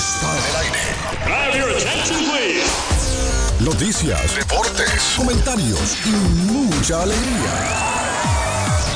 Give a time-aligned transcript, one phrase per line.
[0.00, 0.80] está en el aire.
[3.60, 6.10] Noticias, deportes, comentarios y
[6.50, 7.52] mucha alegría.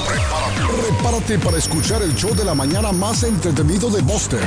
[0.09, 4.40] Prepárate, prepárate para escuchar el show de la mañana más entretenido de Boston.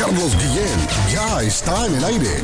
[0.00, 2.42] Carlos Guillén ya está en el aire.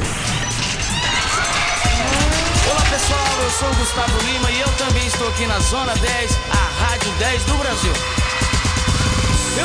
[2.71, 6.85] Olá pessoal, eu sou Gustavo Lima e eu também estou aqui na Zona 10, a
[6.85, 8.30] Rádio 10 do Brasil.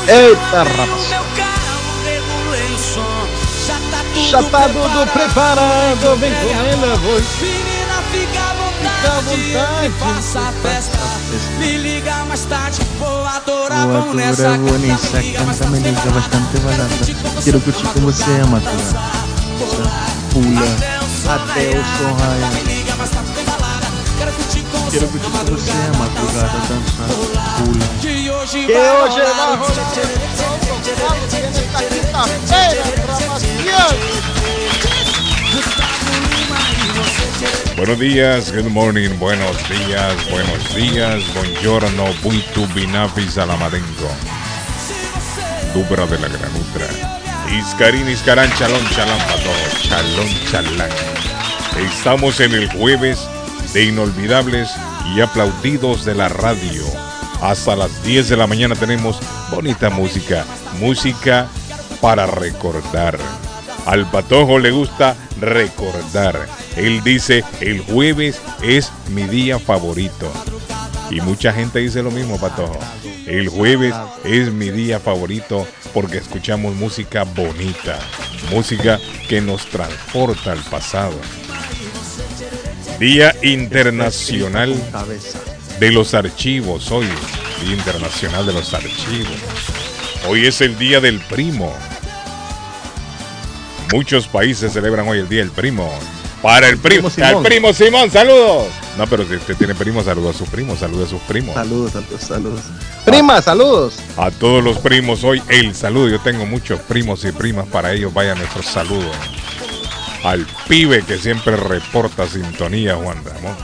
[0.08, 1.26] Eita, rapaz.
[4.16, 7.22] Chapado tá tá do preparado, vem correndo, vou.
[7.42, 9.94] Menina, fica à vontade, fica à vontade.
[10.00, 10.98] faça a festa.
[11.60, 17.42] Me liga mais tarde, vou adorar, vou nessa vou nessa canta, me liga bastante barata.
[17.44, 18.72] Quero curtir com você, Matura.
[20.32, 20.66] Pula
[21.28, 22.75] até o sonho.
[24.96, 27.86] Você, Quero curtir com você, madrugada, dançar, pula.
[28.02, 29.60] Que hoje Que vai rolar
[37.76, 44.10] Buenos días, good morning, buenos días, buenos días, buongiorno, buitu, binafi, salamadengo.
[45.74, 46.88] Dubra de la granutra.
[47.52, 49.52] Iscarín, iscarán, chalón, chalán, pato,
[49.90, 50.90] chalón, chalán.
[51.78, 53.28] Estamos en el jueves
[53.76, 54.70] de inolvidables
[55.14, 56.86] y aplaudidos de la radio.
[57.42, 59.20] Hasta las 10 de la mañana tenemos
[59.52, 60.46] bonita música,
[60.80, 61.50] música
[62.00, 63.20] para recordar.
[63.86, 66.48] Al patojo le gusta recordar.
[66.78, 70.32] Él dice, el jueves es mi día favorito.
[71.12, 72.80] Y mucha gente dice lo mismo, patojo.
[73.28, 78.00] El jueves es mi día favorito porque escuchamos música bonita,
[78.52, 81.20] música que nos transporta al pasado.
[83.00, 84.74] Día Internacional
[85.82, 87.06] de los Archivos, hoy,
[87.62, 89.36] Día Internacional de los Archivos.
[90.30, 91.74] Hoy es el Día del Primo.
[93.92, 95.92] Muchos países celebran hoy el Día del Primo.
[96.42, 98.68] Para el primo, al primo Simón, saludos.
[98.98, 101.56] No, pero si usted tiene primo, saluda a sus primos, saluda a sus primos.
[101.56, 102.62] Saludos, saludos, saludos.
[103.04, 103.96] Prima, saludos.
[104.16, 106.08] A todos los primos hoy el saludo.
[106.08, 109.12] Yo tengo muchos primos y primas, para ellos vaya nuestro saludo.
[110.26, 113.56] Al pibe que siempre reporta sintonía, Juan Ramón.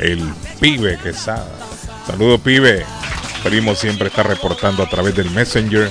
[0.00, 0.26] El
[0.58, 1.44] pibe que sabe.
[2.06, 2.86] Saludo pibe.
[3.44, 5.90] Primo siempre está reportando a través del Messenger.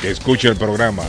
[0.00, 1.02] Que escuche el programa.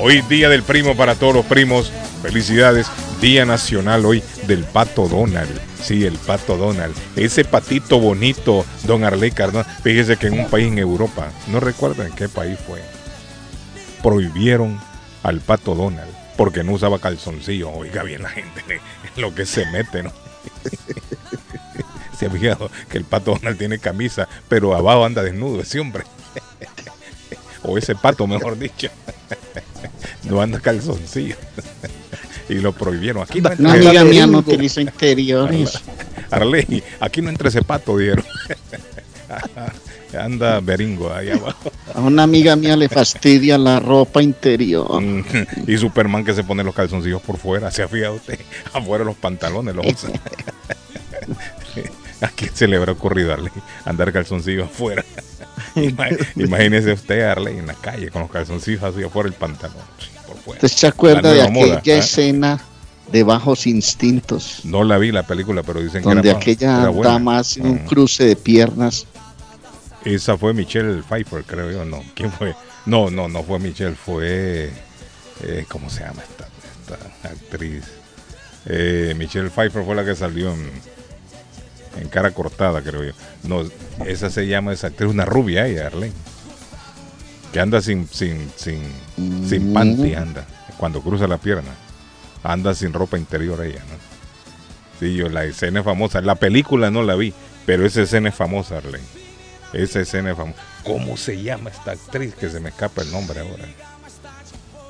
[0.00, 1.92] Hoy día del primo para todos los primos.
[2.22, 2.88] Felicidades.
[3.20, 5.60] Día nacional hoy del pato Donald.
[5.80, 6.96] Sí, el pato Donald.
[7.14, 9.62] Ese patito bonito, don Arley Cardona.
[9.62, 12.82] Fíjese que en un país en Europa, no recuerdo en qué país fue,
[14.02, 14.80] prohibieron
[15.22, 17.70] al pato Donald porque no usaba calzoncillo.
[17.70, 18.80] Oiga bien la gente, en
[19.20, 20.12] lo que se mete, ¿no?
[22.18, 26.04] Se ha fijado que el pato Donald tiene camisa, pero abajo anda desnudo ese hombre.
[27.64, 28.88] O ese pato, mejor dicho.
[30.24, 31.36] No anda calzoncillo.
[32.48, 33.22] Y lo prohibieron.
[33.22, 35.80] Aquí no entra, amiga mía no utiliza interiores.
[36.32, 38.24] Arley, aquí no entra ese pato, dijeron.
[40.18, 41.70] Anda beringo ahí abajo.
[41.94, 45.00] A una amiga mía le fastidia la ropa interior.
[45.02, 45.24] Mm,
[45.66, 47.70] Y Superman que se pone los calzoncillos por fuera.
[47.70, 48.38] ¿Se ha fijado usted?
[48.72, 50.10] Afuera los pantalones los usa.
[52.20, 53.50] ¿A quién se le habrá ocurrido, Arley,
[53.84, 55.04] andar calzoncillos afuera?
[55.74, 59.76] Ima- Imagínese usted, Arley, en la calle con los calzoncillos así afuera el pantalón.
[60.26, 60.58] Por fuera.
[60.62, 61.98] ¿Usted se acuerda de moda, aquella ¿eh?
[61.98, 62.60] escena
[63.10, 64.60] de Bajos Instintos?
[64.64, 67.12] No la vi la película, pero dicen Donde que era, aquella era buena.
[67.12, 67.86] dama hace un Mm.
[67.86, 69.06] cruce de piernas.
[70.04, 71.84] Esa fue Michelle Pfeiffer, creo yo.
[71.84, 72.54] No, ¿quién fue?
[72.86, 74.70] No, no, no fue Michelle, fue.
[75.42, 76.48] eh, ¿Cómo se llama esta,
[76.86, 77.84] esta actriz?
[78.66, 80.70] Eh, Michelle Pfeiffer fue la que salió en,
[82.00, 83.12] en cara cortada, creo yo.
[83.44, 83.62] No,
[84.06, 86.12] esa se llama esa actriz, una rubia ella, Arlene.
[87.52, 88.80] Que anda sin, sin, sin,
[89.48, 89.74] sin Mm.
[89.74, 90.46] panty, anda.
[90.78, 91.70] Cuando cruza la pierna.
[92.42, 93.96] Anda sin ropa interior ella, ¿no?
[94.98, 96.20] Sí, yo la escena es famosa.
[96.22, 97.32] La película no la vi,
[97.66, 99.04] pero esa escena es famosa, Arlene.
[99.72, 100.58] Esa escena es famosa.
[100.84, 103.64] ¿Cómo se llama esta actriz que se me escapa el nombre ahora?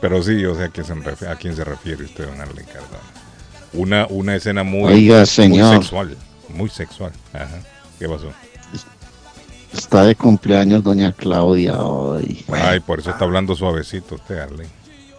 [0.00, 2.66] Pero sí, yo sé a quién se, refiere, a quién se refiere usted, don Arlene
[2.66, 2.98] Cardona.
[3.74, 6.16] Una, una escena muy, Oiga, muy sexual.
[6.48, 7.12] Muy sexual.
[7.32, 7.60] Ajá.
[7.98, 8.32] ¿Qué pasó?
[9.72, 12.44] Está de cumpleaños doña Claudia hoy.
[12.52, 14.68] Ay, por eso está hablando suavecito usted, Arlene.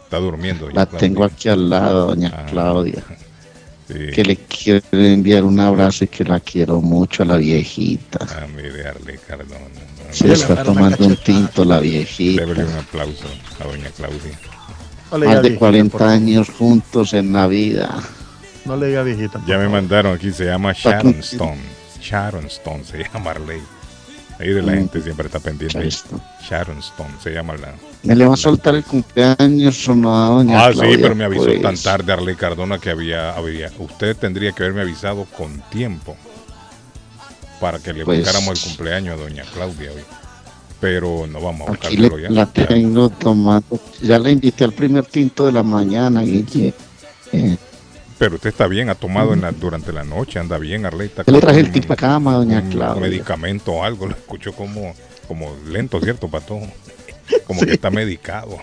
[0.03, 0.69] Está durmiendo.
[0.69, 2.45] La tengo aquí al lado, doña Ah.
[2.49, 3.03] Claudia.
[3.93, 4.07] Sí.
[4.13, 8.19] Que le quiero enviar un abrazo y que la quiero mucho a la viejita.
[8.21, 9.59] Ah, mire, Arlene Cardona.
[9.59, 12.41] No, Se está tomando un tinto la viejita.
[12.45, 13.25] Débele un aplauso
[13.59, 14.39] a doña Claudia.
[15.11, 16.13] No Más de viejita, 40 por favor.
[16.15, 18.01] años juntos en la vida.
[18.65, 19.41] No le diga viejita.
[19.45, 21.61] Ya me mandaron aquí, se llama Sharon Stone.
[22.01, 23.61] Sharon Stone se llama Arley.
[24.39, 24.75] Ahí de la Mm.
[24.75, 25.89] gente siempre está pendiente.
[26.41, 27.75] Sharon Stone se llama la.
[28.03, 31.24] Me le va a soltar el cumpleaños o no a doña Ah, sí, pero me
[31.24, 31.62] avisó pues.
[31.62, 33.71] tan tarde Arley Cardona que había, había.
[33.80, 36.18] Usted tendría que haberme avisado con tiempo
[37.62, 40.01] para que le Pues- buscáramos el cumpleaños a doña Claudia hoy.
[40.81, 42.29] Pero no vamos a le- buscárselo ya.
[42.29, 43.79] la tengo tomando.
[44.01, 46.74] Ya la invité al primer tinto de la mañana, Guille.
[47.31, 47.56] Eh,
[48.18, 51.39] Pero usted está bien, ha tomado en la, durante la noche, anda bien, yo le
[51.42, 53.01] traje el tipo a cama, doña un Claudia.
[53.01, 54.94] medicamento o algo, lo escucho como,
[55.27, 56.60] como lento, ¿cierto, Pato?
[57.48, 58.57] Como que está medicado.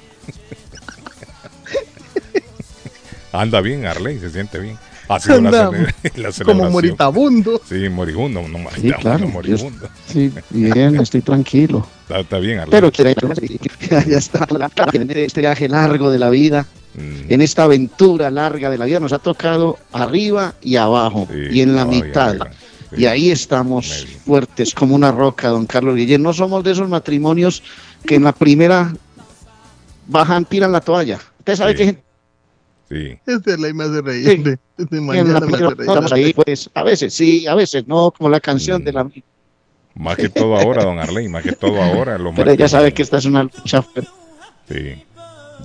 [3.32, 4.78] anda bien, Arley, se siente bien.
[5.08, 6.72] Ha sido la, Anda cele- la Como celebración.
[6.72, 7.60] moritabundo.
[7.68, 8.58] Sí, moribundo, no.
[8.80, 9.88] Sí, claro, moribundo.
[10.06, 11.84] Sí, bien, estoy tranquilo.
[12.02, 12.70] Está, está bien, Arley.
[12.70, 13.14] Pero quiere
[14.08, 14.46] ya está
[15.24, 16.64] este viaje largo de la vida,
[16.94, 21.38] Mm, en esta aventura larga de la vida, nos ha tocado arriba y abajo sí,
[21.52, 22.34] y en la y mitad.
[22.34, 22.96] sí.
[22.96, 24.18] Y ahí estamos Medio.
[24.24, 26.22] fuertes como una roca, don Carlos Guillén.
[26.22, 27.62] No somos de esos matrimonios
[28.04, 28.92] que en la primera
[30.08, 31.18] bajan, tiran la toalla.
[31.38, 31.78] Usted sabe Sí.
[31.78, 32.02] que gente
[32.90, 33.68] Este Sí, Esta es la.
[34.12, 34.36] Sí.
[34.42, 34.58] de-
[35.78, 38.84] estamos ahí, pues a veces sí, a veces no, como la canción Mm.
[38.84, 39.08] de la...
[39.94, 42.18] más que todo ahora, don Arley, más que todo ahora.
[42.18, 44.10] Los Pero ella sabe que esta es una lucha fuerte.
[44.68, 45.04] Sí.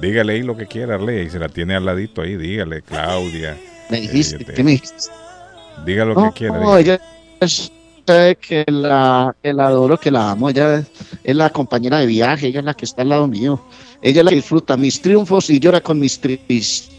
[0.01, 3.57] Dígale ahí lo que quiera, Arley, y se la tiene al ladito ahí, dígale, Claudia.
[3.89, 4.95] Me dijiste, Ella te- ¿qué me dijiste?
[5.85, 6.59] Diga lo No, que quiera.
[6.59, 6.99] no, ella
[8.05, 10.49] sabe que la, que la adoro, que la amo.
[10.49, 10.83] Ella
[11.23, 13.61] es la compañera de viaje, ella es la que está al lado mío.
[14.01, 16.91] Ella es la que disfruta mis triunfos y llora con mis tristezas.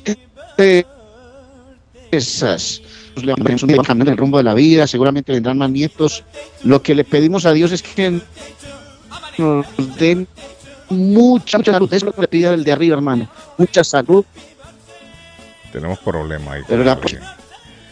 [3.15, 6.23] Pues le vamos a cambiar el rumbo de la vida, seguramente vendrán más nietos.
[6.65, 8.21] Lo que le pedimos a Dios es que
[9.39, 9.67] nos
[9.99, 10.27] den
[10.91, 11.87] mucha, mucha salud.
[11.93, 13.29] Eso es lo que le pide el de arriba, hermano.
[13.59, 14.25] Mucha salud.
[15.73, 16.63] Tenemos problemas ahí.
[16.67, 17.37] Pero con la-.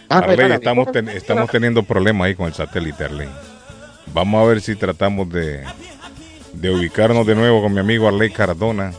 [0.08, 3.29] Ah, Arley, estamos, ten- estamos teniendo problemas ahí con el satélite, Arley.
[4.12, 5.64] Vamos a ver si tratamos de,
[6.52, 8.93] de ubicarnos de nuevo con mi amigo Arley Cardona.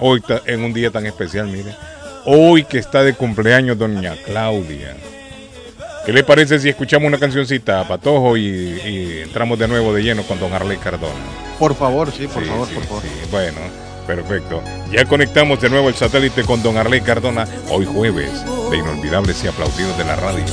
[0.00, 1.74] Hoy en un día tan especial, mire.
[2.24, 4.96] Hoy que está de cumpleaños doña Claudia.
[6.08, 10.22] ¿Qué le parece si escuchamos una cancioncita, Patojo, y, y entramos de nuevo de lleno
[10.22, 11.12] con don Arley Cardona?
[11.58, 13.02] Por favor, sí, por Sí, favor, sí, por favor.
[13.02, 13.08] sí.
[13.30, 13.58] Bueno,
[14.06, 14.62] perfecto.
[14.90, 18.30] Ya conectamos de nuevo el satélite con don Arley Cardona, hoy jueves,
[18.70, 20.44] de inolvidables y aplaudidos de la radio.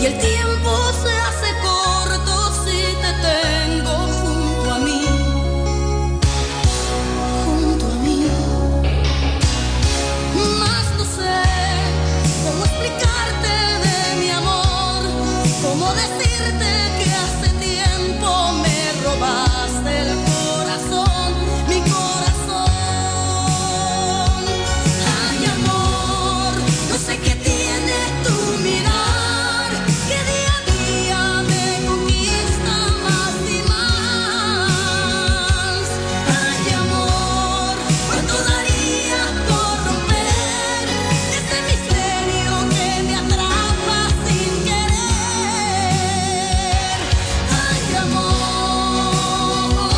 [0.00, 0.49] Y el tiempo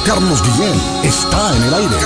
[0.05, 1.97] Carlos Guillén está en el aire.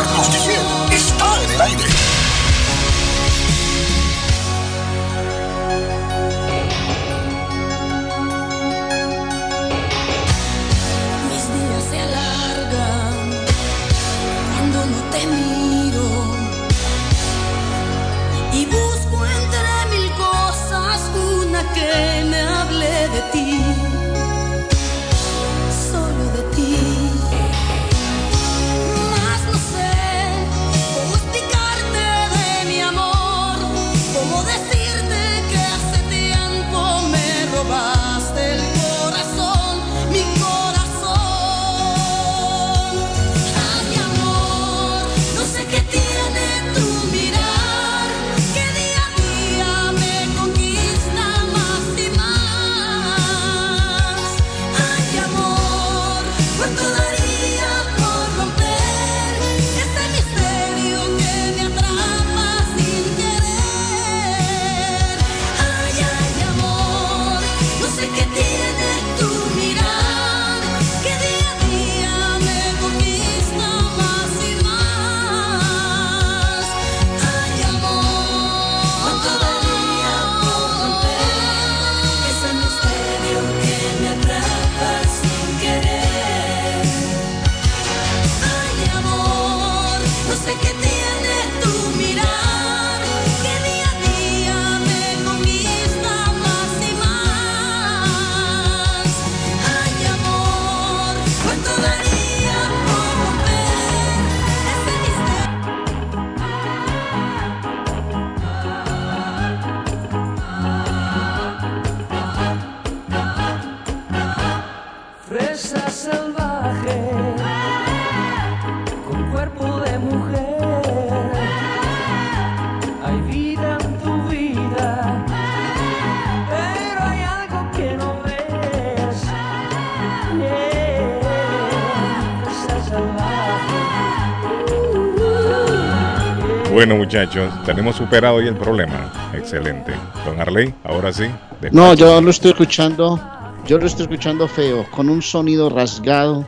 [136.77, 139.11] Bueno, muchachos, tenemos superado ya el problema.
[139.33, 139.95] Excelente.
[140.27, 141.25] Don Arley, ahora sí.
[141.73, 143.19] No, yo lo estoy escuchando.
[143.67, 146.47] Yo lo estoy escuchando feo, con un sonido rasgado.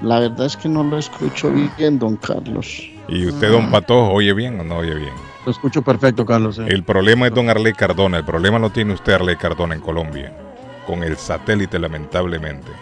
[0.00, 2.82] La verdad es que no lo escucho bien, don Carlos.
[3.08, 5.12] ¿Y usted, don Patojo, oye bien o no oye bien?
[5.44, 6.58] Lo escucho perfecto, Carlos.
[6.58, 8.16] El problema es don Arley Cardona.
[8.16, 10.32] El problema lo tiene usted, Arley Cardona, en Colombia.
[10.86, 12.72] Con el satélite, lamentablemente.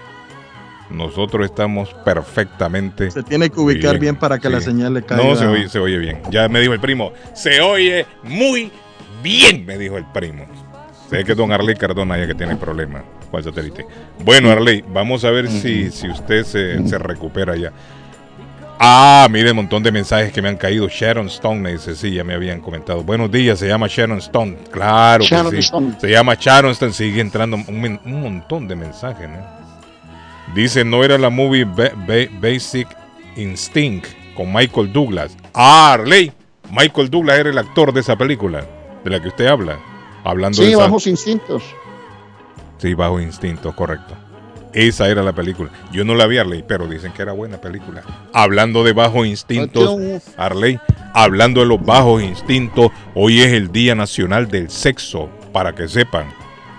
[0.90, 3.10] Nosotros estamos perfectamente.
[3.10, 5.24] Se tiene que ubicar bien, para que la señal le caiga.
[5.24, 6.20] No, se oye, se oye bien.
[6.30, 7.12] Ya me dijo el primo.
[7.34, 8.70] Se oye muy
[9.22, 10.46] bien, me dijo el primo.
[11.08, 13.86] Sé que don Arley Cardona ya que tiene problemas con el satélite.
[14.24, 17.72] Bueno, Arley, vamos a ver si, si usted se, se recupera ya.
[18.78, 20.88] Ah, mire, un montón de mensajes que me han caído.
[20.88, 23.02] Sharon Stone me dice, sí, ya me habían comentado.
[23.02, 24.58] Buenos días, se llama Sharon Stone.
[24.70, 25.70] Claro que sí.
[26.00, 26.92] Se llama Sharon Stone.
[26.92, 29.63] Sigue entrando un, un montón de mensajes, ¿no?
[30.54, 32.88] Dice, no era la movie Basic
[33.36, 35.36] Instinct con Michael Douglas.
[35.54, 36.32] Ah, Arley.
[36.70, 38.66] Michael Douglas era el actor de esa película
[39.04, 39.78] de la que usted habla.
[40.24, 41.62] Hablando sí, Bajos Instintos.
[42.78, 44.14] Sí, Bajos Instintos, correcto.
[44.74, 45.70] Esa era la película.
[45.92, 48.02] Yo no la vi, Arley, pero dicen que era buena película.
[48.32, 49.96] Hablando de bajos instintos,
[50.36, 50.80] Arley,
[51.12, 56.26] hablando de los bajos instintos, hoy es el Día Nacional del Sexo, para que sepan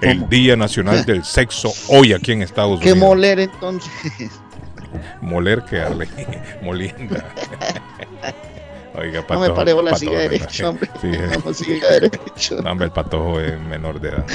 [0.01, 2.93] el Día Nacional del Sexo hoy aquí en Estados Unidos.
[2.93, 3.91] ¿Qué moler entonces?
[5.21, 6.07] Moler que darle
[6.61, 7.25] molienda.
[8.97, 10.89] Oiga, patojo, no me la silla derecha, hombre.
[11.01, 11.11] Sí,
[11.43, 12.61] no, siga derecho.
[12.61, 14.25] No, hombre, el patojo es menor de edad.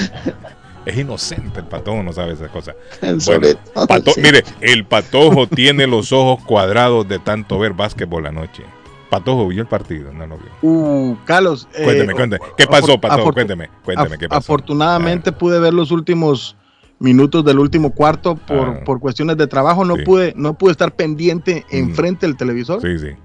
[0.84, 2.74] Es inocente el patojo, no sabe esas cosas.
[3.00, 8.64] Bueno, pato, mire, el patojo tiene los ojos cuadrados de tanto ver básquetbol anoche.
[9.10, 10.50] Patojo vio el partido, no lo vio.
[10.62, 11.68] Uh, Carlos.
[11.74, 12.44] Eh, cuénteme, cuénteme.
[12.56, 13.32] ¿Qué pasó, Patojo?
[13.32, 14.38] Cuénteme, cuénteme, ¿qué pasó?
[14.38, 16.56] Afortunadamente pude ver los últimos
[17.00, 18.84] minutos del último cuarto por, ah.
[18.84, 19.84] por cuestiones de trabajo.
[19.84, 22.80] No, pude, no pude estar pendiente enfrente del televisor.
[22.80, 23.16] Sí, sí.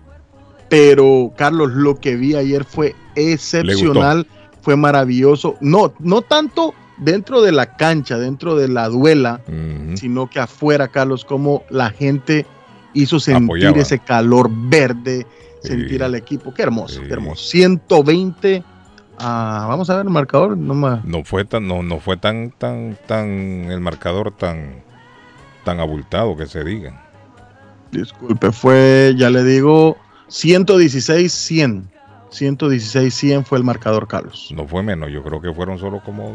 [0.69, 4.25] Pero, Carlos, lo que vi ayer fue excepcional,
[4.61, 5.55] fue maravilloso.
[5.61, 9.41] No, no tanto dentro de la cancha, dentro de la duela,
[9.95, 12.45] sino que afuera, Carlos, como la gente
[12.93, 15.27] hizo sentir ese calor verde,
[15.65, 16.53] sentir al equipo.
[16.53, 17.43] Qué hermoso, qué hermoso.
[17.47, 18.63] 120.
[19.17, 20.57] Ah, vamos a ver el marcador.
[20.57, 24.83] No, no fue tan, no, no fue tan, tan, tan el marcador tan,
[25.63, 27.01] tan abultado que se diga.
[27.91, 29.97] Disculpe, fue, ya le digo,
[30.29, 31.83] 116-100.
[32.31, 34.49] 116-100 fue el marcador, Carlos.
[34.53, 36.33] No fue menos, yo creo que fueron solo como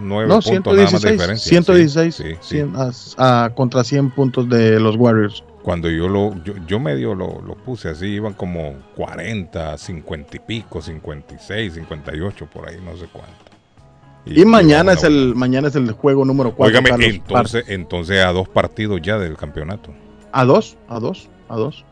[0.00, 1.62] 9 no, puntos 116, nada más de diferencia.
[1.62, 3.16] 116
[3.54, 7.88] contra 100 puntos de los Warriors cuando yo lo yo, yo medio lo, lo, puse
[7.88, 13.32] así, iban como 40, 50 y pico, 56, 58, por ahí, no sé cuánto.
[14.26, 16.80] Y, mañana es el mañana es el juego número 4.
[16.80, 19.90] Óigame, entonces, entonces a dos partidos ya del campeonato.
[20.32, 21.82] A dos, a dos, a dos.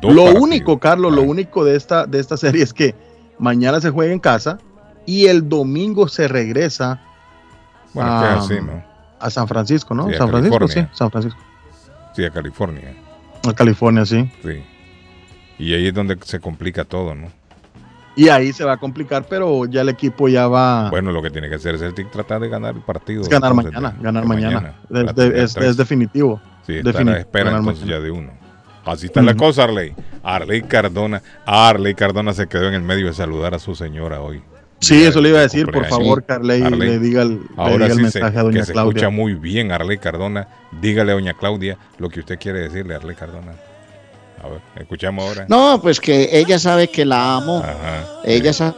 [0.00, 1.26] lo único, Carlos, lo ah.
[1.26, 2.94] único de esta, de esta serie es que
[3.40, 4.58] mañana se juega en casa
[5.06, 7.02] y el domingo se regresa
[7.96, 8.46] a,
[9.18, 10.08] a San Francisco, ¿no?
[10.12, 11.40] San Francisco, sí, San Francisco.
[12.14, 12.94] Sí, a California.
[13.48, 14.30] A California, sí.
[14.42, 14.62] Sí.
[15.58, 17.28] Y ahí es donde se complica todo, ¿no?
[18.14, 20.90] Y ahí se va a complicar, pero ya el equipo ya va.
[20.90, 23.22] Bueno, lo que tiene que hacer es tratar de ganar el partido.
[23.24, 24.74] ganar mañana, ganar mañana.
[24.90, 26.40] Es, definitivo.
[26.66, 28.30] Sí, está la espera entonces ya de uno.
[28.84, 29.94] Así está la cosa, Arley.
[30.22, 31.22] Arley Cardona.
[31.46, 34.42] Arley Cardona se quedó en el medio de saludar a su señora hoy.
[34.82, 38.36] Sí, eso le iba a decir, por favor, Carley, le diga el, Ahora sí mensaje
[38.36, 40.48] a doña que se escucha muy bien Arley Cardona.
[40.80, 43.52] Dígale a doña Claudia lo que usted quiere decirle a Arley Cardona.
[44.42, 45.46] A ver, escuchamos ahora.
[45.48, 47.64] No, pues que ella sabe que la amo.
[48.24, 48.74] ella sabe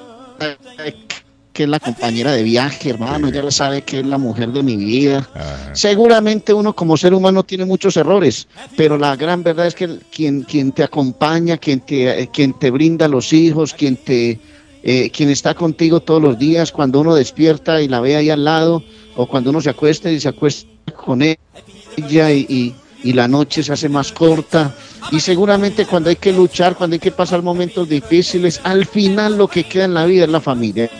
[1.54, 3.28] que es la compañera de viaje, hermano.
[3.28, 5.26] Ella sabe que es la mujer de mi vida.
[5.72, 8.46] Seguramente uno como ser humano tiene muchos errores,
[8.76, 13.08] pero la gran verdad es que quien, quien te acompaña, quien te, quien te brinda
[13.08, 14.38] los hijos, quien te
[14.86, 18.44] eh, quien está contigo todos los días, cuando uno despierta y la ve ahí al
[18.44, 18.84] lado,
[19.16, 23.88] o cuando uno se acuesta y se acuesta con ella y, la noche se hace
[23.88, 24.74] más corta.
[25.10, 29.48] Y seguramente cuando hay que luchar, cuando hay que pasar momentos difíciles, al final lo
[29.48, 30.90] que queda en la vida es la familia.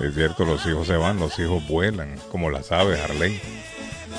[0.00, 3.38] Es cierto, los hijos se van, los hijos vuelan, como las aves, Harley.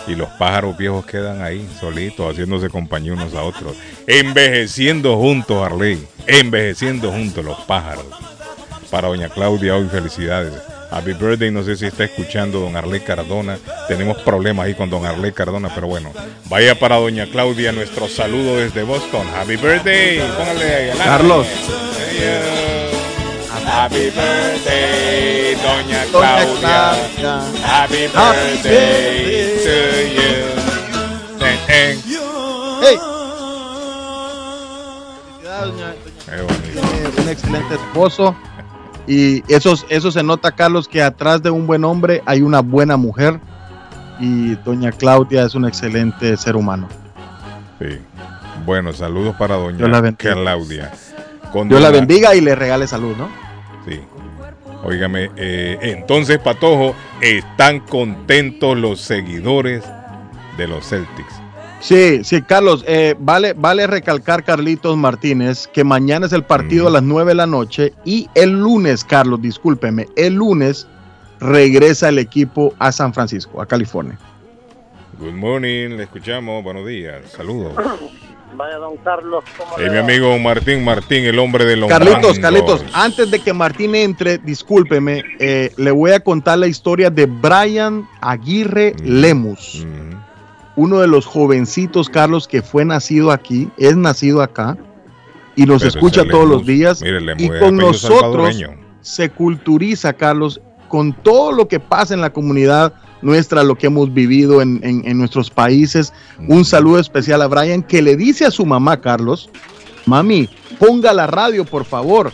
[0.08, 3.76] Y los pájaros viejos quedan ahí, solitos, haciéndose compañía unos a otros.
[4.06, 6.04] Envejeciendo juntos, Harley.
[6.28, 8.06] Envejeciendo juntos los pájaros
[8.94, 9.90] para doña Claudia hoy.
[9.90, 10.54] Felicidades.
[10.92, 13.58] Happy birthday, no sé si está escuchando don Arley Cardona.
[13.88, 16.12] Tenemos problemas ahí con don Arley Cardona, pero bueno.
[16.46, 19.26] Vaya para doña Claudia nuestro saludo desde Boston.
[19.36, 20.20] Happy birthday.
[20.38, 20.98] Póngale ahí.
[21.00, 21.48] Carlos.
[23.66, 26.92] Happy birthday, doña Claudia.
[27.66, 29.76] Happy birthday to
[30.14, 30.44] you.
[31.68, 33.00] Hey.
[36.26, 37.32] Qué bonito.
[37.32, 38.36] excelente esposo.
[39.08, 42.98] Y eso, eso se nota, Carlos, que atrás de un buen hombre hay una buena
[42.98, 43.40] mujer.
[44.20, 46.88] Y doña Claudia es un excelente ser humano.
[47.80, 48.00] Sí.
[48.66, 50.92] Bueno, saludos para doña Claudia.
[51.66, 53.30] Dios la bendiga y le regale salud, ¿no?
[53.88, 54.00] Sí.
[54.84, 59.84] Óigame, eh, entonces, Patojo, ¿están contentos los seguidores
[60.58, 61.33] de los Celtics?
[61.84, 66.90] Sí, sí, Carlos, eh, vale, vale recalcar, Carlitos Martínez, que mañana es el partido a
[66.90, 70.88] las 9 de la noche y el lunes, Carlos, discúlpeme, el lunes
[71.42, 74.18] regresa el equipo a San Francisco, a California.
[75.20, 77.74] Good morning, le escuchamos, buenos días, saludos.
[78.56, 79.44] Vaya, don Carlos.
[79.78, 83.96] Eh, mi amigo Martín Martín, el hombre de los Carlitos, Carlitos, antes de que Martín
[83.96, 89.86] entre, discúlpeme, eh, le voy a contar la historia de Brian Aguirre Lemus.
[90.76, 94.78] Uno de los jovencitos, Carlos, que fue nacido aquí, es nacido acá
[95.56, 97.02] y nos escucha todos los días.
[97.38, 98.60] y con nosotros
[99.02, 104.14] se culturiza, Carlos, con todo lo que pasa en la comunidad nuestra, lo que hemos
[104.14, 106.14] vivido en, nuestros países.
[106.48, 109.50] Un saludo especial a Brian que le dice a su mamá, Carlos,
[110.06, 112.32] mami, ponga la radio, por favor.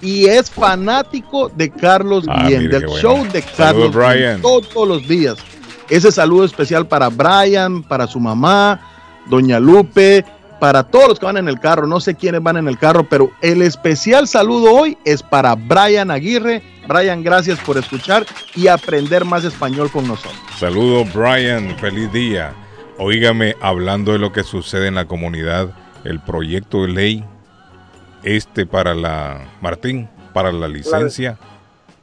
[0.00, 4.42] Y es fanático de Carlos ah, Guillén, del show de Carlos Brian.
[4.42, 5.36] todos los días.
[5.88, 8.80] Ese saludo especial para Brian, para su mamá,
[9.26, 10.24] Doña Lupe,
[10.58, 11.86] para todos los que van en el carro.
[11.86, 16.10] No sé quiénes van en el carro, pero el especial saludo hoy es para Brian
[16.10, 16.62] Aguirre.
[16.88, 20.40] Brian, gracias por escuchar y aprender más español con nosotros.
[20.58, 21.76] Saludo, Brian.
[21.78, 22.54] Feliz día.
[22.98, 25.70] Óigame, hablando de lo que sucede en la comunidad,
[26.04, 27.24] el proyecto de ley,
[28.22, 31.36] este para la, Martín, para la licencia,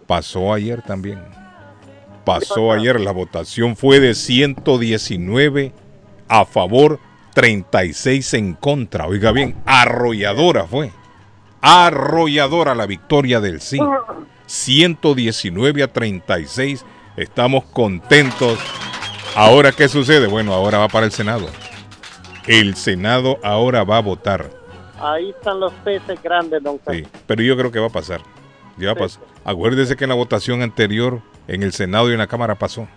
[0.05, 1.19] pasó ayer también.
[2.25, 5.73] Pasó ayer, la votación fue de 119
[6.27, 6.99] a favor
[7.33, 9.07] 36 en contra.
[9.07, 10.91] Oiga bien, arrolladora fue.
[11.61, 13.79] Arrolladora la victoria del sí.
[14.45, 16.85] 119 a 36.
[17.17, 18.59] Estamos contentos.
[19.35, 20.27] Ahora, ¿qué sucede?
[20.27, 21.47] Bueno, ahora va para el Senado.
[22.47, 24.49] El Senado ahora va a votar.
[24.99, 28.21] Ahí están los peces grandes, don Sí, pero yo creo que va a pasar.
[28.77, 29.07] Ya va
[29.43, 32.87] Acuérdese que en la votación anterior, en el Senado y en la Cámara pasó.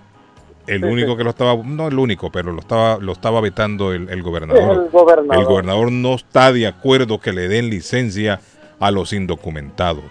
[0.67, 4.23] El único que lo estaba, no el único, pero lo estaba, lo estaba vetando el,
[4.23, 4.87] gobernador.
[4.87, 5.93] el, gobernador.
[5.93, 8.41] no está de acuerdo que le den licencia
[8.81, 10.05] a los indocumentados.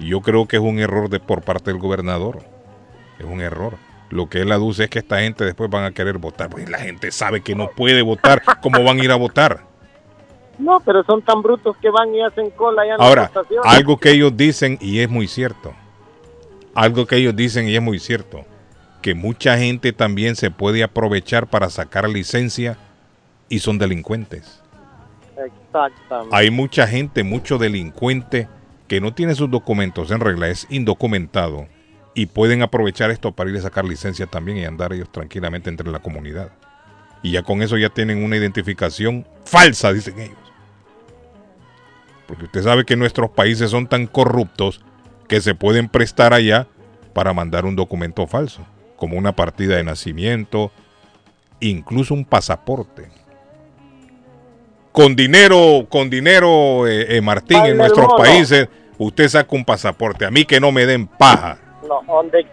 [0.00, 2.40] Y yo creo que es un error de, por parte del gobernador.
[3.20, 3.74] Es un error.
[4.08, 6.50] Lo que él aduce es que esta gente después van a querer votar.
[6.50, 8.42] Pues la gente sabe que no puede votar.
[8.60, 9.69] ¿Cómo van a ir a votar?
[10.60, 13.30] No, pero son tan brutos que van y hacen cola ya en Ahora,
[13.64, 15.72] algo que ellos dicen y es muy cierto.
[16.74, 18.44] Algo que ellos dicen y es muy cierto
[19.00, 22.76] que mucha gente también se puede aprovechar para sacar licencia
[23.48, 24.60] y son delincuentes.
[25.36, 26.36] Exactamente.
[26.36, 28.48] Hay mucha gente, mucho delincuente
[28.88, 31.66] que no tiene sus documentos en regla, es indocumentado
[32.14, 35.90] y pueden aprovechar esto para ir a sacar licencia también y andar ellos tranquilamente entre
[35.90, 36.50] la comunidad.
[37.22, 40.49] Y ya con eso ya tienen una identificación falsa, dicen ellos.
[42.30, 44.80] Porque usted sabe que nuestros países son tan corruptos
[45.26, 46.68] que se pueden prestar allá
[47.12, 48.64] para mandar un documento falso
[48.94, 50.70] como una partida de nacimiento,
[51.58, 53.08] incluso un pasaporte.
[54.92, 60.24] Con dinero, con dinero, eh, eh, Martín, en nuestros países, usted saca un pasaporte.
[60.24, 61.58] A mí que no me den paja.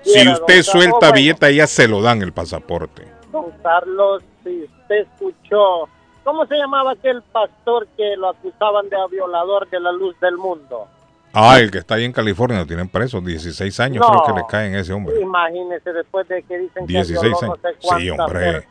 [0.02, 3.04] si usted suelta billeta, ya se lo dan el pasaporte.
[3.32, 5.88] Don Carlos, si usted escuchó,
[6.28, 10.86] ¿cómo se llamaba aquel pastor que lo acusaban de violador de la luz del mundo?
[11.32, 14.46] Ah, el que está ahí en California lo tienen preso, 16 años creo que le
[14.50, 15.22] caen a ese hombre.
[15.22, 17.60] Imagínese después de que dicen 16 que años.
[17.80, 18.66] sí, hombre.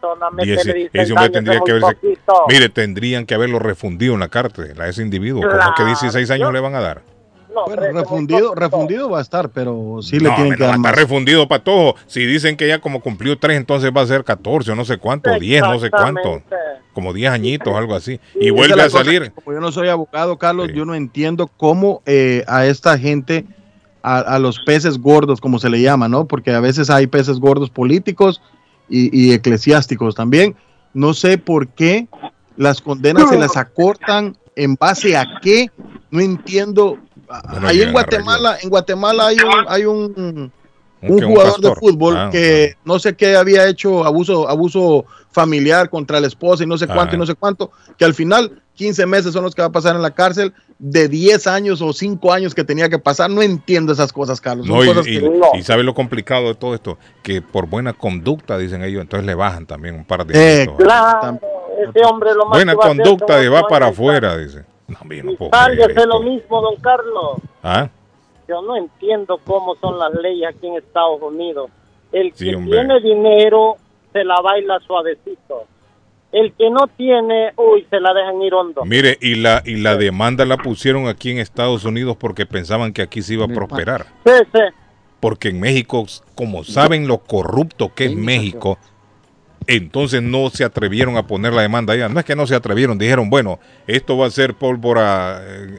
[0.93, 1.97] ese hombre tendría que haberse,
[2.49, 5.41] mire, tendrían que haberlo refundido en la cárcel a ese individuo.
[5.41, 7.16] ¿Cómo que 16 años le van a dar?
[7.65, 10.95] Bueno, refundido, refundido va a estar, pero sí le tienen que dar más.
[10.95, 11.95] refundido para todo.
[12.07, 14.99] Si dicen que ya como cumplió 3, entonces va a ser 14 o no sé
[14.99, 16.43] cuánto, 10, no sé cuánto.
[16.93, 18.21] Como 10 añitos, algo así.
[18.39, 19.33] Y vuelve a salir.
[19.33, 23.45] como yo no soy abogado, Carlos, yo no entiendo cómo eh, a esta gente,
[24.03, 26.27] a, los peces gordos, como se le llama, ¿no?
[26.27, 28.41] Porque a veces hay peces gordos políticos
[28.89, 30.57] y, y eclesiásticos también.
[30.95, 32.09] No sé por qué
[32.57, 35.71] las condenas se las acortan en base a qué.
[36.11, 36.99] No entiendo
[37.63, 40.53] ahí en Guatemala, en Guatemala hay un, hay un,
[41.03, 46.21] un jugador de fútbol ah, que no sé qué había hecho abuso, abuso familiar contra
[46.21, 49.33] la esposa y no sé cuánto y no sé cuánto, que al final 15 meses
[49.33, 52.55] son los que va a pasar en la cárcel, de 10 años o 5 años
[52.55, 53.31] que tenía que pasar.
[53.31, 54.67] No entiendo esas cosas, Carlos.
[55.07, 59.35] y, sabe lo complicado de todo esto, que por buena conducta, dicen ellos, entonces le
[59.35, 60.63] bajan también un par de...
[60.63, 61.41] Eh, claro,
[61.89, 64.65] ese hombre lo Buena conducta y va para afuera, dice.
[64.89, 67.39] No, yo no puedo creer lo mismo, don Carlos.
[67.63, 67.89] ¿Ah?
[68.49, 71.71] Yo no entiendo cómo son las leyes aquí en Estados Unidos.
[72.13, 73.77] El que tiene dinero
[74.13, 75.65] se la baila suavecito.
[76.33, 78.85] El que no tiene, uy, se la dejan ir hondo.
[78.85, 83.03] Mire, y la, y la demanda la pusieron aquí en Estados Unidos porque pensaban que
[83.03, 84.07] aquí se iba a prosperar.
[84.25, 84.61] Sí, sí.
[85.21, 88.79] Porque en México, como saben lo corrupto que es México,
[89.67, 92.09] entonces no se atrevieron a poner la demanda allá.
[92.09, 95.79] No es que no se atrevieron, dijeron, bueno, esto va a ser pólvora, eh,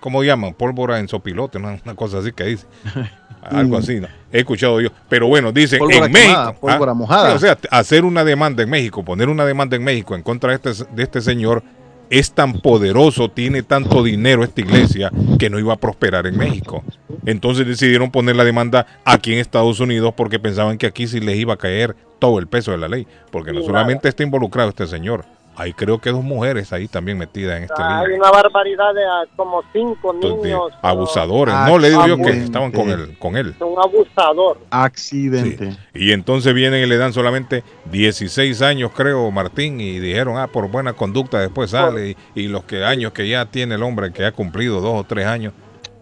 [0.00, 0.54] ¿cómo llaman?
[0.54, 2.66] Pólvora en sopilote, una, una cosa así que dice.
[3.42, 4.08] Algo así, ¿no?
[4.32, 4.90] he escuchado yo.
[5.08, 6.60] Pero bueno, dicen Pólvora en quemada, México.
[6.60, 6.94] pólvora ¿ah?
[6.94, 7.30] mojada.
[7.30, 10.56] Sí, o sea, hacer una demanda en México, poner una demanda en México en contra
[10.56, 11.62] de este, de este señor,
[12.10, 16.82] es tan poderoso, tiene tanto dinero esta iglesia, que no iba a prosperar en México.
[17.26, 21.36] Entonces decidieron poner la demanda aquí en Estados Unidos porque pensaban que aquí sí les
[21.36, 23.06] iba a caer todo el peso de la ley.
[23.30, 25.24] Porque no solamente está involucrado este señor,
[25.58, 28.16] hay creo que dos mujeres ahí también metidas en este Hay lío.
[28.16, 30.72] una barbaridad de ah, como cinco Entonces, niños.
[30.80, 31.54] abusadores.
[31.54, 33.16] Ah, No le digo yo que estaban con él.
[33.18, 33.54] Con él.
[33.60, 34.58] Un abusador.
[34.70, 35.76] Accidente.
[35.94, 40.68] Y entonces vienen y le dan solamente 16 años, creo, Martín, y dijeron, ah, por
[40.70, 42.16] buena conducta después sale.
[42.34, 45.04] Y, y los que años que ya tiene el hombre, que ha cumplido dos o
[45.04, 45.52] tres años,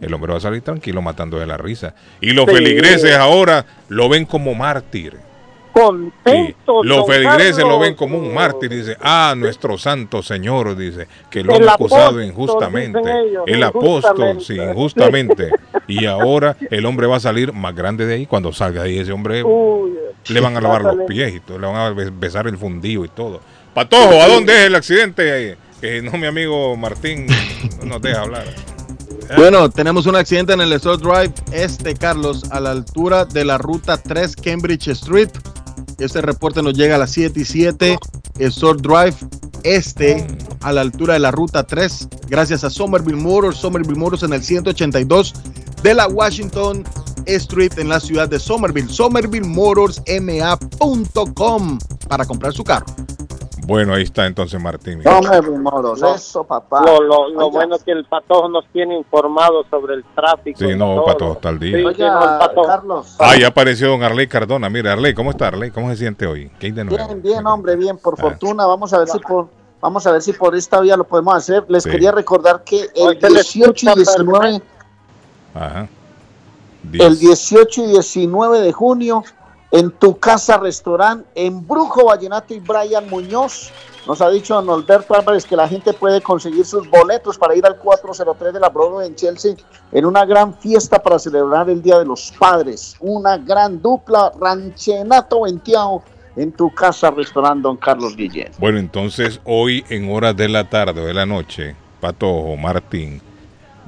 [0.00, 1.94] el hombre va a salir tranquilo matando de la risa.
[2.20, 2.56] Y los Sí.
[2.56, 5.16] feligreses ahora lo ven como mártir.
[6.24, 6.54] Sí.
[6.84, 8.70] Los feligreses lo ven como un mártir.
[8.70, 12.98] Dice, ah, nuestro santo Señor, dice, que lo han acusado apóstol, injustamente.
[13.00, 14.44] ellos, el apóstol, injustamente.
[14.44, 15.50] sí, injustamente.
[15.86, 18.26] y ahora el hombre va a salir más grande de ahí.
[18.26, 19.92] Cuando salga de ahí ese hombre Uy,
[20.28, 23.04] le van a lavar los pies y todo, le van a be- besar el fundido
[23.04, 23.40] y todo.
[23.74, 25.58] Patojo, ¿a dónde es el accidente?
[25.80, 27.26] Que no, mi amigo Martín
[27.80, 28.44] no nos deja hablar.
[29.36, 33.58] Bueno, tenemos un accidente en el Store Drive Este, Carlos, a la altura de la
[33.58, 35.30] ruta 3 Cambridge Street.
[35.98, 37.98] Este reporte nos llega a las 7 y 7.
[38.38, 39.16] Store Drive
[39.62, 40.26] Este,
[40.60, 42.08] a la altura de la ruta 3.
[42.28, 43.56] Gracias a Somerville Motors.
[43.56, 45.34] Somerville Motors en el 182
[45.82, 46.84] de la Washington
[47.26, 48.88] Street en la ciudad de Somerville.
[48.88, 51.78] SomervilleMotorsMA.com
[52.08, 52.86] para comprar su carro.
[53.66, 55.02] Bueno, ahí está entonces Martín.
[55.02, 56.14] Somerville Motors, No.
[56.14, 56.82] eso, papá.
[56.84, 60.58] Lo, lo, lo bueno es que el patojo nos tiene informados sobre el tráfico.
[60.60, 61.04] Sí, no, todo.
[61.06, 61.76] Patojo está al día.
[61.78, 62.62] Sí, Oiga, no.
[62.62, 63.16] Carlos.
[63.18, 64.70] Ah, ya apareció don Arley Cardona.
[64.70, 65.72] Mira, Arley, ¿cómo está Arley?
[65.72, 66.48] ¿Cómo se siente hoy?
[66.60, 67.04] ¿Qué hay de nuevo?
[67.06, 68.22] Bien, bien, hombre, bien, por Ah.
[68.22, 68.66] fortuna.
[68.66, 69.48] Vamos a ver si por
[69.80, 71.64] vamos a ver si por esta vía lo podemos hacer.
[71.68, 71.90] Les Sí.
[71.90, 74.62] quería recordar que el Hoy se le 18 y escucha 19,
[75.54, 75.88] Ajá.
[76.92, 79.24] el 18 y 19 de junio
[79.76, 83.70] en tu casa restaurante en Brujo Vallenato y Brian Muñoz.
[84.06, 87.66] Nos ha dicho don Alberto Álvarez que la gente puede conseguir sus boletos para ir
[87.66, 89.54] al 403 de la Broadway en Chelsea
[89.92, 92.96] en una gran fiesta para celebrar el Día de los Padres.
[93.00, 96.02] Una gran dupla ranchenato venteado
[96.36, 98.52] en tu casa restaurante Don Carlos Guillén.
[98.58, 103.20] Bueno, entonces hoy en horas de la tarde o de la noche, Patojo, Martín,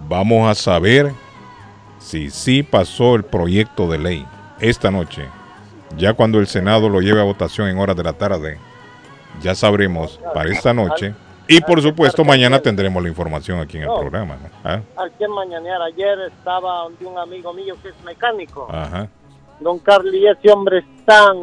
[0.06, 1.14] vamos a saber
[1.98, 4.26] si sí pasó el proyecto de ley
[4.60, 5.28] esta noche.
[5.96, 8.58] Ya cuando el Senado lo lleve a votación en horas de la tarde,
[9.42, 11.14] ya sabremos para esta noche.
[11.50, 14.36] Y por supuesto, mañana tendremos la información aquí en el programa.
[14.36, 14.48] ¿no?
[14.64, 14.80] ¿Ah?
[14.96, 18.68] Al que mañanear ayer estaba un amigo mío que es mecánico.
[18.70, 19.08] Ajá.
[19.60, 21.36] Don Carlos, y ese hombre es tan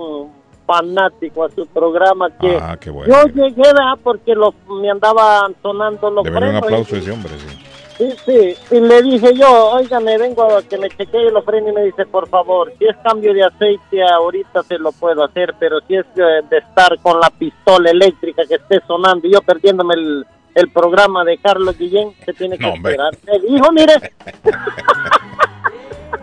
[0.67, 3.07] fanático a su programa que Ah, bueno.
[3.07, 3.97] yo llegué ¿verdad?
[4.03, 7.64] porque los, me andaban sonando los Debería un aplauso a ese hombre, sí.
[7.97, 11.69] Sí, sí, y le dije yo, oiga, me vengo a que me chequee los frenos
[11.71, 15.55] y me dice, por favor, si es cambio de aceite ahorita se lo puedo hacer,
[15.57, 19.41] pero si es eh, de estar con la pistola eléctrica que esté sonando y yo
[19.41, 23.13] perdiéndome el, el programa de Carlos Guillén, se tiene que No, esperar.
[23.25, 23.93] Me dijo, mire,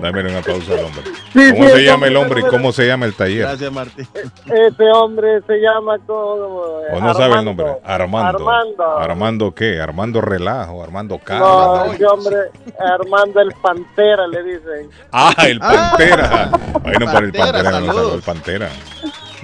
[0.01, 1.03] Dame un aplauso al hombre.
[1.33, 3.43] Sí, ¿Cómo sí, se llama el hombre, y cómo se llama el taller?
[3.43, 4.09] Gracias, Martín.
[4.47, 6.61] ese hombre se llama como...
[6.93, 7.67] ¿O no sabe el nombre?
[7.85, 8.39] Armando.
[8.39, 8.99] Armando.
[8.99, 9.81] ¿Armando qué?
[9.81, 10.83] ¿Armando Relajo?
[10.83, 11.95] ¿Armando No, Carlos?
[11.95, 12.37] ese hombre,
[12.79, 14.91] Armando el Pantera, le dicen.
[15.13, 16.51] Ah, el Pantera.
[16.83, 18.69] Bueno, para el Pantera, Pantera, no el Pantera.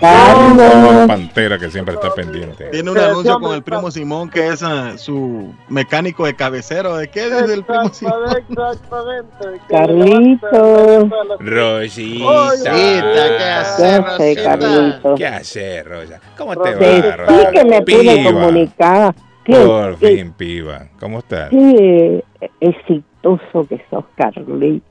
[0.00, 2.66] Al Pantera que siempre está pendiente.
[2.66, 6.96] Tiene un anuncio con el primo Simón que es ah, su mecánico de cabecero.
[6.96, 7.28] ¿De qué?
[7.28, 8.14] Desde el primo Simón.
[8.48, 9.61] Exactamente.
[9.68, 11.11] Carlitos.
[11.40, 12.50] Rosita.
[12.64, 15.14] ¿qué hace, Carlito.
[15.16, 16.20] ¿Qué haces, Rosa?
[16.37, 17.40] ¿Cómo te va, Rosa?
[17.40, 19.14] sí que me pude comunicar.
[19.46, 20.88] Por fin, piba.
[21.00, 21.50] ¿Cómo estás?
[21.50, 22.24] qué
[22.61, 24.88] exitoso que sos, Carlito.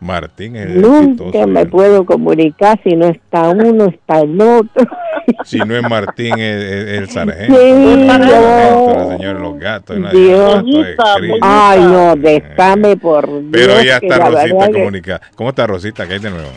[0.00, 4.86] Martín es Nunca exitoso, me puedo comunicar si no está uno, está el otro.
[5.44, 7.54] Si no es Martín, es, es el sargento.
[7.54, 9.96] Sí, el sargento, el señor los gatos.
[10.10, 10.64] Dios.
[10.66, 11.34] El gato.
[11.42, 13.50] Ay, no, déjame por Dios.
[13.52, 15.20] Pero ya que está Rosita verdad que comunicada.
[15.34, 16.06] ¿Cómo está Rosita?
[16.06, 16.48] ¿Qué hay de nuevo?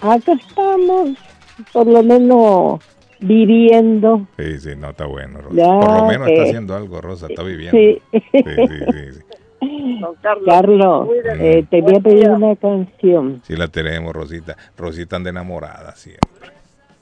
[0.00, 1.10] Acá estamos,
[1.72, 2.80] por lo menos
[3.20, 4.26] viviendo.
[4.38, 5.56] Sí, sí, no, está bueno, Rosa.
[5.56, 7.78] Ya, Por lo menos está eh, haciendo algo, Rosa, está viviendo.
[7.78, 8.02] Sí.
[8.12, 9.20] Sí, sí, sí, sí.
[9.60, 10.14] Don
[10.44, 13.40] Carlos, eh, te voy a pedir una canción.
[13.44, 14.56] Sí la tenemos, Rosita.
[14.76, 16.26] Rosita anda enamorada siempre.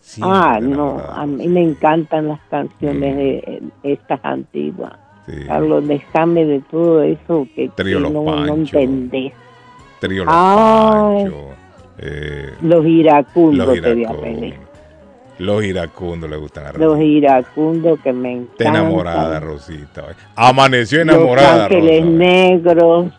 [0.00, 4.92] Siempre Ah, no, a mí me encantan las canciones de eh, estas antiguas.
[5.26, 5.44] Sí.
[5.46, 9.32] Carlos, déjame de todo eso que, Trío que Los no, no entendés.
[10.00, 11.32] Trío Los Ay.
[11.98, 14.54] Eh, Los iracundos los te voy a pedir.
[15.38, 17.04] Los iracundos le gustan a Los Rosita.
[17.04, 18.52] iracundos que me encantan.
[18.66, 20.04] Está enamorada, Rosita.
[20.36, 22.10] Amaneció Los enamorada, ángeles Rosa.
[22.16, 23.12] negros.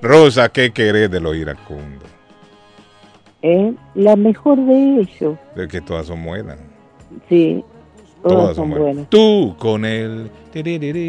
[0.00, 2.08] Rosa, ¿qué querés de los iracundos?
[3.42, 3.72] ¿eh?
[3.94, 5.36] La mejor de ellos.
[5.54, 6.58] De que todas son buenas.
[7.28, 7.64] Sí,
[8.22, 9.06] todas, son buenas.
[9.10, 10.30] Tú con él.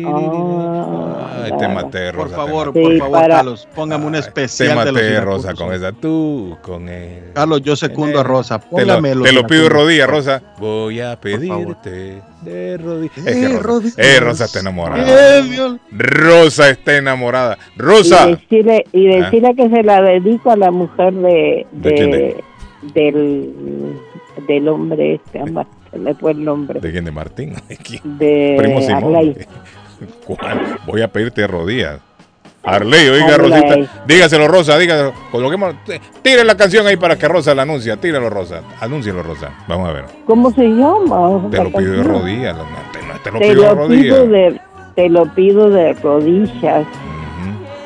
[0.06, 2.36] Ah, Ay, te maté, Por Rosa.
[2.36, 5.44] favor, te por Sí, favor, para- Carlos, póngame un Te especial de los maté, iracundos.
[5.46, 5.92] Rosa, con esa.
[5.94, 7.24] Tú con él.
[7.34, 8.60] Carlos, yo secundo a Rosa.
[8.60, 10.42] Te lo, Póngame los te lo pido de rodillas, Rosa.
[10.60, 13.18] Voy a pedirte de rodillas.
[13.18, 13.98] Es Eh, que Rosa, rodillas.
[13.98, 15.42] eh, Rosa está enamorada.
[15.42, 15.78] Dios.
[15.92, 17.58] Rosa está enamorada.
[17.76, 18.30] Rosa.
[18.30, 19.24] Y decirle, y Ah.
[19.26, 22.44] decirle que se la dedico a la mujer de, ¿De de-
[22.94, 23.54] del,
[24.48, 26.80] del hombre este, ama- se me fue el nombre.
[26.80, 27.06] ¿De quién?
[27.06, 27.54] ¿De Martín?
[27.70, 28.02] ¿De quién?
[28.18, 29.16] De Primo Simón.
[29.16, 29.36] Arley.
[30.26, 30.80] ¿Cuál?
[30.86, 32.00] Voy a pedirte rodillas.
[32.64, 33.62] Arley, oiga, Arley.
[33.62, 34.04] Rosita.
[34.06, 35.14] Dígaselo, Rosa, dígaselo.
[35.32, 35.76] Coloquemos,
[36.22, 37.96] tire la canción ahí para que Rosa la anuncie.
[37.98, 38.62] Tíralo, Rosa.
[38.82, 39.50] Anúncielo, Rosa.
[39.68, 40.06] Vamos a ver.
[40.26, 41.50] ¿Cómo se llama?
[41.50, 42.58] Te lo pido de rodillas.
[42.58, 44.04] No, te, no, te lo Te pido de lo rodillas.
[44.04, 44.62] pido de,
[44.96, 46.86] te lo pido de rodillas,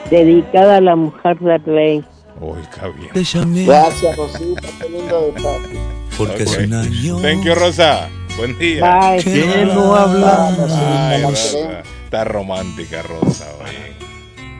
[0.10, 2.06] dedicada a la mujer de Rey.
[2.42, 3.12] Oiga, bien.
[3.14, 5.80] Te llamé Gracias, Rosita, qué lindo detalle.
[6.18, 6.50] Porque Ok.
[6.50, 8.10] hace un año Thank you, Rosa.
[8.38, 8.82] Buen día.
[9.12, 9.24] Bye.
[9.24, 10.72] que no no hablamos.
[10.72, 11.24] Ay.
[12.06, 13.46] Está romántica, Rosa.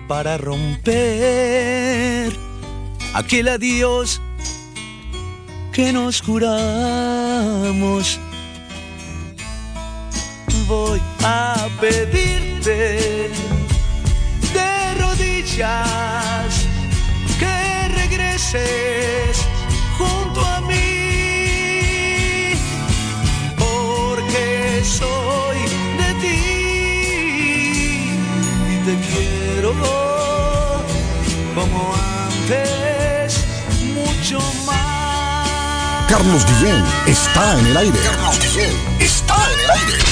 [0.08, 2.32] para romper
[3.14, 4.22] aquel adiós
[5.72, 8.20] que nos juramos.
[10.68, 13.30] Voy a pedirte
[14.54, 16.66] de rodillas
[17.40, 19.38] que regreses
[19.98, 20.93] junto a mí,
[25.00, 25.60] soy
[26.00, 26.42] de ti
[28.72, 29.72] y te quiero
[31.56, 31.80] como
[32.30, 33.44] antes,
[33.96, 36.08] mucho más.
[36.08, 38.00] Carlos Guillén está en el aire.
[38.04, 40.04] Carlos Guillén está en el aire.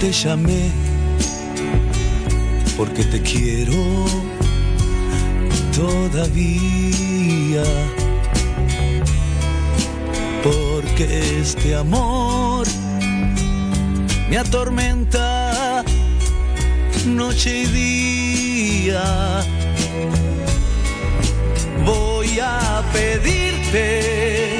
[0.00, 0.70] te llamé
[2.74, 4.06] porque te quiero
[5.76, 7.62] todavía.
[10.42, 12.66] Porque este amor
[14.28, 15.84] me atormenta
[17.06, 19.44] noche y día.
[21.84, 24.59] Voy a pedirte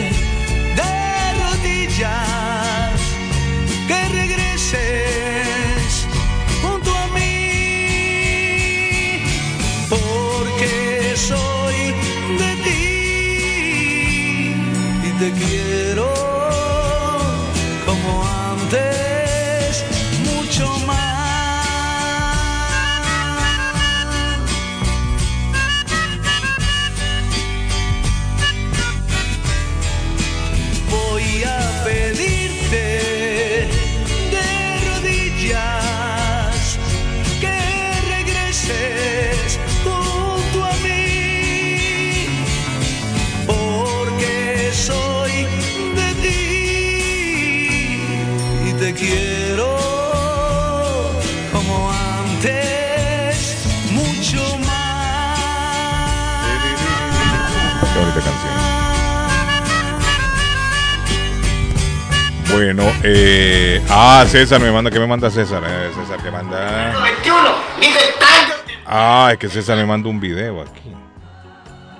[62.62, 65.62] Bueno, eh, ah, César me manda, ¿qué me manda César?
[65.66, 66.92] Eh, César que manda.
[67.00, 68.54] 21, dice tanto.
[68.84, 70.92] Ah, es que César me manda un video aquí.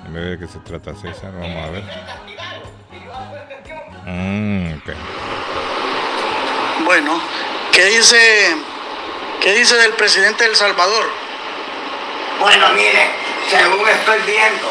[0.07, 1.83] A ver de qué se trata César, vamos a ver.
[4.05, 4.75] Mm.
[6.85, 7.19] Bueno,
[7.73, 8.55] ¿qué dice,
[9.41, 11.07] qué dice del presidente de El Salvador?
[12.39, 13.09] Bueno, mire,
[13.49, 14.69] según estoy viendo,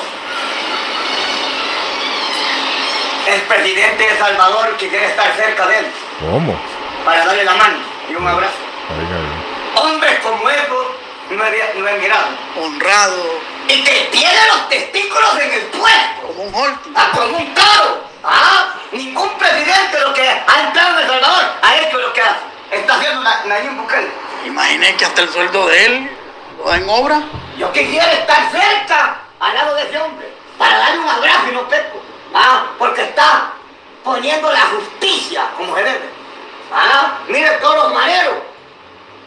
[3.33, 5.85] el presidente de Salvador quisiera estar cerca de él
[6.19, 6.59] ¿Cómo?
[7.05, 7.77] para darle la mano
[8.09, 8.53] y un abrazo.
[8.89, 9.83] Oiga.
[9.87, 10.87] Hombres como esos
[11.31, 12.27] no he, no he mirado.
[12.59, 16.27] Honrado, Y que tiene los testículos en el puesto.
[16.27, 16.91] como un Holti.
[16.95, 18.03] Ah, como un toro.
[18.23, 22.39] Ah, ningún presidente lo que ha entrado en El Salvador ha hecho lo que hace.
[22.71, 24.09] Está haciendo Na- Nayib Bukele.
[24.45, 26.17] Imaginé que hasta el sueldo de él
[26.57, 27.21] lo da en obra.
[27.57, 31.61] Yo quisiera estar cerca al lado de ese hombre para darle un abrazo y no
[32.33, 32.39] pe-
[34.03, 36.09] poniendo la justicia como gerente.
[36.73, 37.19] ¿Ah?
[37.27, 38.35] Mire todos los maneros.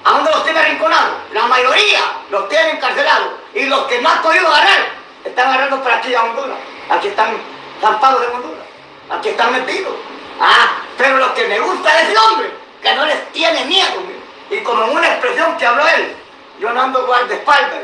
[0.05, 1.15] ¿A dónde los tiene arrinconados?
[1.33, 3.29] La mayoría los tiene encarcelados.
[3.55, 4.87] Y los que han podido ganar,
[5.25, 6.59] están agarrando para aquí a Honduras.
[6.91, 7.37] Aquí están
[7.81, 8.65] zampados de Honduras.
[9.11, 9.95] Aquí están metidos.
[10.41, 12.51] Ah, pero lo que me gusta de ese hombre,
[12.83, 14.03] que no les tiene miedo.
[14.51, 16.17] Y como una expresión que habló él,
[16.59, 17.81] yo no ando guardaespaldas.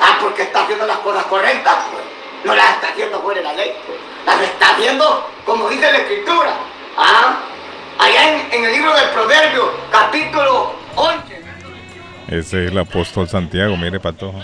[0.00, 2.04] Ah, porque está haciendo las cosas correctas, pues.
[2.44, 3.98] No las está haciendo fuera de la ley, pues.
[4.26, 6.54] Las está haciendo como dice la escritura.
[6.96, 7.40] Ah,
[7.98, 11.38] allá en, en el libro del Proverbio, capítulo 11.
[12.28, 14.38] Ese es el apóstol Santiago, mire, Patojo.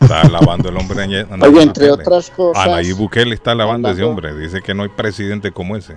[0.00, 1.04] Está alabando el hombre.
[1.04, 4.34] Oye, entre otras cosas- Anaí Bukele está alabando a ese hombre.
[4.36, 5.96] Dice que no hay presidente como ese.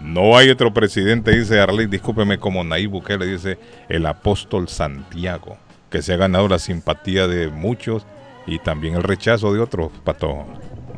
[0.00, 5.56] No hay otro presidente, dice Arley, discúlpeme, como Nayib Bukele, dice el apóstol Santiago,
[5.90, 8.06] que se ha ganado la simpatía de muchos
[8.46, 10.46] y también el rechazo de otros, Patojo.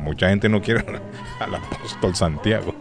[0.01, 0.83] Mucha gente no quiere
[1.39, 2.73] al apóstol Santiago.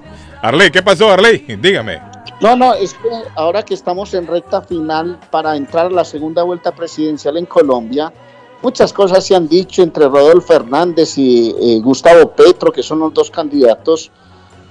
[0.42, 1.38] Arley, ¿qué pasó, Arley?
[1.60, 2.00] Dígame.
[2.40, 6.42] No, no, es que ahora que estamos en recta final para entrar a la segunda
[6.42, 8.10] vuelta presidencial en Colombia,
[8.62, 13.12] muchas cosas se han dicho entre Rodolfo Hernández y eh, Gustavo Petro, que son los
[13.12, 14.10] dos candidatos.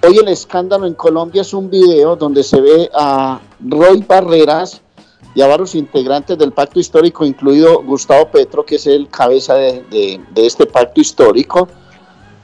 [0.01, 4.81] Hoy el escándalo en Colombia es un video donde se ve a Roy Barreras
[5.35, 9.83] y a varios integrantes del pacto histórico, incluido Gustavo Petro, que es el cabeza de,
[9.91, 11.67] de- de este pacto histórico,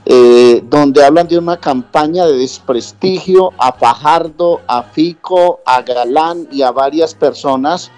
[0.08, 6.62] eh, donde hablan de una campaña de desprestigio a Fajardo, a Fico, a Galán y
[6.62, 7.92] a varias personas,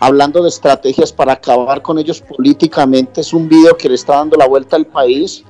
[0.00, 3.20] hablando de estrategias para acabar con ellos políticamente.
[3.20, 5.44] Es un video que le está dando la vuelta al país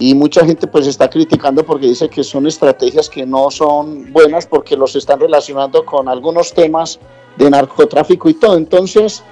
[0.00, 4.46] y mucha gente pues está criticando porque dice que son estrategias que no son buenas
[4.46, 6.98] porque los están relacionando con algunos temas
[7.36, 8.56] de narcotráfico y todo.
[8.56, 9.22] Entonces,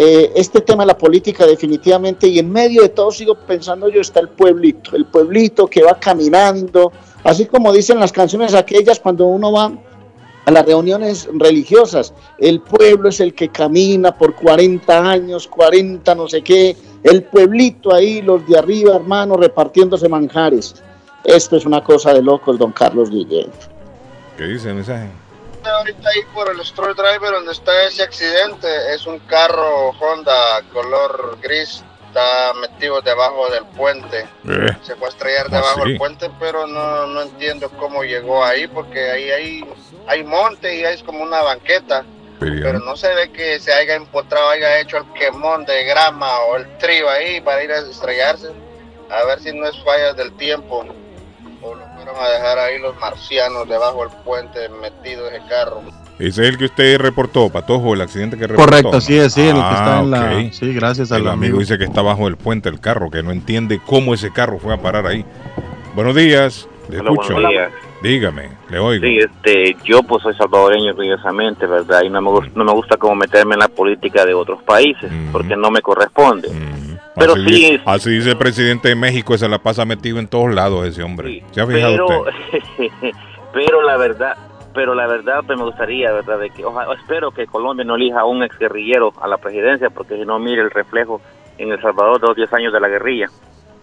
[0.00, 4.00] eh, este tema de la política definitivamente y en medio de todo sigo pensando yo
[4.00, 6.92] está el pueblito, el pueblito que va caminando,
[7.24, 9.72] así como dicen las canciones aquellas cuando uno va
[10.44, 16.28] a las reuniones religiosas, el pueblo es el que camina por 40 años, 40 no
[16.28, 20.76] sé qué, el pueblito ahí, los de arriba hermano repartiéndose manjares.
[21.24, 23.48] Esto es una cosa de locos, don Carlos Guillén.
[24.36, 25.08] ¿Qué dice el mensaje?
[25.70, 31.38] Ahorita ahí por el Stroll Driver donde está ese accidente es un carro Honda color
[31.42, 34.26] gris está metido debajo del puente.
[34.48, 38.44] Eh, se fue a estrellar ¿cómo debajo del puente pero no, no entiendo cómo llegó
[38.44, 39.64] ahí porque ahí hay,
[40.06, 42.04] hay monte y hay como una banqueta.
[42.40, 46.38] Pero- pero no se ve que se haya empotrado haya hecho el quemón de grama
[46.40, 48.48] o el trío ahí para ir a estrellarse.
[49.10, 50.84] A ver si no es falla del tiempo
[52.08, 55.82] fueron a dejar ahí los marcianos debajo del puente metido ese carro
[56.18, 58.70] Ese es el que usted reportó, Patojo, el accidente que reportó.
[58.70, 60.52] Correcto, sí, es, sí, el que Ah, está en la.
[60.52, 61.58] Sí, gracias El al amigo amigo.
[61.60, 64.74] dice que está bajo el puente el carro, que no entiende cómo ese carro fue
[64.74, 65.24] a parar ahí.
[65.94, 67.32] Buenos días, le Hola, escucho.
[67.34, 67.72] buenos días.
[68.02, 69.04] Dígame, le oigo.
[69.04, 72.02] Sí, este, yo pues soy salvadoreño orgullosamente, ¿verdad?
[72.04, 75.56] Y no me, no me gusta como meterme en la política de otros países, porque
[75.56, 76.48] no me corresponde.
[77.18, 80.54] Pero así, sí, así dice el presidente de México, se la pasa metido en todos
[80.54, 81.42] lados ese hombre.
[81.52, 83.10] ¿Se ha fijado pero, usted?
[83.52, 84.36] pero la verdad,
[84.74, 86.38] pero la verdad pues, me gustaría, ¿verdad?
[86.38, 90.16] De que, oja- espero que Colombia no elija a un exguerrillero a la presidencia, porque
[90.16, 91.20] si no mire el reflejo
[91.58, 93.26] en El Salvador de los 10 años de la guerrilla,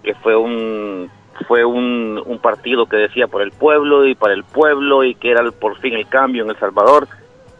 [0.03, 1.09] que fue un
[1.49, 5.31] fue un, un partido que decía por el pueblo y para el pueblo y que
[5.31, 7.07] era el- por fin el cambio en El Salvador.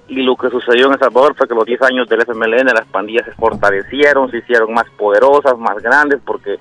[0.07, 2.85] Y lo que sucedió en El Salvador fue que los 10 años del FMLN las
[2.91, 6.57] pandillas se fortalecieron, se hicieron más poderosas, más grandes, porque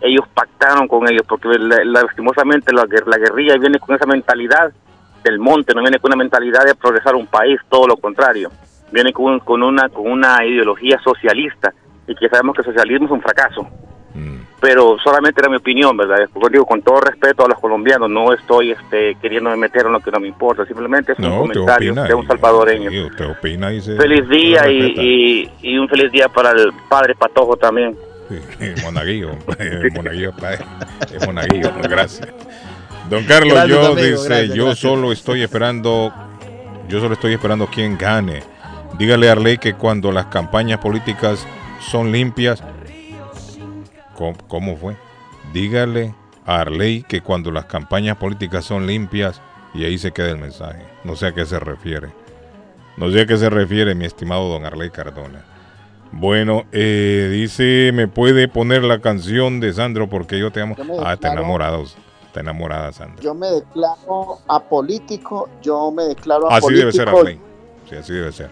[0.00, 4.72] ellos pactaron con ellos, porque la- la- lastimosamente la, la guerrilla viene con esa mentalidad
[5.22, 8.50] del monte, no viene con una mentalidad de progresar un país, todo lo contrario.
[8.90, 11.74] Viene con, con una con una ideología socialista
[12.06, 13.66] y que sabemos que el socialismo es un fracaso.
[14.60, 16.28] Pero solamente era mi opinión, ¿verdad?
[16.32, 20.00] Como digo, con todo respeto a los colombianos, no estoy este, queriéndome meter en lo
[20.00, 22.04] que no me importa, simplemente es un No, usted comentario opina.
[22.08, 23.06] de un salvadoreño.
[23.06, 23.96] Usted opina y se.
[23.96, 27.96] Feliz día se y, y, y un feliz día para el padre Patojo también.
[28.28, 28.38] Sí,
[28.82, 30.58] Monaguillo, eh, Monaguillo, padre.
[31.14, 32.28] Es Monaguillo, gracias.
[33.08, 34.78] Don Carlos, Gracias, yo amigo, dice, gracias, yo gracias.
[34.80, 36.12] solo estoy esperando,
[36.88, 38.42] yo solo estoy esperando quien gane.
[38.98, 41.46] Dígale a Arley que cuando las campañas políticas
[41.80, 42.62] son limpias,
[44.18, 44.96] ¿cómo, cómo fue?
[45.52, 46.12] Dígale
[46.44, 49.40] a Arley que cuando las campañas políticas son limpias,
[49.74, 50.82] y ahí se queda el mensaje.
[51.04, 52.08] No sé a qué se refiere.
[52.96, 55.44] No sé a qué se refiere, mi estimado don Arley Cardona.
[56.10, 60.74] Bueno, eh, dice, ¿me puede poner la canción de Sandro porque yo te amo?
[60.74, 61.84] Yo Ah, está enamorado.
[62.26, 63.22] Está enamorada, Sandra.
[63.22, 66.80] Yo me declaro apolítico, yo me declaro Así apolítico.
[66.80, 67.40] debe ser, Arley.
[67.88, 68.50] Sí, así debe ser.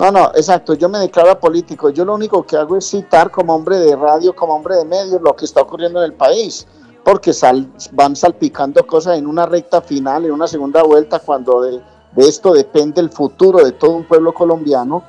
[0.00, 1.90] No, no, exacto, yo me declaro apolítico.
[1.90, 5.20] Yo lo único que hago es citar como hombre de radio, como hombre de medios,
[5.20, 6.66] lo que está ocurriendo en el país.
[7.04, 7.32] porque
[7.92, 11.80] van salpicando cosas en una recta final, en una segunda vuelta, cuando de,
[12.16, 15.02] esto depende el futuro de todo un pueblo colombiano,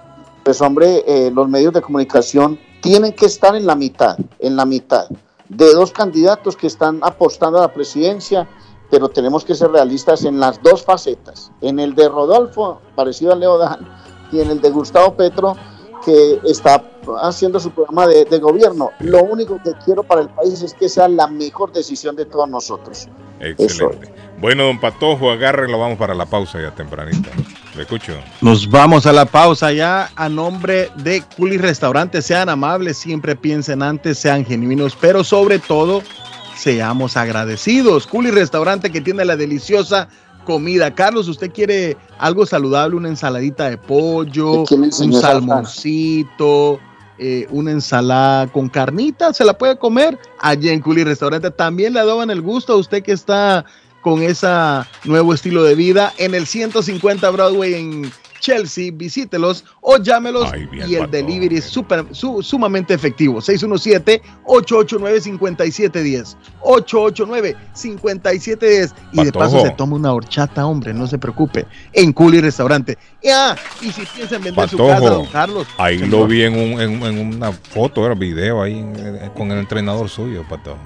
[0.43, 4.65] pues hombre, eh, los medios de comunicación tienen que estar en la mitad, en la
[4.65, 5.07] mitad,
[5.47, 8.47] de dos candidatos que están apostando a la presidencia,
[8.89, 13.35] pero tenemos que ser realistas en las dos facetas, en el de Rodolfo, parecido a
[13.35, 13.87] Leo Dan,
[14.31, 15.55] y en el de Gustavo Petro,
[16.05, 16.83] que está
[17.21, 18.91] haciendo su programa de, de gobierno.
[18.99, 22.49] Lo único que quiero para el país es que sea la mejor decisión de todos
[22.49, 23.07] nosotros.
[23.39, 24.13] Excelente.
[24.39, 27.29] Bueno, don Patojo, agárrelo, vamos para la pausa ya tempranito.
[27.75, 28.13] Le escucho.
[28.41, 32.21] Nos vamos a la pausa ya a nombre de Culi Restaurante.
[32.21, 36.01] Sean amables, siempre piensen antes, sean genuinos, pero sobre todo
[36.55, 38.07] seamos agradecidos.
[38.07, 40.09] Culi Restaurante que tiene la deliciosa
[40.43, 40.93] comida.
[40.93, 42.95] Carlos, ¿usted quiere algo saludable?
[42.95, 46.79] Una ensaladita de pollo, un salmoncito,
[47.17, 51.51] eh, una ensalada con carnita, se la puede comer allí en Culi Restaurante.
[51.51, 53.65] También le adoban el gusto a usted que está
[54.01, 54.47] con ese
[55.03, 58.11] nuevo estilo de vida en el 150 Broadway en
[58.41, 60.51] Chelsea, visítelos o llámelos
[60.89, 63.39] y el delivery es súper- su- sumamente efectivo.
[63.39, 66.35] 617-889-5710.
[66.61, 68.93] 889-5710.
[69.13, 71.65] Y de paso se toma una horchata, hombre, no se preocupe.
[71.93, 72.97] En Culi Restaurante.
[73.31, 75.67] Ah, y si piensa en vender su casa, don Carlos.
[75.77, 76.11] ahí señor.
[76.21, 80.09] lo vi en, un- en- en una foto, era video ahí eh, con el entrenador
[80.09, 80.79] suyo, Patojo.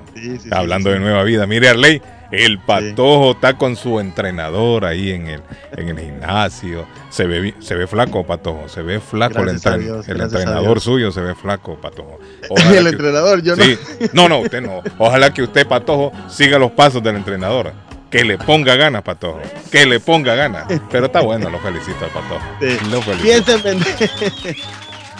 [0.52, 1.46] Hablando de nueva vida.
[1.48, 2.02] Mire, Arley,
[2.32, 5.42] el Patojo está con su entrenador ahí en el,
[5.76, 6.88] en el gimnasio.
[7.10, 8.68] Se ve, se ve flaco, Patojo.
[8.68, 12.20] Se ve flaco el, Gracias Dios, el entrenador suyo, se ve flaco, Patojo.
[12.76, 13.64] El entrenador, yo no.
[13.64, 13.78] Sí.
[14.14, 14.82] No, no, usted no.
[14.98, 17.74] Ojalá que usted, Patojo, siga los pasos del entrenador.
[18.10, 19.42] Que le ponga ganas, Patojo.
[19.72, 20.68] Que le ponga ganas.
[20.92, 22.46] Pero está bueno, lo felicito al Patojo.
[22.92, 23.60] Lo felicito.
[23.64, 23.96] Vender.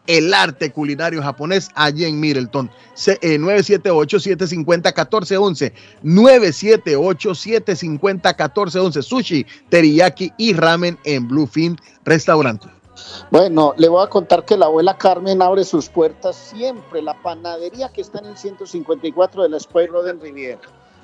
[0.07, 2.69] el arte culinario japonés allí en Middleton.
[2.93, 5.73] Se- eh, 978-750-1411.
[6.03, 9.01] 978-750-1411.
[9.01, 12.67] Sushi, teriyaki y ramen en Bluefin Restaurante.
[13.31, 17.89] Bueno, le voy a contar que la abuela Carmen abre sus puertas siempre, la panadería
[17.89, 20.59] que está en el 154 de la Square Road en Riviera.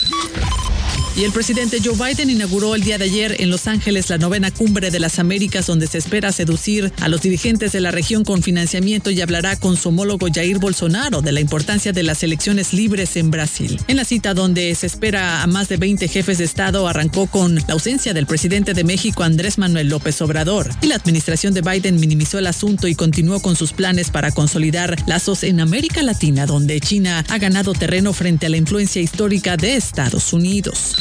[1.14, 4.50] Y el presidente Joe Biden inauguró el día de ayer en Los Ángeles la novena
[4.50, 8.42] cumbre de las Américas donde se espera seducir a los dirigentes de la región con
[8.42, 13.18] financiamiento y hablará con su homólogo Jair Bolsonaro de la importancia de las elecciones libres
[13.18, 13.78] en Brasil.
[13.90, 17.56] En la cita donde se espera a más de 20 jefes de Estado arrancó con
[17.56, 22.00] la ausencia del presidente de México Andrés Manuel López Obrador y la administración de Biden
[22.00, 26.80] minimizó el asunto y continuó con sus planes para consolidar lazos en América Latina donde
[26.80, 31.01] China ha ganado terreno frente a la influencia histórica de Estados Unidos.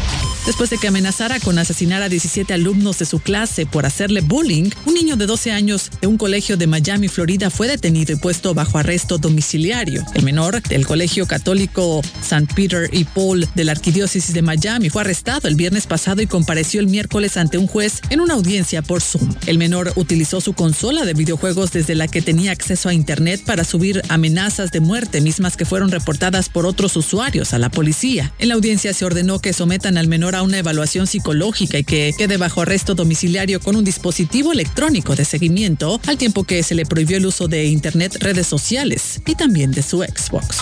[0.45, 4.71] Después de que amenazara con asesinar a 17 alumnos de su clase por hacerle bullying,
[4.85, 8.55] un niño de 12 años de un colegio de Miami, Florida, fue detenido y puesto
[8.55, 10.03] bajo arresto domiciliario.
[10.15, 12.47] El menor del colegio católico St.
[12.55, 16.79] Peter y Paul de la Arquidiócesis de Miami fue arrestado el viernes pasado y compareció
[16.79, 19.35] el miércoles ante un juez en una audiencia por Zoom.
[19.45, 23.63] El menor utilizó su consola de videojuegos desde la que tenía acceso a Internet para
[23.63, 28.33] subir amenazas de muerte, mismas que fueron reportadas por otros usuarios a la policía.
[28.39, 32.13] En la audiencia se ordenó que sometan al menor a una evaluación psicológica y que
[32.17, 36.85] quede bajo arresto domiciliario con un dispositivo electrónico de seguimiento, al tiempo que se le
[36.85, 40.57] prohibió el uso de Internet, redes sociales y también de su Xbox.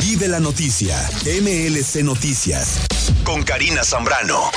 [0.00, 0.96] Vive la noticia.
[1.24, 2.80] MLC Noticias.
[3.24, 4.50] Con Karina Zambrano.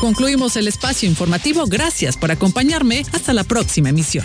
[0.00, 1.66] Concluimos el espacio informativo.
[1.66, 3.04] Gracias por acompañarme.
[3.12, 4.24] Hasta la próxima emisión.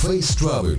[0.00, 0.78] Face Travel.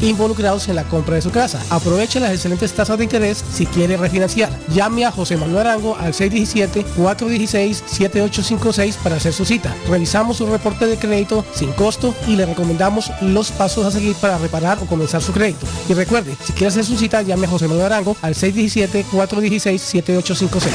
[0.00, 1.60] involucrados en la compra de su casa.
[1.70, 4.50] Aproveche las excelentes tasas de interés si quiere refinanciar.
[4.74, 9.74] Llame a José Manuel Arango al 617-416-7856 para hacer su cita.
[9.88, 14.38] Revisamos su reporte de crédito sin costo y le recomendamos los pasos a seguir para
[14.38, 15.66] reparar o comenzar su crédito.
[15.88, 20.70] Y recuerde, si quiere hacer su cita, llame a José Manuel Arango al 617-416-7856.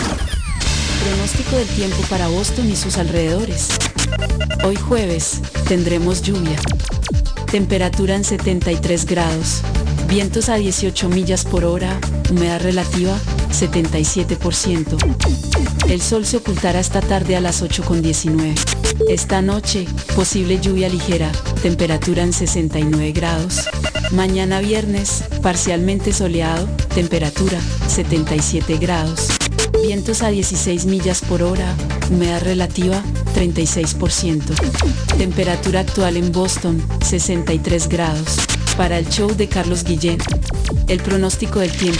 [1.04, 3.70] Pronóstico del tiempo para Boston y sus alrededores.
[4.64, 6.60] Hoy jueves tendremos lluvia.
[7.54, 9.62] Temperatura en 73 grados.
[10.08, 12.00] Vientos a 18 millas por hora.
[12.32, 13.16] Humedad relativa
[13.52, 14.98] 77%.
[15.88, 18.56] El sol se ocultará esta tarde a las 8.19.
[19.08, 19.86] Esta noche,
[20.16, 21.32] posible lluvia ligera.
[21.62, 23.70] Temperatura en 69 grados.
[24.10, 26.66] Mañana viernes, parcialmente soleado.
[26.96, 29.28] Temperatura 77 grados.
[29.86, 31.76] Vientos a 16 millas por hora.
[32.10, 33.04] Humedad relativa
[33.36, 34.42] 36%.
[35.18, 38.38] Temperatura actual en Boston 63 grados.
[38.78, 40.20] Para el show de Carlos Guillén,
[40.88, 42.00] el pronóstico del tiempo.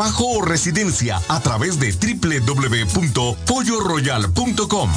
[0.09, 4.89] o residencia a través de www.polloroyal.com.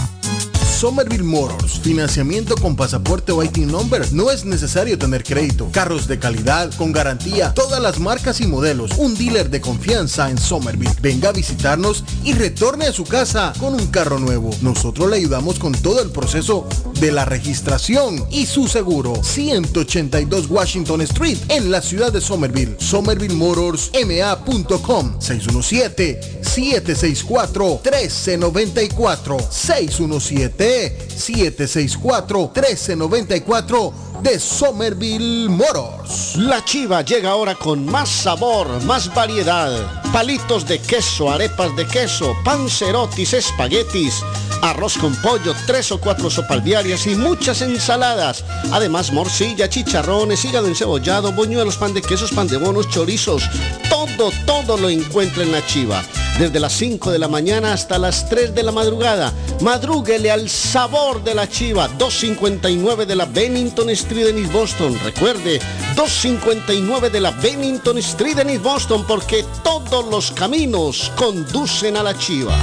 [0.75, 4.13] Somerville Motors, financiamiento con pasaporte o IT number.
[4.13, 5.69] No es necesario tener crédito.
[5.71, 8.91] Carros de calidad, con garantía, todas las marcas y modelos.
[8.99, 10.93] Un dealer de confianza en Somerville.
[11.01, 14.51] Venga a visitarnos y retorne a su casa con un carro nuevo.
[14.63, 16.67] Nosotros le ayudamos con todo el proceso
[17.01, 19.15] de la registración y su seguro.
[19.23, 22.77] 182 Washington Street en la ciudad de Somerville.
[22.79, 33.93] SomervilleMotorsMA.com 617 764 1394 617 764-1394
[34.23, 36.37] de Somerville Motors.
[36.37, 40.03] La chiva llega ahora con más sabor, más variedad.
[40.13, 44.23] Palitos de queso, arepas de queso, pancerotis, espaguetis,
[44.63, 48.45] arroz con pollo, tres o cuatro sopalviarias y muchas ensaladas.
[48.73, 53.43] Además, morcilla, chicharrones, hígado encebollado, boñuelos, pan de quesos, pan de bonos, chorizos.
[53.89, 56.03] Todo, todo lo encuentra en la chiva.
[56.39, 59.33] Desde las 5 de la mañana hasta las 3 de la madrugada.
[59.61, 61.87] Madrúguele al sabor de la chiva.
[61.87, 64.99] 259 de la Bennington Street en East Boston.
[65.05, 65.61] Recuerde,
[65.95, 72.19] 259 de la Bennington Street en East Boston porque todos los caminos conducen a la
[72.19, 72.57] chiva.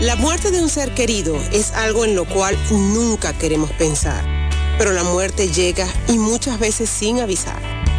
[0.00, 4.24] La muerte de un ser querido es algo en lo cual nunca queremos pensar,
[4.78, 7.73] pero la muerte llega y muchas veces sin avisar.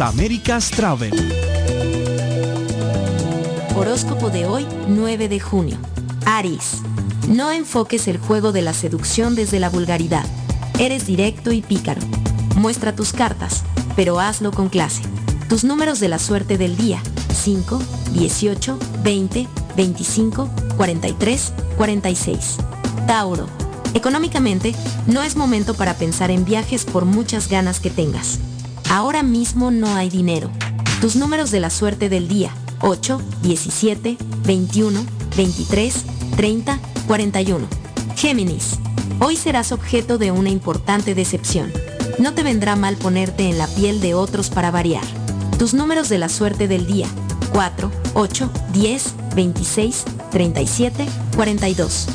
[0.00, 1.12] Américas Travel.
[3.76, 5.76] Horóscopo de hoy, 9 de junio.
[6.24, 6.78] Aries.
[7.28, 10.24] No enfoques el juego de la seducción desde la vulgaridad.
[10.78, 12.00] Eres directo y pícaro.
[12.56, 13.64] Muestra tus cartas,
[13.94, 15.02] pero hazlo con clase.
[15.48, 17.02] Tus números de la suerte del día.
[17.34, 17.80] 5,
[18.14, 22.56] 18, 20, 25, 43, 46.
[23.06, 23.46] Tauro.
[23.94, 24.74] Económicamente,
[25.06, 28.38] no es momento para pensar en viajes por muchas ganas que tengas.
[28.90, 30.50] Ahora mismo no hay dinero.
[31.00, 32.52] Tus números de la suerte del día.
[32.80, 35.04] 8, 17, 21,
[35.36, 36.04] 23,
[36.36, 37.66] 30, 41.
[38.16, 38.78] Géminis.
[39.20, 41.72] Hoy serás objeto de una importante decepción.
[42.18, 45.04] No te vendrá mal ponerte en la piel de otros para variar.
[45.58, 47.06] Tus números de la suerte del día.
[47.52, 51.06] 4, 8, 10, 26, 37,
[51.36, 52.06] 42.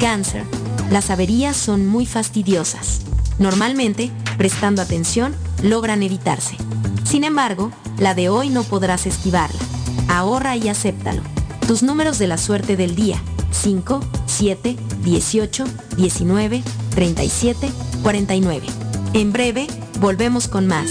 [0.00, 0.44] Cáncer.
[0.90, 3.00] Las averías son muy fastidiosas.
[3.38, 6.56] Normalmente, prestando atención, logran evitarse.
[7.04, 9.60] Sin embargo, la de hoy no podrás esquivarla.
[10.08, 11.22] Ahorra y acéptalo.
[11.66, 13.20] Tus números de la suerte del día.
[13.50, 15.64] 5, 7, 18,
[15.96, 17.70] 19, 37,
[18.02, 18.66] 49.
[19.14, 19.66] En breve,
[20.00, 20.90] volvemos con más.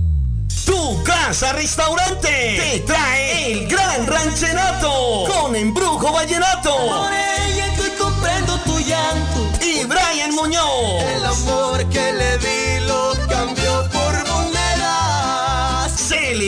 [0.65, 6.69] Tu casa restaurante te trae el gran ranchenato con embrujo vallenato.
[6.69, 9.49] Por ella estoy comprendo tu llanto.
[9.61, 11.03] Y Brian Muñoz.
[11.15, 12.72] El amor que le di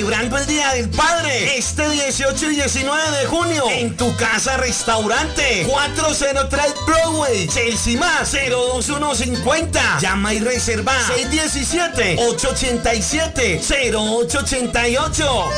[0.05, 1.57] Celebrando el Día del Padre.
[1.57, 9.97] Este 18 y 19 de junio en tu casa restaurante 403 Broadway Chelsea más 02150
[9.99, 13.61] llama y reserva 617 887
[13.95, 15.49] 0888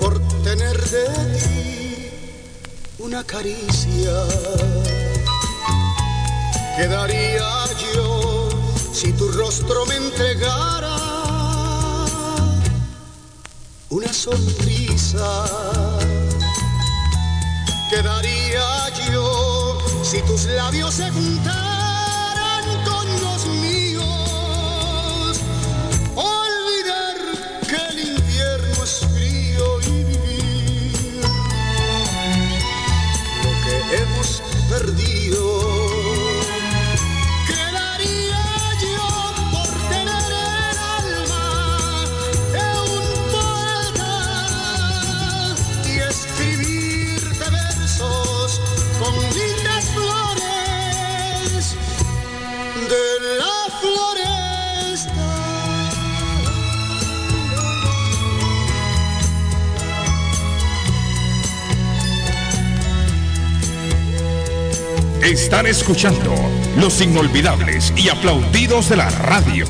[0.01, 1.09] por tener de
[1.40, 2.09] ti
[2.99, 4.14] una caricia?
[6.78, 8.49] ¿Qué daría yo
[8.95, 10.91] si tu rostro me entregara
[13.93, 15.45] una sonrisa?
[17.90, 21.62] ¿Qué daría yo si tus labios se juntaran
[65.33, 66.35] Están escuchando
[66.76, 69.64] los inolvidables y aplaudidos de la radio.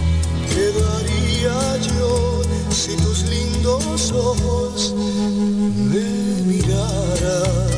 [0.48, 6.00] ¿Qué daría yo si tus lindos ojos me
[6.42, 7.70] miraran?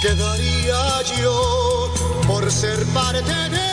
[0.00, 1.92] ¿Qué daría yo
[2.28, 3.69] por ser parte de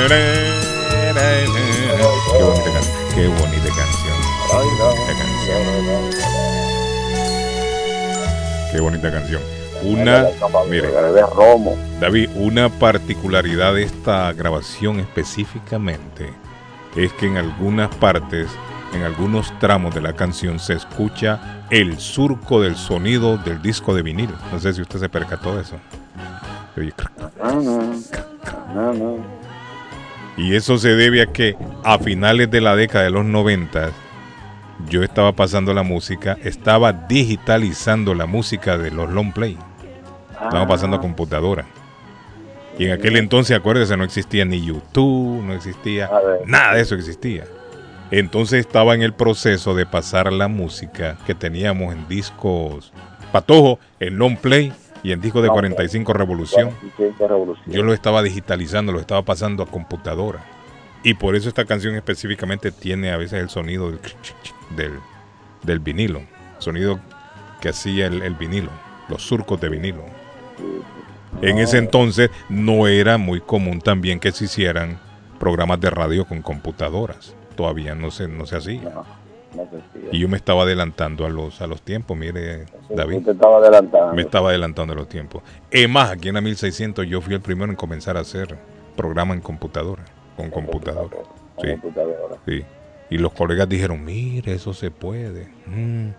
[0.00, 0.08] Qué
[2.46, 3.10] bonita, canción.
[3.14, 3.70] Qué bonita
[5.18, 5.60] canción.
[8.72, 9.42] Qué bonita canción.
[9.82, 10.26] Una,
[10.68, 10.88] mire,
[12.00, 16.30] David, una particularidad de esta grabación específicamente
[16.96, 18.48] es que en algunas partes,
[18.94, 24.02] en algunos tramos de la canción se escucha el surco del sonido del disco de
[24.02, 24.34] vinilo.
[24.50, 25.76] No sé si usted se percató de eso.
[26.76, 26.94] Oye,
[30.40, 33.90] Y eso se debe a que a finales de la década de los 90
[34.88, 39.58] yo estaba pasando la música, estaba digitalizando la música de los long play.
[40.42, 41.66] Estaba pasando a computadora.
[42.78, 46.08] Y en aquel entonces, acuérdese, no existía ni YouTube, no existía
[46.46, 47.44] nada de eso existía.
[48.10, 52.94] Entonces estaba en el proceso de pasar la música que teníamos en discos
[53.30, 54.72] patojo, en long play
[55.02, 56.70] y en discos de 45 revolución.
[57.66, 60.44] Yo lo estaba digitalizando, lo estaba pasando a computadora.
[61.02, 64.00] Y por eso esta canción específicamente tiene a veces el sonido del,
[64.76, 64.92] del,
[65.62, 66.22] del vinilo.
[66.58, 67.00] Sonido
[67.60, 68.70] que hacía el, el vinilo,
[69.08, 70.04] los surcos de vinilo.
[71.42, 74.98] En ese entonces no era muy común también que se hicieran
[75.38, 77.34] programas de radio con computadoras.
[77.56, 78.92] Todavía no se, no se hacía.
[80.12, 83.24] Y yo me estaba adelantando a los, a los tiempos, mire, David.
[83.24, 84.14] te estaba adelantando.
[84.14, 85.42] Me estaba adelantando a los tiempos.
[85.70, 88.56] Es más, aquí en la 1600 yo fui el primero en comenzar a hacer
[88.96, 90.04] programa en computadora,
[90.36, 91.16] con computadora.
[91.60, 91.68] Sí,
[92.46, 92.64] sí.
[93.10, 95.48] Y los colegas dijeron, mire, eso se puede.
[95.66, 96.10] Mm,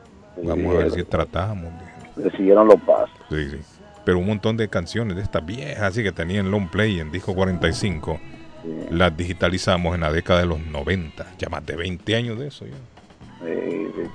[0.44, 1.72] vamos a ver si tratamos.
[2.18, 3.18] Le siguieron los pasos.
[3.30, 3.58] Sí, sí.
[4.04, 7.34] Pero un montón de canciones de estas viejas, así que tenían long play en disco
[7.34, 8.20] 45,
[8.90, 11.26] las digitalizamos en la década de los 90.
[11.38, 12.74] Ya más de 20 años de eso ya.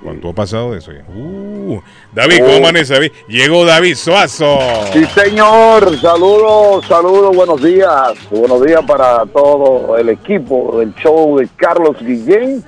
[0.01, 1.03] ¿Cuánto ha pasado de eso ya?
[1.13, 1.81] Uh,
[2.13, 3.11] David, ¿cómo amanece David?
[3.27, 4.59] Llegó David Suazo.
[4.93, 5.97] Sí, señor.
[5.97, 8.13] Saludos, saludos, buenos días.
[8.31, 12.63] Buenos días para todo el equipo del show de Carlos Guillén.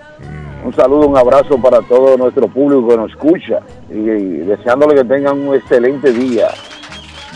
[0.65, 5.05] Un saludo, un abrazo para todo nuestro público que nos escucha y, y deseándole que
[5.05, 6.49] tengan un excelente día.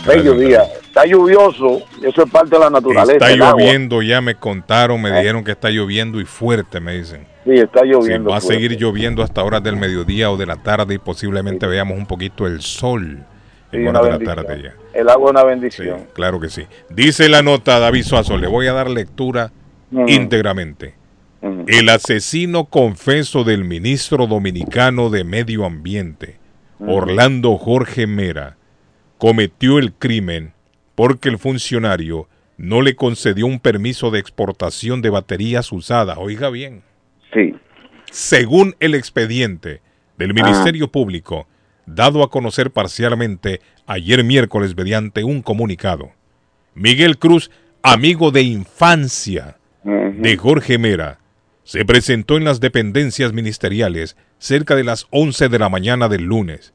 [0.06, 0.64] Bello día.
[0.82, 3.30] Está lluvioso, eso es parte de la naturaleza.
[3.30, 7.26] Está lloviendo, ya me contaron, me dijeron que está lloviendo y fuerte, me dicen.
[7.44, 8.30] Sí, está Sí, lloviendo.
[8.30, 8.62] va a fuerte.
[8.62, 12.46] seguir lloviendo hasta horas del mediodía o de la tarde y posiblemente veamos un poquito
[12.46, 13.24] el sol
[13.70, 14.74] Sí, en una horas de la tarde ya.
[14.98, 16.06] El agua es una bendición.
[16.14, 16.62] Claro que sí.
[16.90, 19.52] Dice la nota David Suazo, le voy a dar lectura
[20.06, 20.94] íntegramente.
[21.66, 26.38] El asesino confeso del ministro dominicano de Medio Ambiente,
[26.80, 28.56] Orlando Jorge Mera,
[29.18, 30.52] cometió el crimen
[30.94, 36.16] porque el funcionario no le concedió un permiso de exportación de baterías usadas.
[36.18, 36.82] Oiga bien.
[37.34, 37.54] Sí.
[38.10, 39.82] Según el expediente
[40.16, 41.46] del Ministerio Público,
[41.84, 46.12] dado a conocer parcialmente ayer miércoles mediante un comunicado,
[46.74, 47.50] Miguel Cruz,
[47.82, 51.18] amigo de infancia de Jorge Mera,
[51.64, 56.72] se presentó en las dependencias ministeriales cerca de las 11 de la mañana del lunes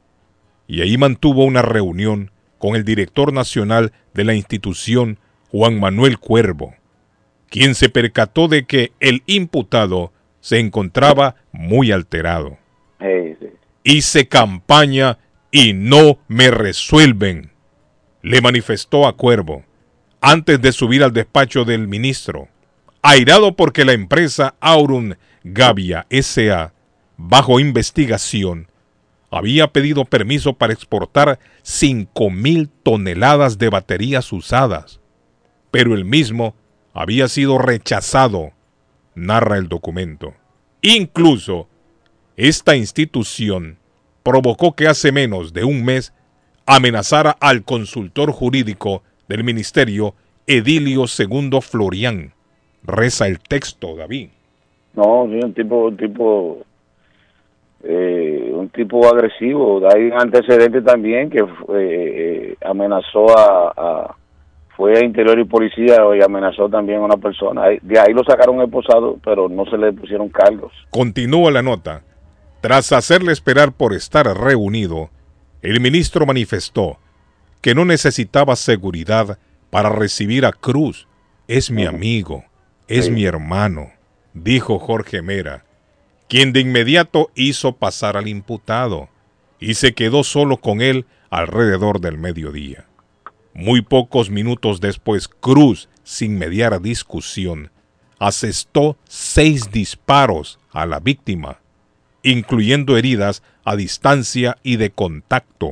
[0.68, 5.18] y ahí mantuvo una reunión con el director nacional de la institución,
[5.50, 6.76] Juan Manuel Cuervo,
[7.50, 12.58] quien se percató de que el imputado se encontraba muy alterado.
[13.00, 13.38] Sí.
[13.84, 15.18] Hice campaña
[15.52, 17.52] y no me resuelven,
[18.22, 19.64] le manifestó a Cuervo
[20.22, 22.50] antes de subir al despacho del ministro,
[23.02, 25.14] airado porque la empresa Aurum
[25.44, 26.74] Gavia S.A.,
[27.18, 28.68] bajo investigación,
[29.32, 35.00] había pedido permiso para exportar 5.000 toneladas de baterías usadas,
[35.72, 36.56] pero el mismo
[36.94, 38.52] había sido rechazado,
[39.20, 40.34] narra el documento.
[40.82, 41.68] Incluso,
[42.38, 43.78] esta institución
[44.24, 46.14] provocó que hace menos de un mes
[46.66, 50.14] amenazara al consultor jurídico del ministerio,
[50.48, 52.34] Edilio II Florián.
[52.84, 54.30] Reza el texto, David.
[54.96, 56.66] No, sí, un tipo, un tipo,
[57.84, 59.82] eh, un tipo agresivo.
[59.94, 61.44] Hay un antecedente también que
[61.76, 64.16] eh, amenazó a, a-
[64.80, 67.64] fue a Interior y Policía y amenazó también a una persona.
[67.82, 70.72] De ahí lo sacaron esposado, pero no se le pusieron cargos.
[70.90, 72.04] Continúa la nota.
[72.62, 75.10] Tras hacerle esperar por estar reunido,
[75.62, 76.98] el ministro manifestó
[77.60, 79.38] que no necesitaba seguridad
[79.70, 81.10] para recibir a Cruz.
[81.50, 82.46] Es mi amigo,
[82.88, 83.90] es mi hermano,
[84.34, 85.66] dijo Jorge Mera,
[86.30, 89.10] quien de inmediato hizo pasar al imputado
[89.60, 92.89] y se quedó solo con él alrededor del mediodía.
[93.60, 97.72] Muy pocos minutos después, Cruz, sin mediar discusión,
[98.18, 101.60] asestó seis disparos a la víctima,
[102.24, 105.72] incluyendo heridas a distancia y de contacto.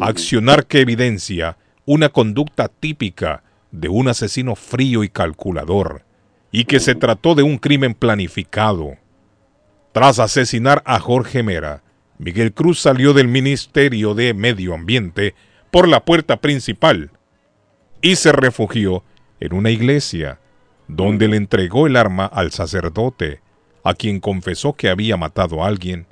[0.00, 6.06] Accionar que evidencia una conducta típica de un asesino frío y calculador,
[6.52, 8.96] y que se trató de un crimen planificado.
[9.92, 11.82] Tras asesinar a Jorge Mera,
[12.16, 15.34] Miguel Cruz salió del Ministerio de Medio Ambiente
[15.74, 17.10] por la puerta principal
[18.00, 19.02] y se refugió
[19.40, 20.38] en una iglesia,
[20.86, 23.40] donde le entregó el arma al sacerdote,
[23.82, 26.06] a quien confesó que había matado a alguien,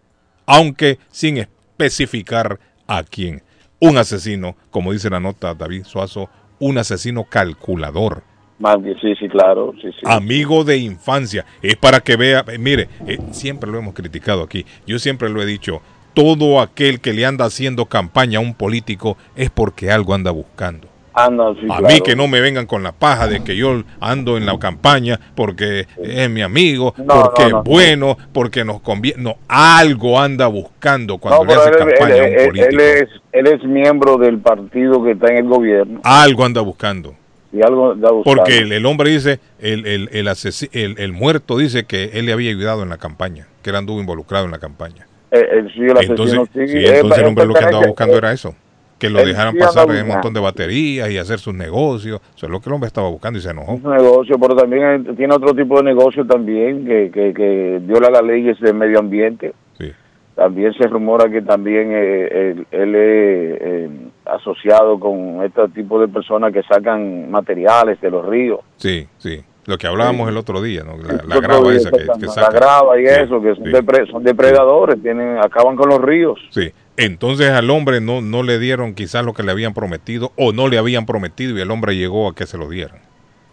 [0.47, 2.59] aunque sin especificar
[2.89, 3.45] a quién.
[3.79, 8.25] Un asesino, como dice la nota David Suazo, un asesino calculador.
[9.01, 10.01] Sí, sí, claro, sí, sí.
[10.05, 11.47] Amigo de infancia.
[11.63, 14.67] Es para que vea, mire, eh, siempre lo hemos criticado aquí.
[14.89, 15.83] Yo siempre lo he dicho,
[16.15, 20.89] todo aquel que le anda haciendo campaña a un político es porque algo anda buscando.
[21.15, 21.89] Anda, sí, A claro.
[21.89, 25.21] mí que no me vengan con la paja de que yo ando en la campaña
[25.35, 27.59] porque es mi amigo, No, porque no, no.
[27.59, 29.23] es bueno, porque nos conviene.
[29.23, 32.67] No, algo anda buscando cuando No, le hace él, campaña a un político.
[32.71, 37.15] él es, él es miembro del partido que está en el gobierno Algo anda buscando.
[37.53, 38.23] y algo buscando.
[38.25, 42.49] Porque el, el hombre dice, el, el, el- el muerto dice que él le había
[42.51, 45.07] ayudado en la campaña, que él anduvo involucrado en la campaña.
[45.35, 47.87] Eh, eh, sí, el Entonces, asesino sí, sí, él- entonces el hombre lo que andaba
[47.87, 48.55] buscando era eso,
[48.99, 52.21] que lo dejaran pasar un montón de baterías y hacer sus negocios.
[52.37, 53.73] Eso es lo que el hombre estaba buscando y se enojó.
[53.73, 58.11] un negocio, pero también eh, tiene otro tipo de negocio también que, que, que viola
[58.11, 59.53] las leyes del medio ambiente.
[59.79, 59.91] Sí.
[60.37, 63.91] También se rumora que también eh, él, él es eh,
[64.27, 68.61] asociado con este tipo de personas que sacan materiales de los ríos.
[68.77, 69.43] Sí, sí.
[69.67, 70.97] Lo que hablábamos el otro día, ¿no?
[71.25, 72.43] La, grava día, esa que, que sacan.
[72.43, 73.71] La grava y Sí, eso, que son, sí.
[73.71, 76.39] depre- son depredadores, tienen acaban con los ríos.
[76.51, 76.73] Sí.
[76.97, 80.67] Entonces al hombre no, no le dieron quizás lo que le habían prometido o no
[80.69, 82.99] le habían prometido y el hombre llegó a que se lo dieran.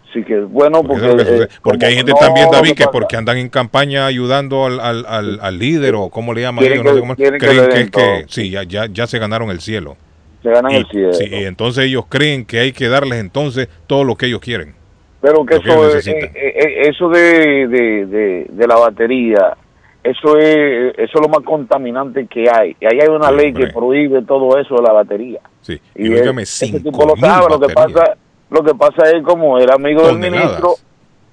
[0.09, 1.47] Así que bueno, Porque, que eh.
[1.61, 4.79] Porque hay como gente no, también, David, que que porque andan en campaña ayudando al,
[4.79, 7.39] al, al, al líder o cómo le llaman ellos, no sé que- cómo- que creen
[7.71, 9.95] que, es que sí, ya, ya, ya se ganaron el cielo.
[10.41, 11.13] se ganan Y, el cielo.
[11.13, 14.73] sí, y entonces ellos creen que hay que darles entonces todo lo que ellos quieren.
[15.21, 16.29] Pero que eso, es, necesitan.
[16.33, 19.57] eh, eh, eso de, de, de, de la batería,
[20.03, 22.75] eso es, eso es lo más contaminante que hay.
[22.79, 23.67] Y ahí hay una Sí, ley hombre.
[23.67, 25.39] que prohíbe todo eso de la batería.
[25.61, 25.79] Sí.
[25.95, 27.47] Y, Y, ese cinco tipo lo mil sabe.
[27.49, 28.15] Lo que pasa,
[28.49, 30.75] lo que pasa es como el amigo del ministro,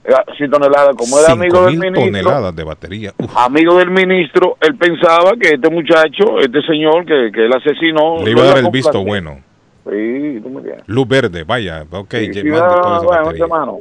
[0.05, 3.13] eh, sí toneladas, como Cinco amigo del ministro, toneladas de batería.
[3.19, 8.17] Uf, amigo del ministro, él pensaba que este muchacho, este señor que, que él asesinó,
[8.25, 9.39] le iba a dar el visto bueno.
[9.89, 10.85] Sí, tú me entiendes.
[10.87, 13.45] Luz verde, vaya, ok, Sí, ya sí, mande toda esa bueno, batería.
[13.45, 13.79] hermano.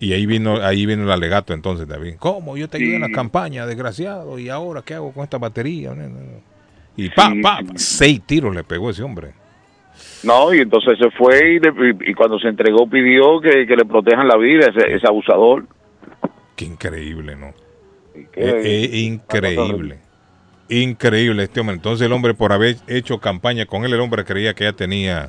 [0.00, 2.16] Y ahí vino, ahí vino el alegato entonces, David.
[2.18, 2.56] ¿Cómo?
[2.56, 5.94] Yo te ayudé en la campaña, desgraciado, y ahora qué hago con esta batería.
[6.96, 9.32] Y pa, pa, pa, seis tiros le pegó ese hombre.
[10.24, 13.84] No, y entonces se fue y, le- y- cuando se entregó pidió que, que le
[13.84, 15.64] protejan la vida ese, ese abusador.
[16.56, 17.54] Qué increíble, ¿no?
[18.14, 19.98] Increíble.
[20.68, 21.76] Increíble este hombre.
[21.76, 25.28] Entonces el hombre por haber hecho campaña con él, el hombre creía que ya tenía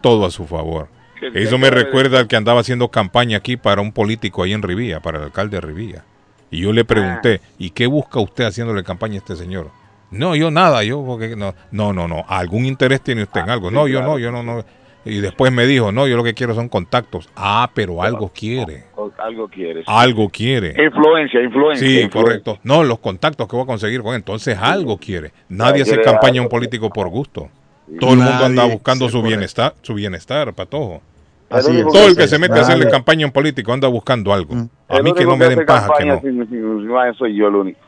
[0.00, 0.88] todo a su favor.
[1.34, 5.00] Eso me recuerda al que andaba haciendo campaña aquí para un político ahí en Rivilla,
[5.00, 6.04] para el alcalde de Rivilla.
[6.50, 9.70] Y yo le pregunté, ¿y qué busca usted haciéndole campaña a este señor?
[10.10, 13.68] No, yo nada, yo porque no, no, no, no, algún interés tiene usted en algo.
[13.68, 14.12] sí, No, yo claro.
[14.12, 14.64] no, yo no, no.
[15.04, 17.28] Y después me dijo, no, yo lo que quiero son contactos.
[17.34, 18.84] Ah, pero algo quiere,
[19.18, 19.84] Algo quieres.
[19.88, 20.68] algo quiere.
[20.84, 21.86] Influencia, influencia.
[21.86, 22.10] Sí, influencia.
[22.22, 22.58] correcto.
[22.62, 24.18] No, los contactos que voy a conseguir con él.
[24.18, 25.32] Entonces algo quiere.
[25.48, 27.48] Nadie hace quiere campaña a un político por gusto.
[27.98, 31.02] Todo el mundo anda buscando su bienestar, su bienestar, patojo.
[31.50, 31.84] Así es.
[31.86, 34.54] Todo el que se mete a hacerle campaña a un político anda buscando algo.
[34.88, 36.20] A mí que no me den paja que no.
[36.20, 37.80] sin- sin- sin vaina soy yo el único.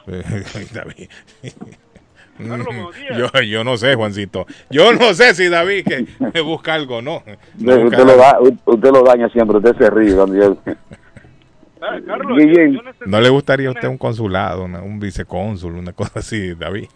[3.17, 4.47] Yo, yo no sé, Juancito.
[4.71, 7.23] Yo no sé si David que me busca algo, no.
[7.59, 10.57] No Usted, busca lo da- usted lo daña siempre, usted se ríe cuando yo...
[11.81, 15.75] Ah, Carlos, yo, yo necesito- ¿No le gustaría a usted un consulado, una- un vicecónsul,
[15.75, 16.87] una cosa así, David?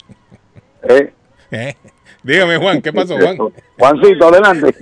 [0.83, 1.13] ¿Eh?
[1.51, 1.75] ¿Eh?
[2.21, 3.37] Dígame, Juan, ¿qué pasó, Juan?
[3.77, 4.75] Juancito, adelante.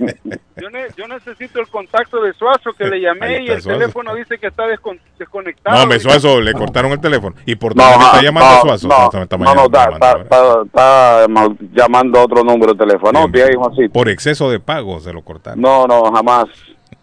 [0.56, 3.78] Yo, ne yo necesito el contacto de Suazo, que le llamé y el Suazo.
[3.78, 5.78] teléfono dice que está descon desconectado.
[5.78, 7.36] No, me Suazo, le cortaron el teléfono.
[7.46, 8.88] Y por tanto no, ah, está llamando no, Suazo.
[8.88, 9.10] No,
[9.54, 11.26] no, está, está, está, está,
[11.72, 13.28] llamando otro número de teléfono.
[13.28, 15.60] Bien, ahí, por exceso de pago se lo cortaron.
[15.60, 16.46] No, no, jamás.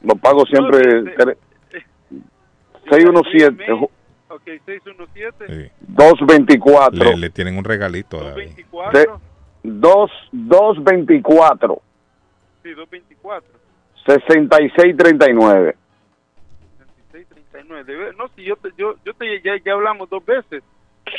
[0.03, 1.03] Los pagos siempre...
[2.89, 3.63] 617...
[3.63, 3.89] Este, eh,
[4.29, 5.45] ok, 617.
[5.47, 5.71] Sí.
[5.87, 7.03] 224.
[7.03, 8.17] Le, le, tienen un regalito.
[8.17, 9.21] 224.
[9.65, 11.81] 2 224
[12.63, 13.49] Sí, 224.
[14.05, 15.75] 6639
[17.11, 17.83] 639.
[17.85, 20.63] Debe- no, si yo te, yo, yo te, ya, ya hablamos dos veces.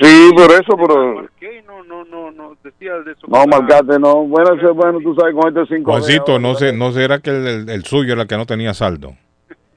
[0.01, 1.23] Sí, por eso, pero
[1.67, 3.27] no, no, no, no, decía de eso.
[3.29, 4.25] no marcate, no.
[4.27, 7.47] Bueno, ese, bueno, tú sabes con este 5 Juancito, no, sé, ¿no será que el,
[7.47, 9.15] el- el suyo era el que no tenía saldo?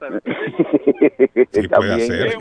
[1.52, 2.36] Sí, puede hacer.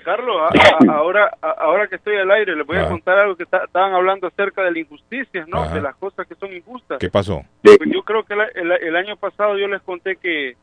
[0.00, 2.88] Carlos, a- a- ahora, a- ahora que estoy al aire, les voy a Ah.
[2.88, 5.62] contar algo que ta- estaban hablando acerca de la injusticia, ¿no?
[5.62, 5.74] Ajá.
[5.74, 6.98] De las cosas que son injustas.
[6.98, 7.42] ¿Qué pasó?
[7.62, 10.56] Pues yo creo que la- el, el año pasado yo les conté que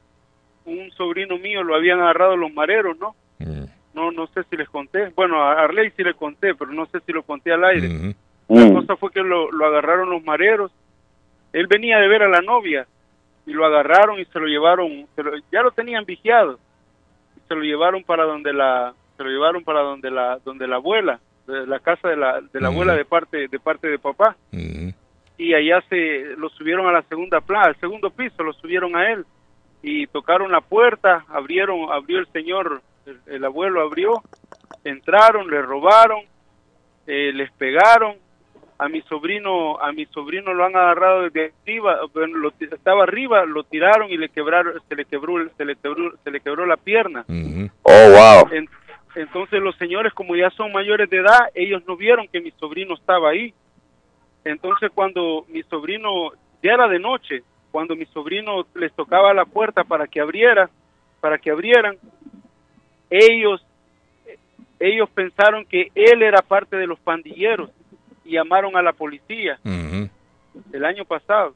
[0.65, 3.15] un sobrino mío lo habían agarrado los mareros, ¿no?
[3.39, 3.65] Mm.
[3.93, 5.09] No no sé si les conté.
[5.15, 7.88] Bueno, a Arley sí le conté, pero no sé si lo conté al aire.
[7.88, 8.14] Ujú.
[8.49, 8.73] La Mm.
[8.76, 10.72] cosa fue que lo, lo agarraron los mareros.
[11.53, 12.85] Él venía de ver a la novia
[13.45, 16.59] y lo agarraron y se lo llevaron, se lo- ya lo tenían vigiado.
[17.38, 20.76] Y se lo llevaron para donde la se lo llevaron para donde la donde la
[20.77, 24.35] abuela, de la casa de la de la abuela de parte de parte de papá.
[25.39, 29.11] Y allá se lo subieron a la segunda planta, al segundo piso, lo subieron a
[29.11, 29.26] él.
[29.84, 34.22] Y tocaron la puerta, abrieron, abrió el señor, el, el abuelo abrió,
[34.84, 36.22] entraron, le robaron,
[37.06, 38.15] eh, les pegaron,
[38.80, 43.45] a mi sobrino, a mi sobrino lo han agarrado desde arriba, bueno, lo estaba arriba,
[43.45, 46.65] lo tiraron y le quebraron, se le quebró, el- se le quebró, se le quebró
[46.65, 47.26] la pierna.
[47.84, 48.49] Oh, wow.
[48.53, 48.69] En-
[49.18, 52.94] entonces los señores, como ya son mayores de edad, ellos no vieron que mi sobrino
[52.94, 53.52] estaba ahí.
[54.45, 56.31] Entonces cuando mi sobrino,
[56.61, 57.41] ya era de noche,
[57.72, 60.69] cuando mi sobrino les tocaba la puerta para que abriera,
[61.19, 61.98] para que abrieran,
[63.10, 63.65] ellos,
[64.80, 67.72] ellos pensaron que él era parte de los pandilleros
[68.23, 71.56] y llamaron a la policía el año pasado.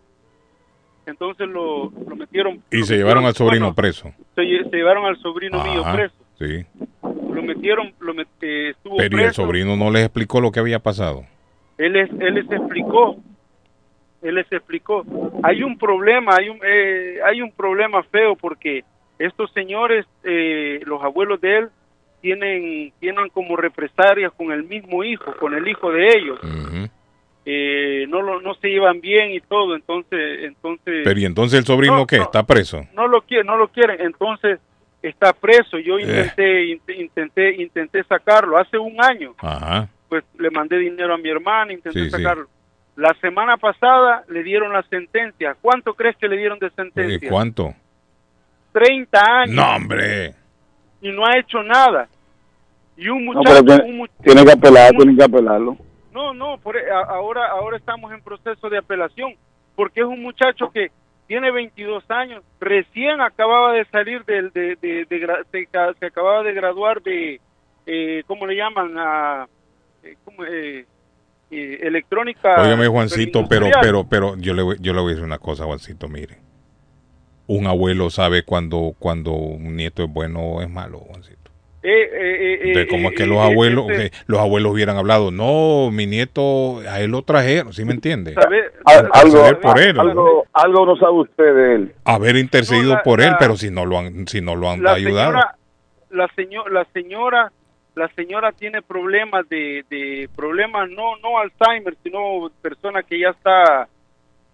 [1.06, 2.64] Entonces lo, lo metieron.
[2.72, 4.12] Y lo se llevaron al sobrino bueno, preso.
[4.36, 6.16] se, se llevaron al sobrino mío preso.
[6.40, 6.66] Sí.
[7.34, 9.44] Lo metieron, lo met- eh, estuvo Pero ¿y el preso.
[9.44, 11.24] sobrino no les explicó lo que había pasado?
[11.78, 13.16] Él, es, él les explicó,
[14.22, 15.04] él les explicó.
[15.44, 18.84] Hay un problema, hay un, eh, hay un problema feo porque
[19.18, 21.70] estos señores, eh, los abuelos de él,
[22.22, 26.40] tienen, tienen como represalias con el mismo hijo, con el hijo de ellos.
[27.44, 31.66] Eh, no lo, no se llevan bien y todo, entonces, entonces Pero ¿y entonces el
[31.66, 32.18] sobrino No, qué?
[32.18, 32.24] no.
[32.24, 32.86] ¿Está preso?
[32.94, 34.60] no lo quieren, no lo quieren, entonces
[35.02, 35.78] está preso.
[35.80, 36.04] Yo Eh.
[36.04, 39.34] intenté, int- intenté, intenté sacarlo hace un año.
[39.40, 39.88] Ajá.
[40.10, 42.12] pues le mandé dinero a mi hermana, intenté Sí, sí.
[42.12, 42.46] sacarlo.
[42.98, 45.56] La semana pasada le dieron la sentencia.
[45.62, 47.30] ¿Cuánto crees que le dieron de ¿Y sentencia?
[47.30, 47.74] cuánto?
[48.74, 49.56] 30 años.
[49.56, 50.34] No, hombre.
[51.02, 52.08] Y no ha hecho nada.
[52.98, 53.64] Y un muchacho...
[53.86, 55.78] un tiene que apelar, tiene que apelarlo.
[56.14, 59.34] No, no, por, e- ahora, ahora estamos en proceso de apelación.
[59.76, 60.92] Porque es un muchacho que
[61.32, 64.52] tiene 22 años, recién acababa de salir del...
[64.52, 67.40] De, de, de se, ca- se acababa de graduar de...
[67.86, 68.98] Eh, ¿Cómo le llaman?
[68.98, 69.48] A,
[70.04, 70.86] eh, ¿cómo, eh,
[71.50, 72.62] eh, electrónica...
[72.62, 75.64] Óigame, Juancito, pero, pero, pero yo le, voy, yo le voy a decir una cosa,
[75.64, 76.36] Juancito, mire.
[77.48, 81.41] Un abuelo sabe cuando, cuando un nieto es bueno o es malo, Juancito.
[81.84, 85.90] Eh, eh, eh, De cómo es que los abuelos, este, los abuelos hubieran hablado, no,
[85.92, 88.36] mi nieto, a él lo trajeron, ¿sí me entiende?
[89.14, 90.02] algo, por él, ¿no?
[90.02, 91.96] algo, algo no sabe usted de él.
[92.06, 94.70] Haber intercedido No, la- por él, la- pero si no lo han, si no lo
[94.70, 95.32] han la ayudado.
[95.32, 95.56] señora,
[96.12, 97.52] la, seño- la señora
[97.96, 103.90] la señora tiene problemas de, de problemas no no Alzheimer, sino persona que ya está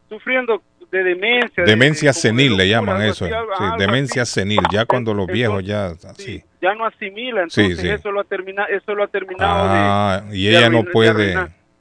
[0.09, 0.61] sufriendo
[0.97, 1.63] de demencia.
[1.63, 3.25] de- Demencia de- como de senil le llaman eso.
[3.25, 4.31] así, Sí, demencia así.
[4.33, 6.43] senil, ya cuando los viejos ya así.
[6.61, 7.89] ya no asimila, Sí, entonces sí.
[7.89, 11.35] eso lo ha terminado, eso lo ha terminado Ah, de, y ella no puede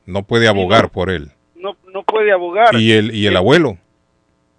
[0.07, 1.31] no puede abogar por él.
[1.57, 2.75] no no puede abogar.
[2.75, 3.79] Y el y el abuelo.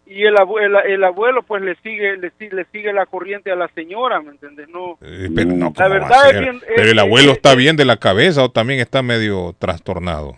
[0.10, 3.56] y el, abue- el, el abuelo pues le sigue le, le sigue la corriente a
[3.56, 4.68] la señora, ¿me entiendes?
[4.70, 4.98] No.
[5.02, 7.56] Eh, pero no, La ¿cómo va a verdad es bien- Pero el abuelo es- está
[7.56, 10.38] bien de la cabeza o también está medio trastornado.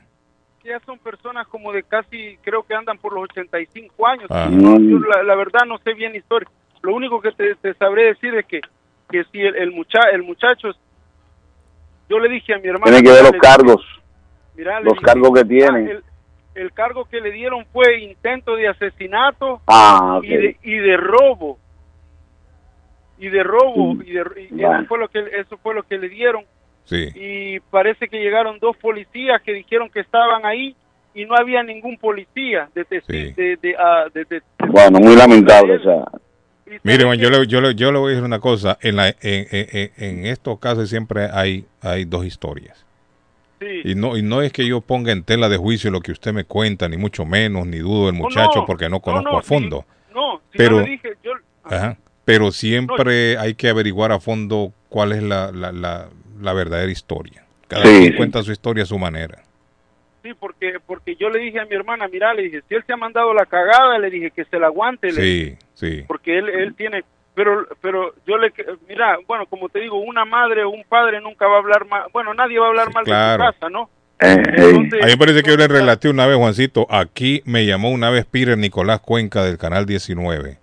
[0.70, 4.28] Ya son personas como de casi, creo que andan por los 85 años.
[4.30, 4.48] Ah.
[4.52, 6.48] Yo la, la verdad no sé bien historia.
[6.82, 8.62] Lo único que te, te sabré decir es que,
[9.10, 10.70] que si el, el, mucha, el muchacho,
[12.08, 12.86] yo le dije a mi hermano...
[12.86, 13.86] Tiene que ver los cargos,
[14.56, 15.92] mira, le los dije, cargos que ah, tiene.
[15.92, 16.04] el,
[16.56, 21.58] el cargo que le dieron fue intento de asesinato Ah, y, de, y de robo.
[23.18, 24.80] Y de robo, y, de, y Bueno.
[24.80, 26.46] eso, fue lo que, eso fue lo que le dieron
[26.90, 27.10] Sí.
[27.14, 30.76] y parece que llegaron dos policías que dijeron que estaban ahí
[31.14, 35.76] y no había ningún policía de testi- de, de, ah, de- de- Bueno, muy lamentable,
[35.76, 36.06] o sea.
[36.84, 38.78] Mire, Juan, yo le, yo, le, yo le voy a decir una cosa.
[38.82, 42.86] En, la, en, en, en- estos casos siempre hay, hay dos historias.
[43.84, 46.32] Y no, y no es que yo ponga en tela de juicio lo que usted
[46.32, 49.38] me cuenta, ni mucho menos, ni dudo del muchacho, no, porque no no, conozco no,
[49.38, 49.86] a fondo.
[50.14, 51.32] no, si Pero- yo le dije, yo,
[51.64, 51.98] Ajá.
[52.26, 56.10] Pero siempre hay que averiguar a fondo cuál es la, la, la,
[56.40, 57.44] la verdadera historia.
[57.68, 58.18] Cada Sí, quien sí.
[58.18, 59.44] cuenta su historia a su manera.
[60.24, 62.94] sí, porque porque yo le dije a mi hermana, mira, le dije, si él se
[62.94, 66.04] ha mandado la cagada, le dije que se la aguante, le dije, Sí, sí.
[66.08, 67.04] porque él él tiene
[67.36, 68.52] pero pero yo le
[68.90, 72.04] mira, bueno, como te digo, una madre o un padre nunca va a hablar mal,
[72.12, 73.44] bueno, nadie va a hablar mal claro.
[73.44, 73.90] de su casa, ¿no?
[74.22, 74.44] Eh,
[75.02, 78.10] A mí me parece que yo le relaté una vez, Juancito, aquí me llamó una
[78.10, 80.58] vez Peter Nicolás Cuenca del Canal 19.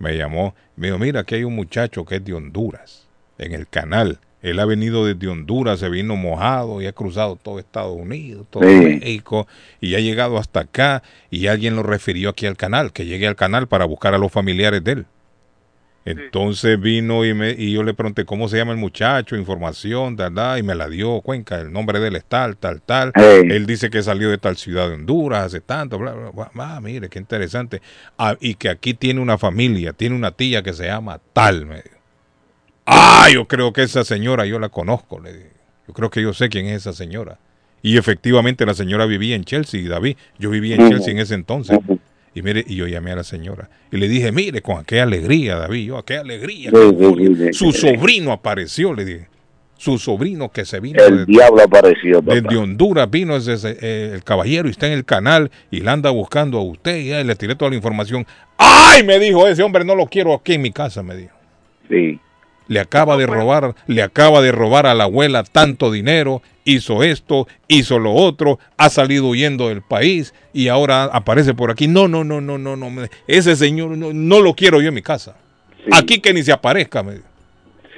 [0.00, 3.08] Me llamó, me dijo, mira, aquí hay un muchacho que es de Honduras,
[3.38, 4.18] en el canal.
[4.42, 8.62] Él ha venido desde Honduras, se vino mojado y ha cruzado todo Estados Unidos, todo
[8.62, 8.74] Sí.
[8.74, 9.48] México,
[9.80, 13.36] y ha llegado hasta acá, y alguien lo refirió aquí al canal, que llegue al
[13.36, 15.06] canal para buscar a los familiares de él.
[16.04, 20.56] Entonces vino y, me, y yo le pregunté cómo se llama el muchacho, información, ¿verdad?
[20.56, 23.10] Y me la dio Cuenca, el nombre de él es tal, tal, tal.
[23.16, 23.48] Hey.
[23.50, 26.50] Él dice que salió de tal ciudad de Honduras hace tanto, bla, bla, bla.
[26.54, 27.82] Ah, mire, qué interesante.
[28.16, 31.76] Ah, y que aquí tiene una familia, tiene una tía que se llama tal, me
[31.82, 31.95] dijo.
[32.86, 35.50] Ah, yo creo que esa señora yo la conozco, le dije.
[35.88, 37.38] Yo creo que yo sé quién es esa señora.
[37.82, 40.16] Y efectivamente la señora vivía en Chelsea, David.
[40.38, 40.88] Yo vivía en.
[40.88, 41.78] Chelsea en ese entonces.
[42.34, 45.56] Y mire, y yo llamé a la señora y le dije, mire, con qué alegría,
[45.56, 49.28] David, yo, qué alegría, qué Su sobrino apareció, le dije.
[49.78, 52.34] Su sobrino que se vino El diablo apareció, papá.
[52.34, 55.92] desde Honduras, vino ese, ese, eh, el caballero y está en el canal y la
[55.92, 58.26] anda buscando a usted y le tiré toda la información.
[58.58, 59.02] ¡Ay!
[59.02, 61.34] Me dijo ese hombre, no lo quiero aquí en mi casa, me dijo.
[61.88, 62.20] Sí.
[62.68, 67.46] Le acaba de robar, le acaba de robar a la abuela tanto dinero, hizo esto,
[67.68, 71.86] hizo lo otro, ha salido huyendo del país y ahora aparece por aquí.
[71.86, 72.90] No, no, no, no, no, no.
[73.26, 75.36] Ese señor no, no lo quiero yo en mi casa.
[75.92, 77.26] Aquí que ni se aparezca, me dijo.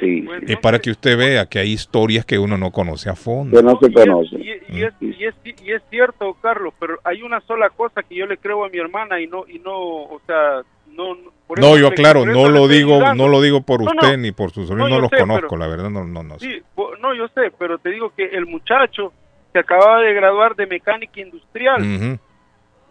[0.01, 0.25] Sí.
[0.47, 3.57] Y para que usted vea que hay historias que uno no conoce a fondo.
[3.57, 4.37] Que no se conoce.
[4.37, 8.15] Y, y es, y, es, y es cierto, Carlos, pero hay una sola cosa que
[8.15, 10.63] yo le creo a mi hermana y no, y no, o sea,
[10.99, 11.31] no.
[11.47, 14.17] por yo claro, no lo digo, no lo digo por usted no.
[14.19, 16.47] ni por sus sobrinos, No, los sé, conozco, pero- la verdad no, no, no sé.
[16.47, 16.63] Sí,
[17.01, 19.13] no, yo sé, pero te digo que el muchacho
[19.53, 22.19] que acababa de graduar de mecánica industrial,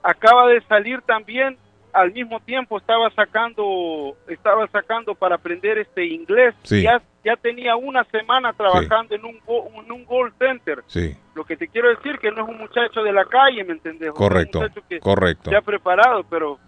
[0.03, 1.57] acaba de salir también,
[1.93, 6.83] al mismo tiempo estaba sacando, estaba sacando para aprender este inglés, Sí.
[6.83, 9.39] ya, ya tenía una semana trabajando en un
[9.85, 10.83] en un call center.
[10.87, 13.73] Sí, Lo que te quiero decir que no es un muchacho de la calle, ¿me
[13.73, 14.11] entendés?
[14.11, 15.51] Correcto, un muchacho que correcto.
[15.51, 16.59] Ya preparado, pero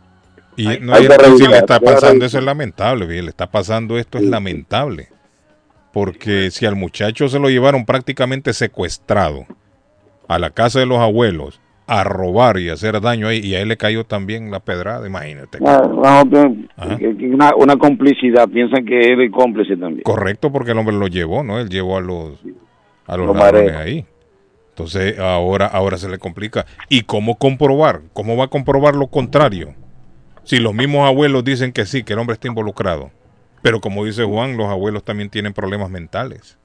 [0.63, 3.97] y Hay- no, hay revisar, le está pasando, eso es lamentable, bien, le está pasando
[3.97, 5.07] esto es lamentable.
[5.91, 9.45] Porque si al muchacho se lo llevaron prácticamente secuestrado
[10.27, 13.69] a la casa de los abuelos a robar y hacer daño ahí, y a él
[13.69, 15.57] le cayó también la pedrada, imagínate.
[15.65, 20.03] Ah, una, una complicidad, piensan que él es cómplice también.
[20.03, 21.59] Correcto, porque el hombre lo llevó, ¿no?
[21.59, 22.39] Él llevó a los
[23.07, 23.81] a los Los ladrones mareos.
[23.81, 24.05] ahí.
[24.69, 26.65] Entonces ahora ahora se le complica.
[26.89, 28.01] ¿Y cómo comprobar?
[28.13, 29.73] ¿Cómo va a comprobar lo contrario?
[30.49, 33.11] Si los mismos abuelos dicen que sí, que el hombre está involucrado.
[33.61, 36.57] Pero como dice Juan, los abuelos también tienen problemas mentales.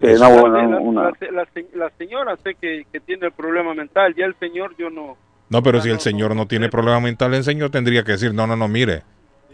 [0.00, 3.74] Sí, una la, una- la- la se- la señora sé que, que tiene el problema
[3.74, 5.16] mental, ya el señor yo no.
[5.48, 8.46] No, pero si el señor no tiene problemas mentales, el señor tendría que decir, no,
[8.46, 9.02] no, no, mire,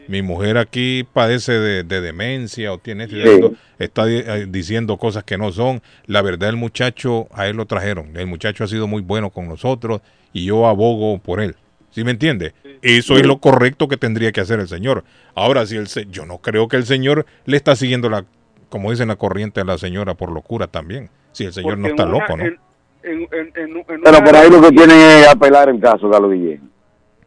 [0.06, 3.28] mi mujer aquí padece de, de demencia o tiene esto y Sí.
[3.30, 5.80] esto, está eh, diciendo cosas que no son.
[6.04, 8.14] La verdad, el muchacho, a él lo trajeron.
[8.18, 10.02] El muchacho ha sido muy bueno con nosotros
[10.34, 11.56] y yo abogo por él.
[11.97, 12.52] ¿Sí me entiende?
[12.82, 15.05] Eso es lo correcto que tendría que hacer el señor.
[15.35, 18.27] Ahora, si el se- yo no creo que el señor le está siguiendo la,
[18.68, 21.09] como dicen la corriente de la señora, por locura también.
[21.32, 22.44] Si el señor no está una- loco, ¿no?
[22.44, 22.60] en-
[23.02, 26.32] en- en- en- en Pero por ahí lo que tienen es apelar el caso, Carlos
[26.32, 26.70] Guillén.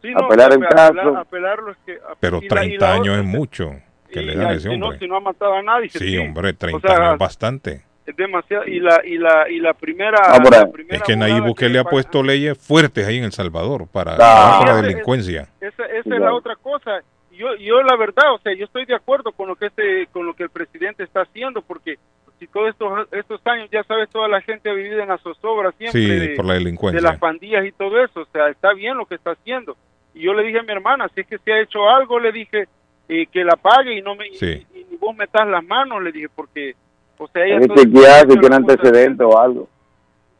[0.02, 1.16] Sí, no, apelar el apelar- caso.
[1.18, 3.72] apelarlo es que- Pero y la- y 30 la años otra- es mucho
[4.08, 4.98] que y le ya, dan a ese si no, hombre.
[5.00, 5.88] si no ha matado a nadie.
[5.88, 7.82] Sí, hombre, 30 O sea, años es bastante.
[8.10, 8.66] Es demasiado.
[8.66, 10.18] Y la, y la, y la primera.
[10.26, 10.60] Ah, por ahí.
[10.60, 13.86] la primera Es que Nayib Bukele le ha puesto leyes fuertes ahí en El Salvador
[13.90, 14.62] para Ah.
[14.66, 15.48] la delincuencia.
[15.60, 17.00] Esa, esa es la otra cosa.
[17.32, 20.26] Yo, yo la verdad, o sea, yo estoy de acuerdo con lo que este, con
[20.26, 21.96] lo que el presidente está haciendo, porque
[22.38, 25.72] si todos estos, estos años, ya sabes, toda la gente ha vivido en la zozobra
[25.72, 27.00] siempre Sí, de, por la de delincuencia.
[27.00, 29.76] las pandillas y todo eso, o sea, está bien lo que está haciendo.
[30.14, 32.32] Y yo le dije a mi hermana, si es que se ha hecho algo, le
[32.32, 32.66] dije
[33.08, 34.66] eh, que la pague y no me Sí.
[34.74, 36.74] y, y vos metas las manos, le dije, porque,
[37.20, 39.68] o sea, ella todo chequear si tiene antecedentes o algo.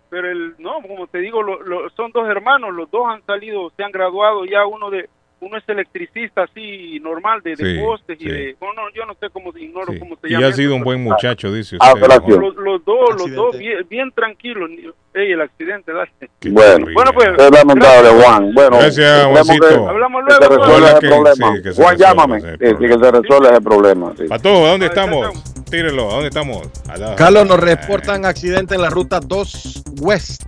[0.08, 3.70] pero el no como te digo lo- lo- son dos hermanos los dos han salido
[3.76, 5.08] se han graduado ya uno de
[5.40, 8.30] uno es electricista así normal de, de Sí, postes y sí.
[8.30, 10.76] de no, no yo no sé cómo ignoro cómo se Y llama ha sido eso,
[10.76, 15.32] un buen muchacho, dice Ah, los, los dos los dos bien, bien tranquilos ni- ey,
[15.32, 15.92] el accidente.
[16.38, 16.94] Qué Bueno, terrible.
[16.94, 18.54] Bueno, pues, es lamentable, Juan.
[18.54, 19.68] Bueno, Gracias, esperemos Juancito.
[19.68, 21.34] que- hablamos que se luego resuelva ese que- problema.
[21.56, 22.40] sí, que se Juan, resuelva llámame.
[22.40, 23.04] Sí, sí, que problema.
[23.04, 24.12] se resuelva ese problema.
[24.18, 24.24] sí.
[24.28, 25.44] Pato, ¿a dónde estamos?
[25.70, 26.68] Tírelo, ¿a dónde estamos?
[26.88, 27.14] Allá.
[27.16, 30.42] Carlos, nos reportan accidente en la ruta 2 West.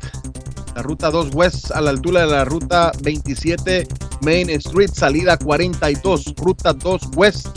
[0.76, 3.86] La ruta 2 West a la altura de la ruta 27
[4.22, 6.34] Main Street, salida 42.
[6.36, 7.48] Ruta 2 West.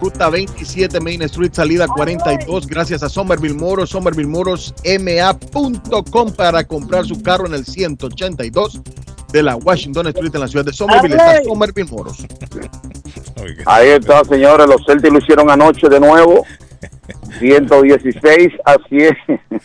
[0.00, 2.66] Ruta 27 Main Street, salida 42.
[2.66, 8.80] Gracias a Somerville Moros, somervillemoros.ma.com para comprar su carro en el 182
[9.32, 11.14] de la Washington Street en la ciudad de Somerville.
[11.14, 12.26] Está Somerville Moros.
[13.66, 14.66] Ahí está, señores.
[14.66, 16.46] Los Celtics lo hicieron anoche de nuevo.
[17.38, 19.18] 116 a 100.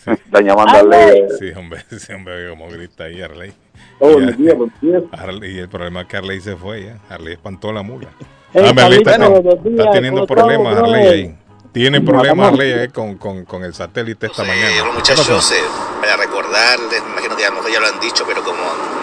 [0.05, 1.23] Están llamando a ley.
[1.39, 3.53] Sí, hombre, sí, hombre, como grita ahí Arley.
[3.99, 6.97] Oh, Y el problema es que Harley se fue ya.
[7.09, 8.09] Harley espantó la mula.
[8.53, 9.31] Hey, Ah, Harley está, días,
[9.65, 11.25] está teniendo ¿cómo problemas estamos, Harley brother?
[11.25, 11.37] ahí.
[11.73, 14.69] Tiene problemas Harley ahí con, con, con el satélite esta mañana.
[14.79, 15.21] Bueno, ¿Qué pasó?
[15.33, 15.55] muchachos, eh,
[16.01, 18.57] para recordarles, imagino que a lo mejor ya lo han dicho, pero como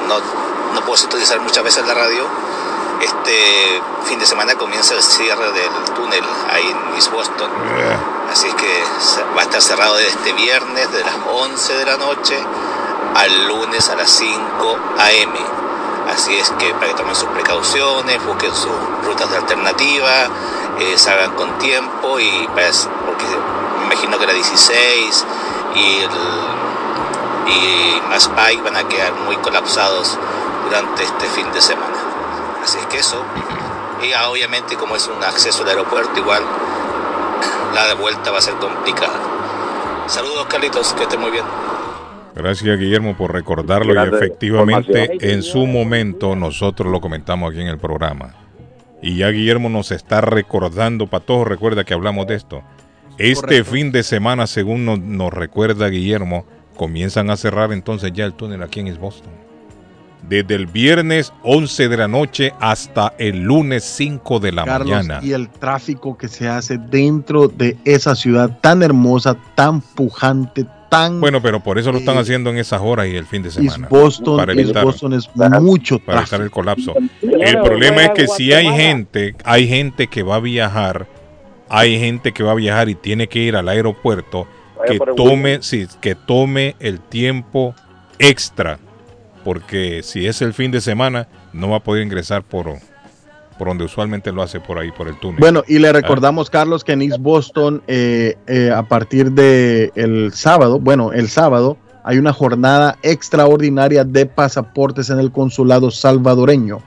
[0.09, 0.19] no,
[0.75, 2.25] no puedo utilizar muchas veces la radio,
[3.05, 7.51] este fin de semana comienza el cierre del túnel ahí en East Boston.
[8.31, 8.83] Así es que
[9.37, 12.39] va a estar cerrado desde este viernes de las 11 de la noche
[13.15, 15.33] al lunes a las 5 a.m.
[16.13, 18.73] Así es que para que tomen sus precauciones, busquen sus
[19.05, 20.29] rutas de alternativa,
[20.79, 23.25] eh, salgan con tiempo y pues, porque
[23.81, 25.25] me imagino que la 16
[25.75, 26.11] y el
[27.47, 30.19] y más Pike van a quedar muy colapsados
[30.65, 32.14] durante este fin de semana.
[32.65, 33.23] Así es que eso.
[34.03, 36.43] Y ah, obviamente como es un acceso al aeropuerto igual,
[37.75, 40.07] la vuelta va a ser complicada.
[40.07, 41.45] Saludos Carlitos, que esté muy bien.
[42.35, 47.79] Gracias Guillermo por recordarlo y efectivamente en su momento nosotros lo comentamos aquí en el
[47.79, 48.35] programa.
[49.03, 52.63] Y ya Guillermo nos está recordando, para todos recuerda que hablamos de esto.
[53.19, 53.71] Este Correcto.
[53.71, 56.47] fin de semana, según nos, nos recuerda Guillermo,
[56.77, 59.44] comienzan a cerrar entonces ya el túnel aquí en East Boston.
[60.29, 65.21] Desde el viernes 11 de la noche hasta el lunes 5 de la Carlos, mañana.
[65.23, 71.21] y el tráfico que se hace dentro de esa ciudad tan hermosa, tan pujante, tan
[71.21, 73.51] Bueno, pero por eso lo están Eh, haciendo en esas horas y el fin de
[73.51, 73.87] semana.
[73.89, 75.29] Boston, para evitar, Boston es
[75.61, 76.95] mucho para evitar el colapso.
[77.21, 81.07] El problema es que si hay gente, hay gente que va a viajar,
[81.69, 84.47] hay gente que va a viajar y tiene que ir al aeropuerto,
[84.87, 87.75] que tome, sí, que tome el tiempo
[88.19, 88.79] extra,
[89.45, 92.67] porque si es el fin de semana no va a poder ingresar por,
[93.59, 95.39] por donde usualmente lo hace por ahí, por el túnel.
[95.39, 100.33] Bueno, y le recordamos, Carlos, que en East Boston, eh, eh, a partir de el
[100.33, 106.83] sábado, bueno, el sábado, hay una jornada extraordinaria de pasaportes en el consulado salvadoreño.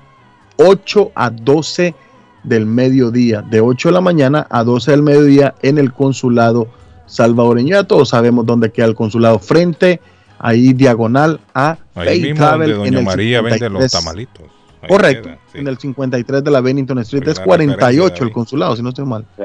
[0.58, 1.96] 8 a 12
[2.44, 6.68] del mediodía, de 8 de la mañana a 12 del mediodía en el consulado
[7.06, 7.70] salvadoreño.
[7.70, 10.02] Ya todos sabemos dónde queda el consulado, frente,
[10.40, 13.92] ahí diagonal a ahí mismo Travel donde en Doña el María vende los 53.
[13.92, 14.46] tamalitos.
[14.82, 15.58] Ahí Correcto, queda, sí.
[15.58, 18.84] en el 53 de la Bennington Street, Oiga es la 48 referencia el consulado, si
[18.84, 19.26] no estoy mal.
[19.36, 19.44] Sí.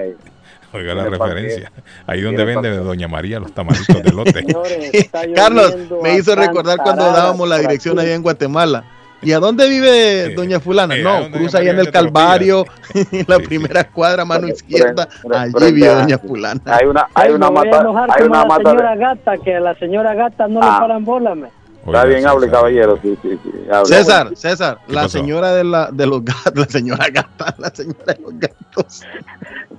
[0.74, 1.70] Oiga la referencia.
[2.06, 2.70] Ahí donde vende.
[2.76, 4.32] Doña María los tamalitos de lote.
[4.32, 8.84] Señores, Carlos, me hizo recordar cuando dábamos la dirección allá en Guatemala.
[9.22, 10.94] ¿Y a dónde vive doña fulana?
[10.94, 11.90] Sí, ¿a no, cruza allá en el?
[11.90, 13.46] Calvario, en la Sí, sí.
[13.48, 15.08] primera cuadra, mano izquierda.
[15.32, 16.60] Allí vive doña fulana.
[16.66, 17.78] Hay una, hay una mata,
[18.08, 18.96] hay una la mata señora de...
[18.98, 20.72] gata, que a la señora gata no Ah.
[20.74, 21.48] le paran bola, me.
[21.86, 23.50] Está bien, hable, caballero, sí, sí, sí.
[23.70, 23.86] hable.
[23.86, 25.18] César, César, ¿Qué la pasó?
[25.18, 29.02] señora de, la, de los gatos, la señora gata, la señora de los gatos.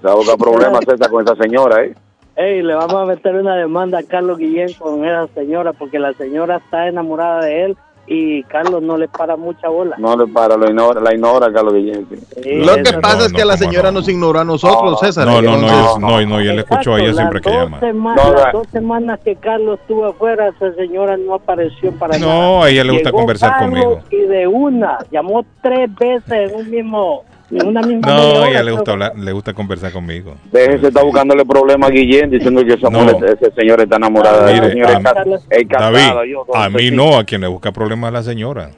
[0.02, 1.96] Se aboca problemas, César, con esa señora, ¿eh?
[2.36, 6.14] Ey, le vamos a meter una demanda a Carlos Guillén con esa señora porque la
[6.14, 9.96] señora está enamorada de él y Carlos no le para mucha bola.
[9.98, 12.06] No le para, lo ignora, la ignora Carlos Guillén.
[12.10, 12.56] sí.
[12.56, 15.26] Lo que pasa es que la señora nos ignoró a nosotros, César.
[15.26, 17.80] No, no, no, no, no, no, y él escuchó a ella siempre que Dos llama.
[17.80, 18.60] semanas, No, las no.
[18.60, 22.34] dos semanas que Carlos estuvo afuera, esa señora no apareció para nada.
[22.34, 24.02] No, a ella le gusta Llegó conversar Carlos conmigo.
[24.12, 27.24] Y de una, llamó tres veces en un mismo,
[27.60, 30.36] en una misma No, a hora, ella le gusta hablar, le gusta conversar conmigo.
[30.52, 33.00] Déjese, está buscándole problemas a Guillén diciendo que esa No.
[33.04, 34.90] mujer- ese señor está enamorada de Mire, señora.
[34.90, 38.10] a- Es ca- es casada, David, yo a mí no, a quien le busca problemas
[38.10, 38.70] es la señora.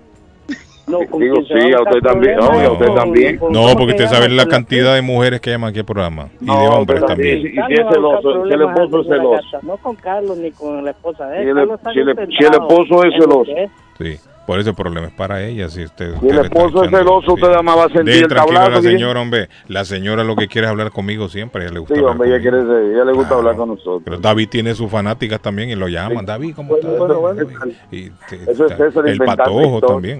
[0.88, 3.36] No, con Digo, sí, a usted también, no, y a usted también.
[3.38, 6.28] No, ¿cómo porque que usted sabe la cantidad de mujeres que llaman aquí al programa
[6.40, 7.42] y de No, hombres pero también.
[7.42, 9.58] sí, sí, Carlos si es celoso, si el esposo es celoso.
[9.64, 11.44] No con Carlos ni con la esposa de él.
[11.46, 13.52] Si el- está si el- concentrado si el esposo es celoso.
[13.98, 15.70] Sí, por eso el problema es para ella.
[15.70, 18.14] Si, usted, Si usted el está esposo es celoso, usted nada más va a sentir
[18.14, 19.50] el tranquilo la señora, hombre.
[19.68, 21.64] La señora lo que quiere es hablar conmigo siempre.
[21.64, 24.02] Ella le gusta Sí, hablar hombre, ella quiere ser, ella le gusta hablar con nosotros.
[24.06, 26.28] Pero David tiene sus fanáticas también y lo llaman.
[26.28, 26.96] David, ¿cómo estás?
[26.96, 27.74] Bueno, bueno, David?
[27.92, 30.20] Y te- Eso es está- César el patojo historias.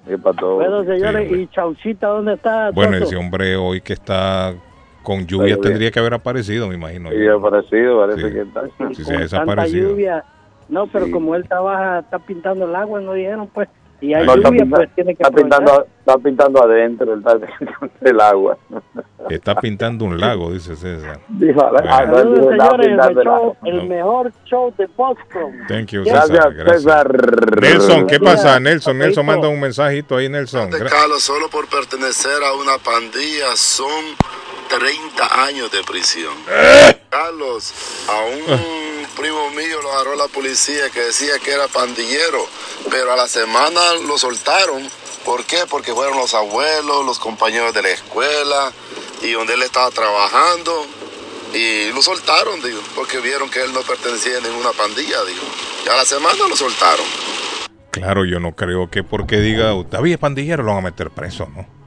[0.00, 0.14] También.
[0.18, 0.54] El patojo.
[0.56, 2.70] Bueno, señores, Sí, y Chaucita, ¿dónde está?
[2.70, 3.04] Bueno, Toto?
[3.04, 4.54] ese hombre hoy que está
[5.02, 7.10] con lluvia tendría que haber aparecido, me.
[7.10, 8.34] Sí, ha aparecido, parece Sí.
[8.34, 8.62] que está.
[8.94, 9.90] Si se con ha tanta desaparecido.
[9.90, 10.24] lluvia.
[10.68, 11.10] No, pero Sí.
[11.12, 13.68] como él trabaja, está pintando el agua, no dijeron, pues.
[14.02, 17.38] Y hay No, está, lluvia, pinta- pues tiene que está pintando, está pintando adentro, está
[17.38, 18.58] pintando el agua.
[19.28, 21.20] Está pintando un lago, dice César.
[21.28, 23.84] Dijo, ah, Saludos, señores, el, pintando el show- el No.
[23.84, 25.52] mejor show de Boston.
[25.68, 26.54] Thank you, Gracias, César.
[26.54, 26.82] Gracias.
[26.82, 27.60] César.
[27.60, 28.58] Nelson, ¿qué pasa?
[28.58, 30.70] Nelson, Nelson manda un mensajito ahí, Nelson.
[30.70, 33.90] Carlos, solo por pertenecer a una pandilla son
[34.70, 36.32] 30 años de prisión.
[37.10, 37.74] Carlos,
[38.08, 42.46] a un primo mío lo agarró la policía que decía que era pandillero,
[42.88, 44.88] pero a la semana lo soltaron.
[45.24, 45.58] ¿Por qué?
[45.68, 48.72] Porque fueron los abuelos, los compañeros de la escuela
[49.22, 50.86] y donde él estaba trabajando.
[51.52, 55.42] Y lo soltaron, digo, porque vieron que él no pertenecía a ninguna pandilla, digo.
[55.84, 57.04] Y a la semana lo soltaron.
[57.90, 61.48] Claro, yo no creo que porque diga David es pandillero lo van a meter preso,
[61.54, 61.79] ¿no?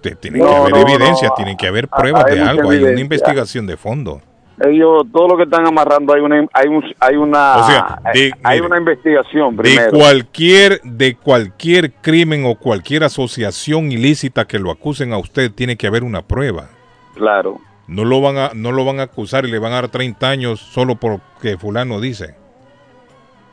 [0.00, 1.34] Te- Tienen que haber no, evidencia, no.
[1.34, 3.02] tienen que haber Ah, pruebas hay de algo, hay una evidencia.
[3.02, 4.20] investigación de fondo.
[4.62, 8.30] Ellos, todo lo que están amarrando, hay una, hay un, hay una, O sea, de-
[8.42, 9.90] hay mire, una investigación De primero.
[9.92, 15.86] cualquier, de cualquier crimen o cualquier asociación ilícita que lo acusen a usted, tiene que
[15.86, 16.68] haber una prueba.
[17.14, 17.58] Claro.
[17.86, 20.28] No lo van a, no lo van a acusar y le van a dar 30
[20.28, 22.34] años solo porque fulano dice.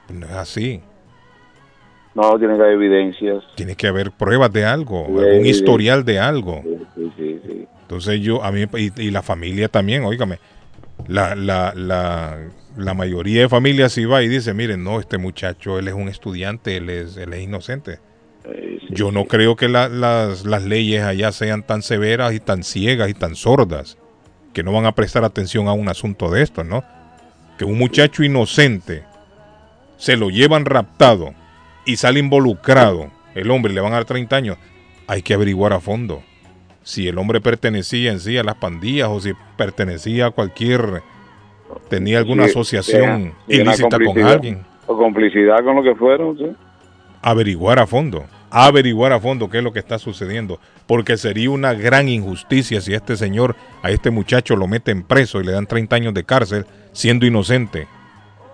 [0.09, 0.81] No es así.
[2.17, 3.43] No, tiene que haber evidencias.
[3.55, 5.49] Tiene que haber pruebas de algo, Sí, algún sí.
[5.49, 6.63] historial de algo.
[6.95, 7.67] Sí, sí, sí.
[7.83, 10.39] Entonces yo, a mí, y, y la familia también, óigame,
[11.07, 12.37] la, la, la,
[12.75, 16.07] la mayoría de familias sí va y dice, miren, no, este muchacho, él es un
[16.09, 17.99] estudiante, él es, él es inocente.
[18.45, 22.63] Eh, Yo no creo que la- las, las leyes allá sean tan severas y tan
[22.63, 23.97] ciegas y tan sordas
[24.53, 26.83] que no van a prestar atención a un asunto de esto, ¿no?
[27.59, 29.03] Que un muchacho inocente
[29.97, 31.33] se lo llevan raptado
[31.87, 34.57] y sale involucrado, el hombre le van a dar 30 años,
[35.07, 36.21] hay que averiguar a fondo
[36.87, 41.03] si el hombre pertenecía en sí a las pandillas o si pertenecía a cualquier,
[41.89, 46.45] tenía alguna asociación sí, ilícita con alguien O complicidad con lo que fueron, sí.
[47.21, 51.73] averiguar a fondo, averiguar a fondo qué es lo que está sucediendo, porque sería una
[51.73, 55.67] gran injusticia si a este señor, a este muchacho lo meten preso y le dan
[55.67, 57.89] 30 años de cárcel siendo inocente.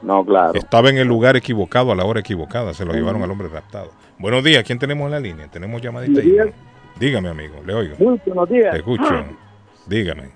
[0.04, 0.54] No, claro.
[0.54, 3.92] Estaba en el lugar equivocado a la hora equivocada, se lo llevaron al hombre raptado.
[4.20, 5.48] Buenos días, ¿quién tenemos en la línea?
[5.48, 6.38] Tenemos llamadita ahí.
[7.00, 7.96] Dígame, amigo, le oigo.
[7.98, 8.72] Muy buenos días.
[8.72, 9.26] Te escucho.
[9.88, 10.30] Dígame.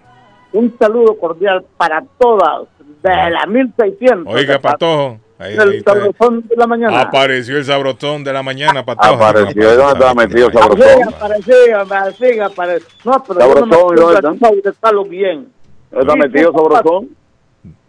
[0.53, 2.68] Un saludo cordial para todas
[3.03, 4.34] de la 1600.
[4.34, 5.19] Oiga, Patojo.
[5.39, 7.02] Ahí, ahí El sabrosón de la mañana.
[7.02, 9.15] Apareció el sabrotón de la mañana, Patojo.
[9.15, 11.14] Apareció, ¿dónde estaba metido Sabrosón?
[11.14, 12.88] aparecía, aparecía, aparecía.
[13.06, 15.48] No, pero yo no me Sabrosón, bien.
[15.91, 17.10] ¿Está metido Sabrosón?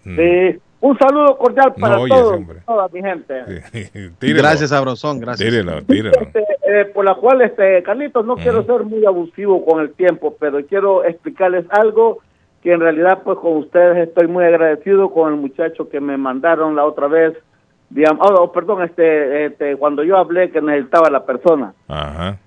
[0.05, 0.60] Sí.
[0.80, 3.62] Un saludo cordial para No, todos, toda mi gente.
[4.18, 4.42] Tírelo.
[4.42, 5.48] Gracias, Sabrosón, gracias.
[5.48, 6.12] Tírelo, tírelo.
[6.20, 10.36] Este, eh, por la cual, este, Carlitos, no quiero ser muy abusivo con el tiempo,
[10.38, 12.18] pero quiero explicarles algo
[12.62, 16.76] que en realidad, pues con ustedes estoy muy agradecido con el muchacho que me mandaron
[16.76, 17.34] la otra vez.
[17.90, 21.72] Digamos, oh, perdón, este, este, cuando yo hablé que necesitaba la persona.
[21.88, 22.38] Ajá.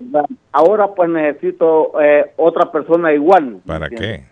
[0.52, 3.58] Ahora pues necesito eh, otra persona igual.
[3.66, 4.24] ¿Para qué?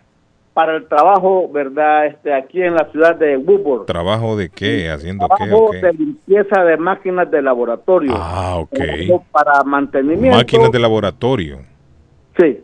[0.53, 2.07] Para el trabajo, ¿verdad?
[2.07, 3.85] Este, aquí en la ciudad de Woodward.
[3.85, 4.89] ¿Trabajo de qué?
[4.89, 5.77] ¿Haciendo qué Trabajo qué?
[5.77, 8.13] de limpieza de máquinas de laboratorio.
[8.17, 8.69] Ah, ok.
[8.73, 10.37] Trabajo Para mantenimiento.
[10.37, 11.59] Máquinas de laboratorio.
[12.37, 12.59] Sí.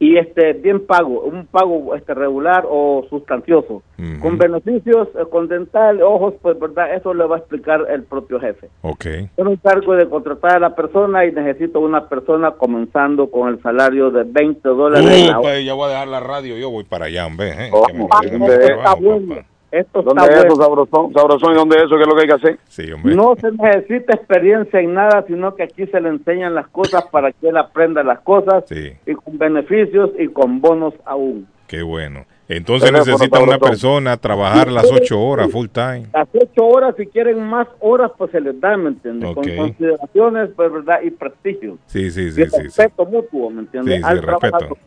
[0.00, 3.82] Y este bien pago, un pago este regular o sustancioso,
[4.20, 8.38] con beneficios, eh, con dental, ojos, pues verdad, eso le va a explicar el propio
[8.38, 8.68] jefe.
[8.82, 9.06] Ok.
[9.36, 13.60] Yo me encargo de contratar a la persona y necesito una persona comenzando con el
[13.60, 15.40] salario de 20 dólares la hora.
[15.40, 17.66] pues ya voy a dejar la radio, yo voy para allá, hombre.
[17.66, 17.70] ¿eh?
[17.72, 17.84] Oh,
[18.20, 19.34] Que me está bueno.
[19.70, 20.62] Esto ¿Dónde está es eso, bueno.
[20.86, 21.12] sabrosón?
[21.12, 21.96] ¿Sabrosón y dónde es eso?
[21.96, 22.58] ¿Qué es lo que hay que hacer?
[22.68, 23.14] Sí, hombre.
[23.14, 27.32] No se necesita experiencia en nada, sino que aquí se le enseñan las cosas para
[27.32, 28.92] que él aprenda las cosas Sí.
[29.06, 31.46] y con beneficios y con bonos aún.
[31.66, 32.24] Qué bueno.
[32.48, 36.06] Entonces Teléfono, necesita una persona trabajar las ocho horas full time.
[36.14, 39.28] Las ocho horas, si quieren más horas, pues se les da, ¿me entiendes?
[39.28, 39.34] Ok.
[39.34, 41.00] Con consideraciones, pues, ¿verdad?
[41.04, 41.76] Y prestigio.
[41.84, 42.50] Sí, sí, y sí, sí.
[42.50, 42.62] sí.
[42.62, 43.96] respeto mutuo, ¿me entiendes?
[43.96, 44.38] Sí, sí, Al respeto.
[44.48, 44.78] trabajador.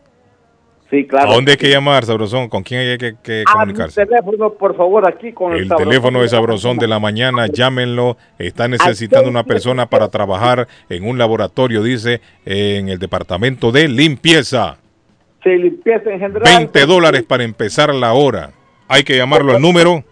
[0.92, 1.30] Sí, claro.
[1.30, 2.50] ¿A dónde hay que llamar, Sabrosón?
[2.50, 4.04] ¿Con quién hay que, que A comunicarse?
[4.04, 8.18] teléfono, por favor, aquí con el, El teléfono de Sabrosón de la mañana, llámenlo.
[8.38, 14.76] Está necesitando una persona para trabajar en un laboratorio, dice, en el departamento de limpieza.
[15.42, 16.42] Sí, limpieza en general.
[16.44, 18.50] 20 dólares para empezar la hora.
[18.86, 20.04] Hay que llamarlo al número.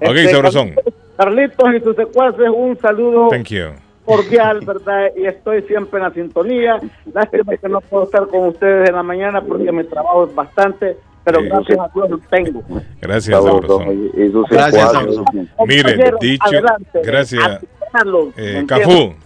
[0.00, 0.74] Ok, Este, Sabrosón.
[1.16, 3.66] Carlitos y sus secuaces, un saludo Thank you.
[4.04, 5.10] cordial, ¿verdad?
[5.16, 6.80] Y estoy siempre en la sintonía.
[7.12, 10.96] Lástima que no puedo estar con ustedes en la mañana porque mi trabajo es bastante,
[11.24, 11.46] pero Sí.
[11.48, 12.62] gracias a Dios lo tengo.
[13.00, 14.10] Gracias, Sabrosón.
[14.50, 15.24] Gracias, Sabrosón.
[15.66, 17.00] Mire, dicho, adelante.
[17.04, 17.60] gracias.
[17.92, 18.64] Carlos, Eh,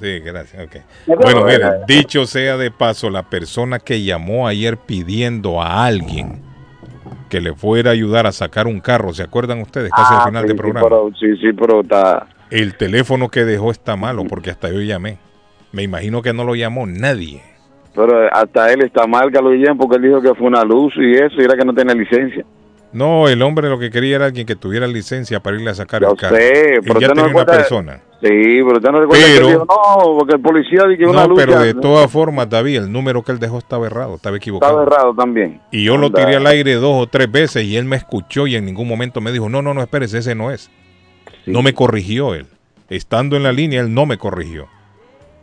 [0.01, 0.69] sí, gracias.
[1.07, 6.43] Bueno, mire, dicho sea de paso, la persona que llamó ayer pidiendo a alguien
[7.29, 9.91] que le fuera a ayudar a sacar un carro, ¿se acuerdan ustedes?
[9.93, 10.89] Casi al Ah, final sí, del sí, programa.
[10.89, 12.27] pero- sí, sí, pero está...
[12.51, 15.19] El teléfono que dejó está malo porque hasta yo llamé.
[15.73, 17.43] Me imagino que no lo llamó nadie.
[17.97, 21.13] Pero hasta él está mal, Carlos Guillén, porque él dijo que fue una luz y
[21.15, 22.45] eso, y era que no tenía licencia.
[22.93, 26.03] No, el hombre lo que quería era alguien que tuviera licencia para irle a sacar
[26.05, 26.37] el carro.
[26.37, 28.01] sé, y pero ya usted no tenía una persona.
[28.23, 31.07] Sí, pero usted no recuerda que Pero- él dijo, no, porque el policía dijo que
[31.07, 33.87] una No, luz pero ya- de todas formas, David, el número que él dejó estaba
[33.87, 34.83] errado, estaba equivocado.
[34.83, 35.61] Estaba errado también.
[35.71, 38.57] Y yo lo tiré al aire dos o tres veces y él me escuchó y
[38.57, 40.71] en ningún momento me dijo, no, no, no, espérese, ese no es.
[41.45, 42.47] No me corrigió él.
[42.89, 44.69] Estando en la línea, él no me corrigió.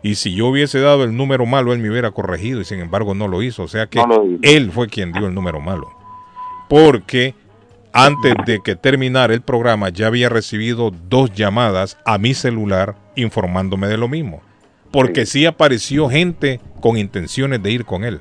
[0.04, 3.16] Y si yo hubiese dado el número malo, él me hubiera corregido y sin embargo
[3.16, 3.64] no lo hizo.
[3.64, 5.90] O sea que No él fue quien dio el número malo.
[6.70, 7.36] Porque
[7.94, 13.88] antes de que terminara el programa ya había recibido dos llamadas a mi celular informándome
[13.88, 14.42] de lo mismo.
[14.92, 18.20] Porque sí apareció gente con intenciones de ir con él.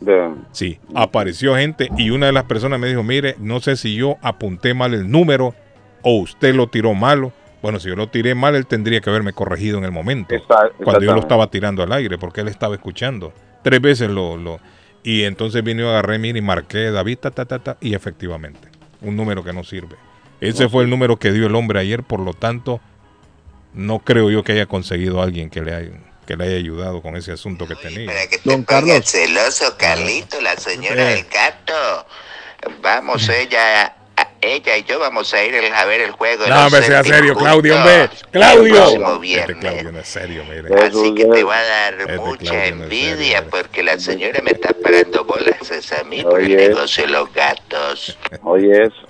[0.00, 3.94] De- Sí, apareció gente y una de las personas me dijo, mire, no sé si
[3.94, 5.54] yo apunté mal el número
[6.02, 7.32] o usted lo tiró malo.
[7.62, 10.72] Bueno, si yo lo tiré mal, él tendría que haberme corregido en el momento, Exact-
[10.82, 13.32] cuando yo lo estaba tirando al aire, porque él estaba escuchando.
[13.62, 14.36] Tres veces lo...
[14.36, 14.60] lo
[15.02, 18.68] y entonces vino y agarré, mire, y marqué David, ta, ta, ta, ta, y efectivamente,
[19.00, 19.96] un número que no sirve.
[20.42, 22.80] Ese No fue el número que dio el hombre ayer, por lo tanto,
[23.74, 25.90] no creo yo que haya conseguido a alguien que le haya,
[26.26, 28.10] que le haya ayudado con ese asunto que tenía.
[28.44, 29.04] Don Carlos.
[29.06, 31.14] celoso, Carlito, la señora Eh.
[31.16, 32.06] del gato.
[32.82, 33.96] Vamos, ella, a-
[34.40, 36.46] ella y yo vamos a ir a ver el juego.
[36.46, 38.02] No, hombre, sea serio, Claudio, hombre.
[38.02, 38.84] El Claudio.
[38.84, 39.58] Este viernes.
[39.58, 40.74] Claudio no es serio, mire.
[40.82, 43.98] Así que te va a dar Este mucha Claudio no es serio, envidia porque la
[43.98, 48.18] señora me está parando bolas es a mí por el negocio de los gatos.
[48.42, 49.08] Oye, eso.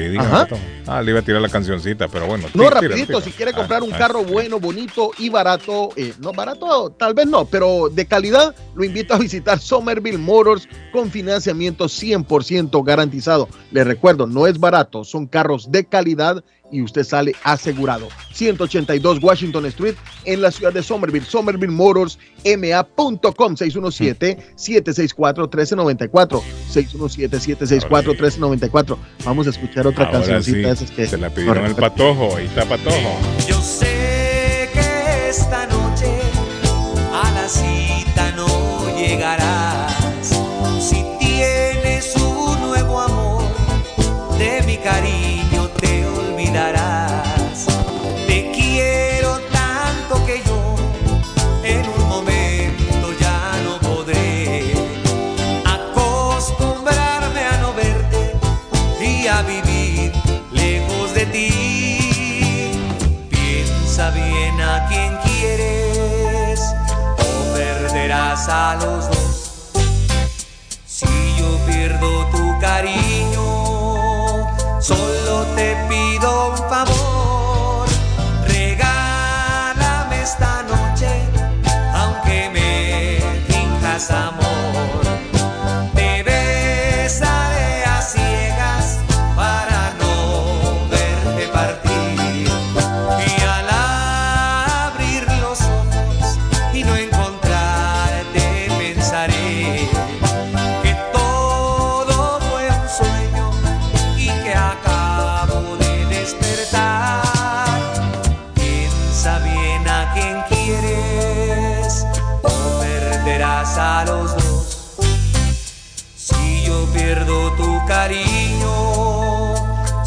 [0.85, 2.45] Ah, le iba a tirar la cancioncita, pero bueno.
[2.53, 3.21] No, tira, rapidito, tira.
[3.21, 7.13] si quiere Ah, comprar un ah, carro bueno, bonito y barato, eh, no barato, tal
[7.13, 13.47] vez no, pero de calidad, lo invito a visitar Somerville Motors con financiamiento 100% garantizado.
[13.71, 18.07] Les recuerdo, no es barato, son carros de calidad y usted sale asegurado.
[18.33, 26.41] 182 Washington Street en la ciudad de Somerville, Somerville Motors, ma.com 617-764-1394.
[26.71, 28.97] 617-764-1394.
[29.25, 32.35] Vamos a escuchar otra Ahora cancioncita sí, de esas que se la pidieron el patojo.
[32.35, 33.17] Ahí está patojo.
[33.47, 33.98] Yo sé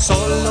[0.02, 0.41] solo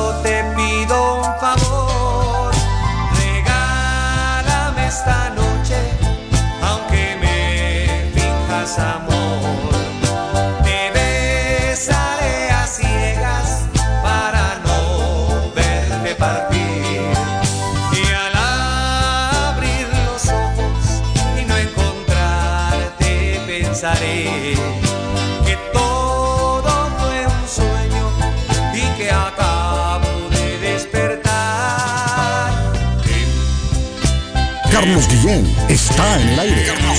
[35.02, 36.91] Carlos Guillén está en el aire.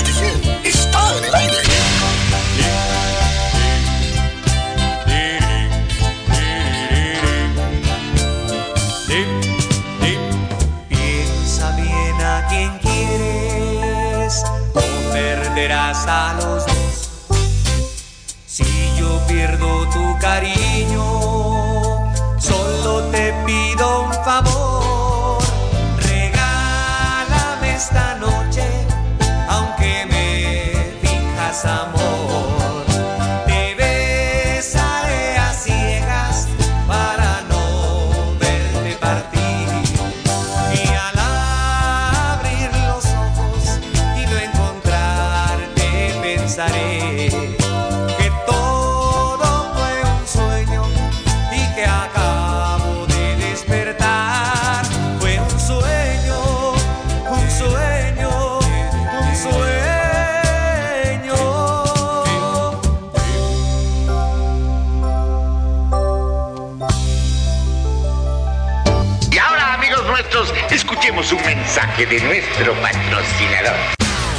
[71.93, 73.75] Mensaje de nuestro patrocinador.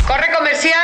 [0.06, 0.83] Corre comercial.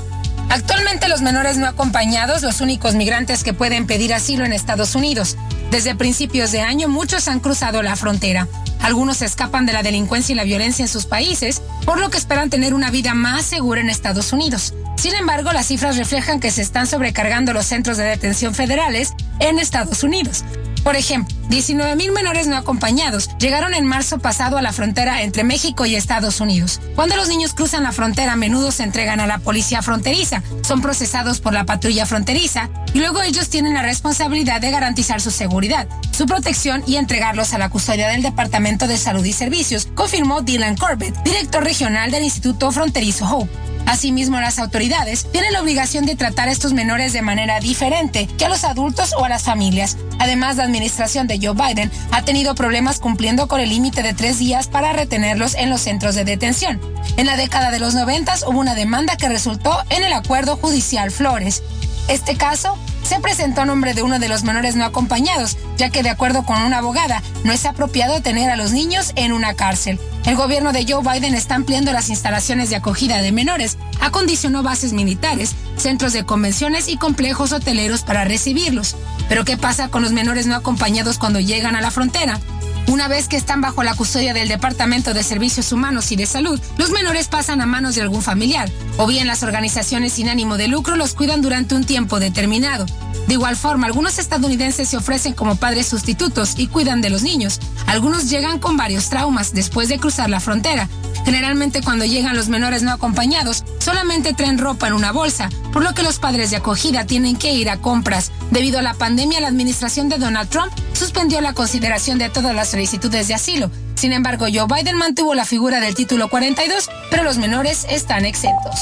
[0.52, 5.38] Actualmente los menores no acompañados, los únicos migrantes que pueden pedir asilo en Estados Unidos.
[5.72, 8.49] Desde principios de año muchos han cruzado la frontera.
[8.82, 12.49] Algunos escapan de la delincuencia y la violencia en sus países, por lo que esperan
[12.49, 14.73] tener una vida más segura en Estados Unidos.
[14.98, 19.57] Sin embargo, las cifras reflejan que se están sobrecargando los centros de detención federales en
[19.57, 20.44] Estados Unidos.
[20.84, 25.86] Por ejemplo, 19.000 menores no acompañados llegaron en marzo pasado a la frontera entre México
[25.86, 26.80] y Estados Unidos.
[26.95, 30.82] Cuando los niños cruzan la frontera, a menudo se entregan a la policía fronteriza, son
[30.82, 35.90] procesados por la patrulla fronteriza y luego ellos tienen la responsabilidad de garantizar su seguridad,
[36.11, 40.78] su protección y entregarlos a la custodia del Departamento de Salud y Servicios, confirmó Dylan
[40.78, 43.52] Corbett, director regional del Instituto Fronterizo Hope.
[43.86, 48.45] Asimismo, las autoridades tienen la obligación de tratar a estos menores de manera diferente que
[48.45, 49.98] a los adultos o a las familias.
[50.19, 54.39] Además, la administración de Joe Biden ha tenido problemas cumpliendo con el límite de tres
[54.39, 56.80] días para retenerlos en los centros de detención.
[57.18, 61.11] En la década de los 90 hubo una demanda que resultó en el acuerdo judicial
[61.11, 61.63] Flores.
[62.07, 62.77] Este caso
[63.11, 66.45] se presentó a nombre de uno de los menores no acompañados, ya que de acuerdo
[66.45, 69.99] con una abogada, no es apropiado tener a los niños en una cárcel.
[70.23, 74.93] El gobierno de Joe Biden está ampliando las instalaciones de acogida de menores, acondicionó bases
[74.93, 78.95] militares, centros de convenciones y complejos hoteleros para recibirlos.
[79.27, 82.39] Pero ¿qué pasa con los menores no acompañados cuando llegan a la frontera?
[82.87, 86.59] Una vez que están bajo la custodia del Departamento de Servicios Humanos y de Salud,
[86.77, 90.67] los menores pasan a manos de algún familiar, o bien las organizaciones sin ánimo de
[90.67, 92.85] lucro los cuidan durante un tiempo determinado.
[93.27, 97.59] De igual forma, algunos estadounidenses se ofrecen como padres sustitutos y cuidan de los niños.
[97.85, 100.89] Algunos llegan con varios traumas después de cruzar la frontera.
[101.23, 105.93] Generalmente cuando llegan los menores no acompañados, solamente traen ropa en una bolsa, por lo
[105.93, 108.31] que los padres de acogida tienen que ir a compras.
[108.49, 112.70] Debido a la pandemia, la administración de Donald Trump suspendió la consideración de todas las
[112.72, 113.69] solicitudes de asilo.
[113.95, 118.80] Sin embargo, Joe Biden mantuvo la figura del título 42, pero los menores están exentos.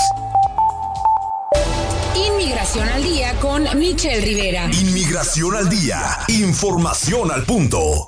[2.16, 4.70] Inmigración al día con Michelle Rivera.
[4.72, 6.00] Inmigración al día.
[6.28, 8.08] Información al punto.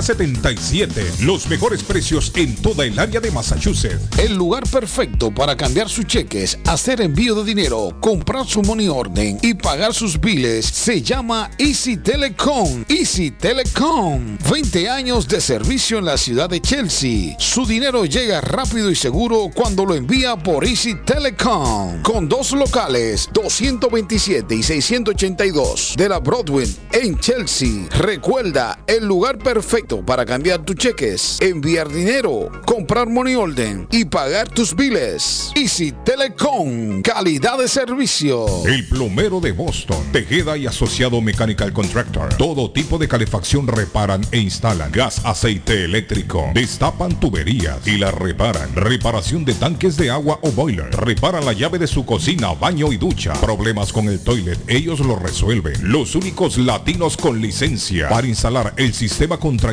[0.00, 1.20] 381-7077.
[1.20, 4.18] Los mejores precios en toda el área de Massachusetts.
[4.18, 9.38] El lugar perfecto para cambiar sus cheques, hacer envío de dinero, comprar su money orden
[9.42, 12.84] y pagar sus biles se llama Easy Telecom.
[12.88, 14.38] Easy Telecom.
[14.50, 17.36] 20 años de servicio en la ciudad de Chelsea.
[17.38, 22.02] Su dinero llega rápido y seguro cuando lo envía por Easy Telecom.
[22.02, 27.86] Con dos locales, 227 y 682 de la Broadway en Chelsea.
[27.98, 34.48] Recuerda, el lugar perfecto para cambiar tus cheques, enviar dinero, comprar money order y pagar
[34.48, 35.50] tus biles.
[35.56, 38.46] Easy Telecom, calidad de servicio.
[38.66, 42.32] El plomero de Boston, Tejeda y Asociado Mechanical Contractor.
[42.36, 44.92] Todo tipo de calefacción reparan e instalan.
[44.92, 46.50] Gas, aceite eléctrico.
[46.54, 48.74] Destapan tuberías y la reparan.
[48.76, 50.90] Reparación de tanques de agua o boiler.
[50.90, 53.32] Reparan la llave de su cocina, baño y ducha.
[53.40, 55.74] Problemas con el toilet, ellos lo resuelven.
[55.82, 59.72] Los únicos latinos con licencia para instalar el sistema contra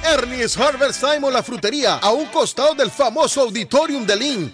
[0.05, 4.53] Ernie's Harvest Time la frutería, a un costado del famoso Auditorium de Lynn.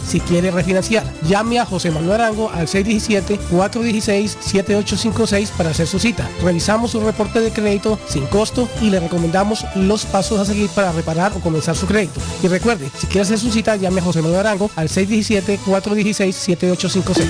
[0.05, 1.03] si quiere refinanciar.
[1.27, 6.29] Llame a José Manuel Arango al 617-416-7856 para hacer su cita.
[6.43, 10.91] Revisamos su reporte de crédito sin costo y le recomendamos los pasos a seguir para
[10.91, 12.19] reparar o comenzar su crédito.
[12.43, 17.25] Y recuerde, si quiere hacer su cita, llame a José Manuel Arango al 617-416-7856.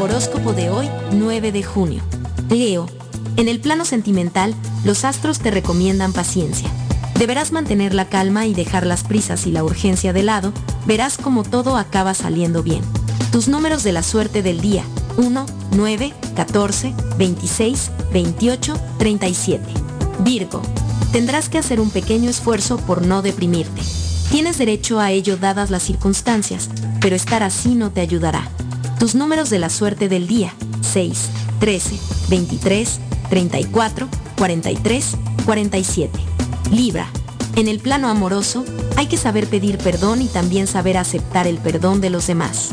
[0.00, 2.02] Horóscopo de hoy, 9 de junio.
[2.50, 2.86] Leo.
[3.36, 4.54] En el plano sentimental,
[4.84, 6.68] los astros te recomiendan paciencia.
[7.18, 10.52] Deberás mantener la calma y dejar las prisas y la urgencia de lado,
[10.86, 12.82] verás como todo acaba saliendo bien.
[13.32, 14.84] Tus números de la suerte del día,
[15.16, 19.64] 1, 9, 14, 26, 28, 37.
[20.20, 20.62] Virgo,
[21.10, 23.82] tendrás que hacer un pequeño esfuerzo por no deprimirte.
[24.30, 26.70] Tienes derecho a ello dadas las circunstancias,
[27.00, 28.48] pero estar así no te ayudará.
[29.00, 36.37] Tus números de la suerte del día, 6, 13, 23, 34, 43, 47.
[36.70, 37.08] Libra.
[37.56, 38.64] En el plano amoroso,
[38.96, 42.70] hay que saber pedir perdón y también saber aceptar el perdón de los demás.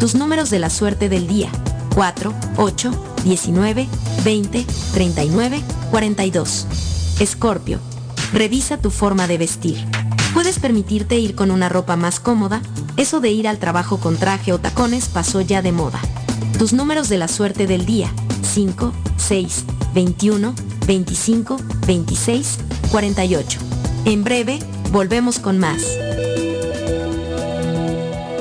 [0.00, 1.50] Tus números de la suerte del día.
[1.94, 2.90] 4, 8,
[3.24, 3.88] 19,
[4.24, 6.66] 20, 39, 42.
[7.20, 7.80] Escorpio.
[8.32, 9.84] Revisa tu forma de vestir.
[10.34, 12.60] Puedes permitirte ir con una ropa más cómoda.
[12.96, 16.00] Eso de ir al trabajo con traje o tacones pasó ya de moda.
[16.58, 18.12] Tus números de la suerte del día.
[18.42, 20.54] 5, 6, 21,
[20.86, 21.56] 25,
[21.86, 22.58] 26,
[22.90, 23.60] 48.
[24.04, 24.58] En breve,
[24.90, 25.82] volvemos con más.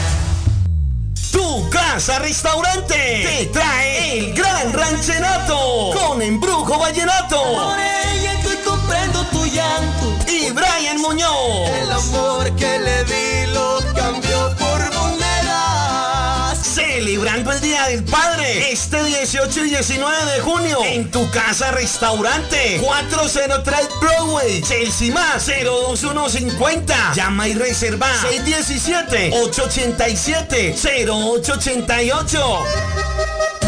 [1.31, 7.41] Tu casa restaurante te trae el gran ranchenato con embrujo vallenato.
[7.41, 10.15] Por ella estoy comprando tu llanto.
[10.27, 11.69] Y Brian Muñoz.
[11.69, 16.57] El amor que le di lo cambió por monedas.
[16.57, 22.79] Celebrando el Día del Padre este 18 y 19 de junio en tu casa restaurante
[22.83, 30.75] 403 Broadway Chelsea más 02150 llama y reserva 617 887
[31.07, 33.60] 0888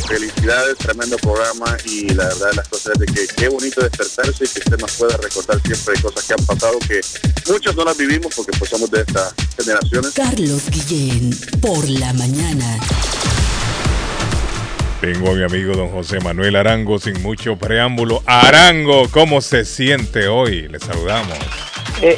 [0.07, 4.47] Felicidades, tremendo programa y la verdad las cosas es de que qué bonito despertarse y
[4.47, 7.01] que usted nos pueda recordar siempre cosas que han pasado que
[7.49, 10.11] muchas no las vivimos porque pues somos de estas generaciones.
[10.13, 12.79] Carlos Guillén, por la mañana.
[15.01, 18.23] Tengo a mi amigo don José Manuel Arango sin mucho preámbulo.
[18.25, 20.67] Arango, ¿cómo se siente hoy?
[20.67, 21.37] Le saludamos.
[22.01, 22.17] Eh,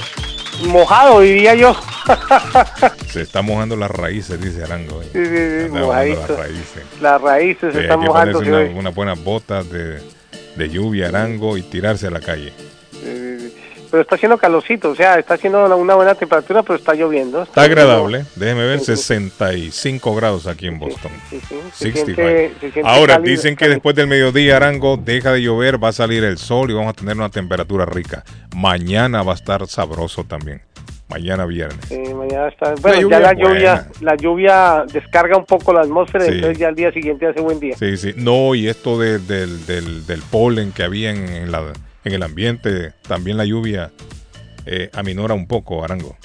[0.68, 1.76] mojado, diría yo.
[3.12, 5.04] Se está mojando las raíces, dice Arango.
[5.04, 6.20] Sí, sí, sí, mojadito.
[6.22, 6.84] las raíces.
[7.02, 8.40] Las raíces se Sí, están hay que mojando.
[8.44, 10.00] sí, una- unas buenas botas de,
[10.56, 12.54] de lluvia, Arango, y tirarse a la calle.
[13.92, 17.42] Pero está haciendo calorcito, o sea, está haciendo una, una buena temperatura, pero está lloviendo.
[17.44, 18.24] Está agradable.
[18.36, 21.12] Déjeme ver, 65 grados aquí en Boston.
[21.30, 21.40] Se
[21.92, 22.16] 65.
[22.22, 23.76] siente- se Ahora, cálido, dicen que cálido.
[23.76, 26.94] después del mediodía, Arango, deja de llover, va a salir el sol y vamos a
[26.94, 28.24] tener una temperatura rica.
[28.56, 30.62] Mañana va a estar sabroso también.
[31.10, 31.90] Mañana viernes.
[31.90, 32.76] Eh, mañana está.
[32.84, 33.50] Bueno, ya la buena.
[33.54, 36.34] lluvia, la lluvia descarga un poco la atmósfera, Sí.
[36.34, 37.76] entonces ya al día siguiente hace buen día.
[37.80, 38.14] Sí, sí.
[38.16, 41.64] No, y esto de- del, del, del polen que había en, en la,
[42.04, 43.92] en el ambiente, también la lluvia
[44.66, 46.18] eh, aminora un poco, Arango.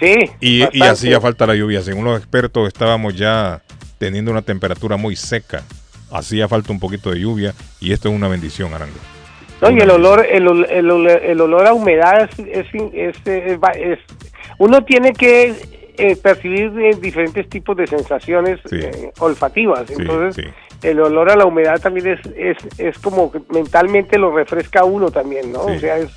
[0.00, 0.14] Sí.
[0.40, 1.82] Y, y hacía falta la lluvia.
[1.82, 3.62] Según los expertos, estábamos ya
[3.98, 5.62] teniendo una temperatura muy seca.
[6.10, 8.96] Hacía falta un poquito de lluvia y esto es una bendición, Arango.
[9.60, 13.98] No, y el olor, el, el, el olor a humedad es, es, es- es-
[14.58, 15.52] uno tiene que
[15.98, 19.90] eh, percibir eh, diferentes tipos de sensaciones eh, olfativas.
[19.90, 20.46] Entonces,
[20.82, 24.84] el olor a la humedad también es, es, es como que mentalmente lo refresca a
[24.84, 25.64] uno también, ¿no?
[25.68, 25.76] Sí.
[25.76, 26.10] O sea, es,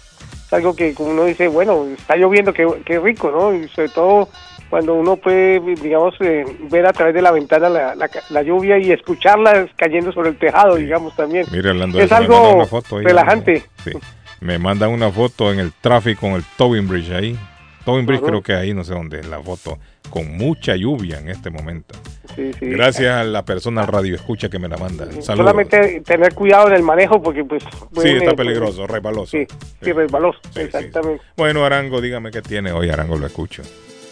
[0.45, 3.53] es algo que como uno dice, bueno, está lloviendo, qué, qué rico, ¿no?
[3.53, 4.29] Y sobre todo
[4.69, 8.77] cuando uno puede, digamos, eh, ver a través de la ventana la, la, la lluvia
[8.77, 11.45] y escucharla cayendo sobre el tejado, digamos, también.
[11.51, 13.63] Mira, hablando de es eso, me mandan algo una foto ahí, relajante.
[13.83, 13.91] Sí.
[14.39, 17.38] Me mandan una foto en el tráfico con el Tobin Bridge ahí.
[17.83, 19.77] Tobin Bridge creo que ahí, no sé dónde, la foto.
[20.11, 21.95] Con mucha lluvia en este momento.
[22.35, 22.67] Sí, sí.
[22.67, 25.05] Gracias a la persona al radio escucha que me la manda.
[25.05, 25.25] Saludos.
[25.25, 27.63] Solamente tener cuidado en el manejo porque pues...
[27.99, 29.38] Sí, está peligroso, resbaloso.
[29.38, 29.47] Sí,
[29.81, 31.23] sí, resbaloso, exactamente.
[31.35, 33.63] Bueno, Arango, dígame qué tiene hoy, Arango, lo escucho.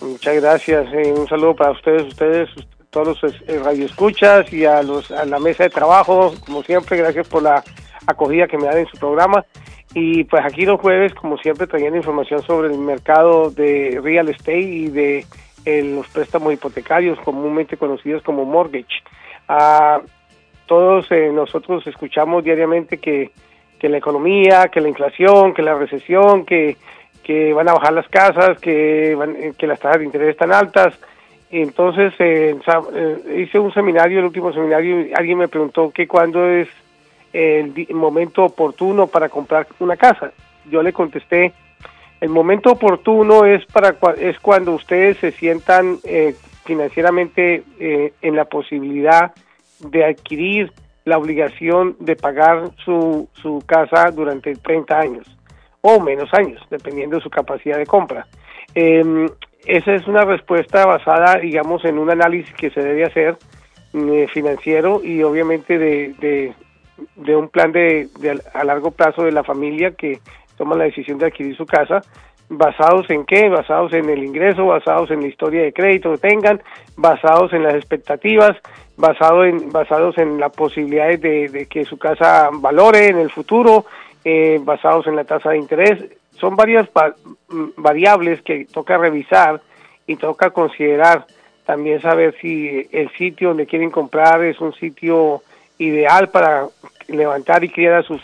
[0.01, 0.87] Muchas gracias.
[0.93, 2.49] eh, un saludo para ustedes, ustedes,
[2.89, 6.33] todos los eh, radioescuchas y a, los, a la mesa de trabajo.
[6.45, 7.63] Como siempre, gracias por la
[8.07, 9.45] acogida que me dan en su programa.
[9.93, 14.59] Y pues aquí los jueves, como siempre, trayendo información sobre el mercado de real estate
[14.59, 15.25] y de
[15.65, 19.03] eh, los préstamos hipotecarios, comúnmente conocidos como mortgage.
[19.47, 20.01] Ah,
[20.65, 23.31] todos eh, nosotros escuchamos diariamente que,
[23.79, 26.77] que la economía, que la inflación, que la recesión, que,
[27.23, 30.51] que van a bajar las casas, que, van- eh, que las tasas de interés están
[30.53, 30.99] altas.
[31.51, 32.55] Entonces eh,
[32.93, 36.67] eh, hice un seminario, el último seminario, y alguien me preguntó que cuándo es
[37.33, 40.31] el momento oportuno para comprar una casa.
[40.69, 41.53] Yo le contesté,
[42.21, 46.35] el momento oportuno es para es cuando ustedes se sientan eh,
[46.65, 49.31] financieramente eh, en la posibilidad
[49.79, 50.71] de adquirir
[51.05, 55.37] la obligación de pagar su, su casa durante 30 años
[55.81, 58.27] o menos años, dependiendo de su capacidad de compra.
[58.75, 59.27] Eh,
[59.65, 63.37] esa es una respuesta basada, digamos, en un análisis que se debe hacer
[63.93, 66.53] eh, financiero y obviamente de, de,
[67.15, 70.19] de un plan de, de, a largo plazo de la familia que
[70.59, 72.01] toma la decisión de adquirir su casa,
[72.49, 76.61] basados en qué, basados en el ingreso, basados en la historia de crédito que tengan,
[76.97, 78.57] basados en las expectativas,
[78.97, 83.85] basado en, basados en las posibilidades de, de que su casa valore en el futuro,
[84.25, 86.03] eh, basados en la tasa de interés.
[86.31, 86.89] Son varias
[87.49, 89.61] mm, variables que toca revisar
[90.05, 91.25] y toca considerar.
[91.65, 95.43] También saber si el sitio donde quieren comprar es un sitio
[95.77, 96.67] ideal para
[97.07, 98.21] levantar y criar a sus,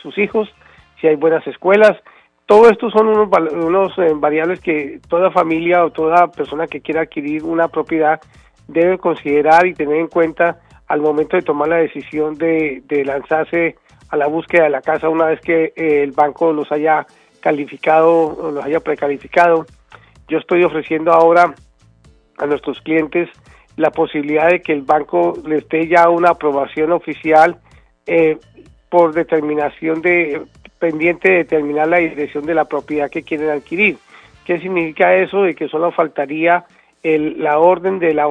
[0.00, 0.54] sus hijos,
[1.02, 1.98] si hay buenas escuelas.
[2.46, 7.02] Todo esto son unos, unos eh, variables que toda familia o toda persona que quiera
[7.02, 8.20] adquirir una propiedad
[8.68, 13.76] debe considerar y tener en cuenta al momento de tomar la decisión de, lanzarse
[14.10, 17.06] a la búsqueda de la casa una vez que eh, el banco los haya
[17.40, 19.66] calificado o los haya precalificado.
[20.28, 21.54] Yo estoy ofreciendo ahora
[22.38, 23.28] a nuestros clientes
[23.76, 27.58] la posibilidad de que el banco les dé ya una aprobación oficial
[28.06, 28.38] eh,
[28.90, 30.42] por determinación de
[30.82, 33.98] pendiente de determinar la dirección de la propiedad que quieren adquirir.
[34.44, 35.42] ¿Qué significa eso?
[35.42, 36.64] De que solo faltaría
[37.04, 38.26] el, la orden de la,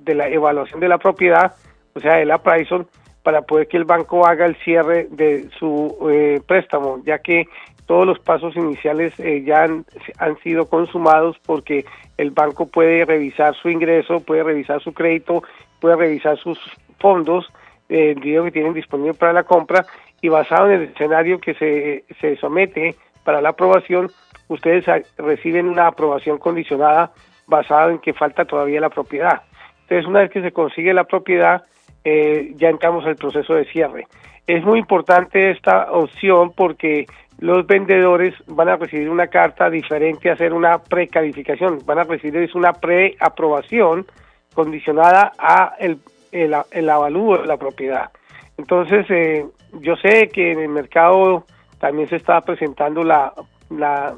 [0.00, 1.52] de la evaluación de la propiedad,
[1.94, 2.86] o sea, el appraisal,
[3.22, 7.44] para poder que el banco haga el cierre de su eh, préstamo, ya que
[7.84, 9.84] todos los pasos iniciales eh, ya han,
[10.16, 11.84] han, sido consumados porque
[12.16, 15.42] el banco puede revisar su ingreso, puede revisar su crédito,
[15.80, 16.58] puede revisar sus
[16.98, 17.52] fondos,
[17.90, 19.84] eh, el dinero que tienen disponible para la compra
[20.22, 22.94] y basado en el escenario que se, se somete
[23.24, 24.10] para la aprobación,
[24.48, 24.84] ustedes
[25.18, 27.12] reciben una aprobación condicionada
[27.46, 29.42] basada en que falta todavía la propiedad.
[29.82, 31.64] Entonces, una vez que se consigue la propiedad,
[32.04, 34.06] eh, ya entramos al proceso de cierre.
[34.46, 37.06] Es muy importante esta opción porque
[37.38, 42.48] los vendedores van a recibir una carta diferente a hacer una precalificación, van a recibir
[42.54, 44.06] una preaprobación
[44.54, 45.98] condicionada a el,
[46.30, 48.10] el, el, avalúo de la propiedad.
[48.58, 49.46] Entonces, eh,
[49.80, 51.44] yo sé que en el mercado
[51.78, 53.32] también se está presentando la,
[53.70, 54.14] la,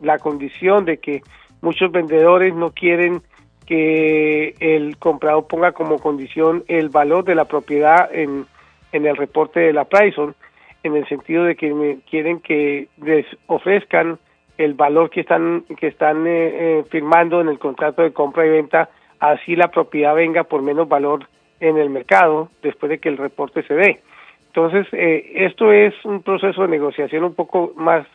[0.00, 1.22] la condición de que
[1.60, 3.22] muchos vendedores no quieren
[3.66, 8.46] que el comprador ponga como condición el valor de la propiedad en,
[8.92, 10.34] en el reporte de la Prison,
[10.82, 14.18] en el sentido de que quieren que les ofrezcan
[14.58, 18.50] el valor que están que están eh, eh, firmando en el contrato de compra y
[18.50, 21.28] venta, así la propiedad venga por menos valor
[21.60, 24.00] en el mercado después de que el reporte se dé.
[24.48, 28.06] Entonces, eh, esto es un proceso de negociación un poco más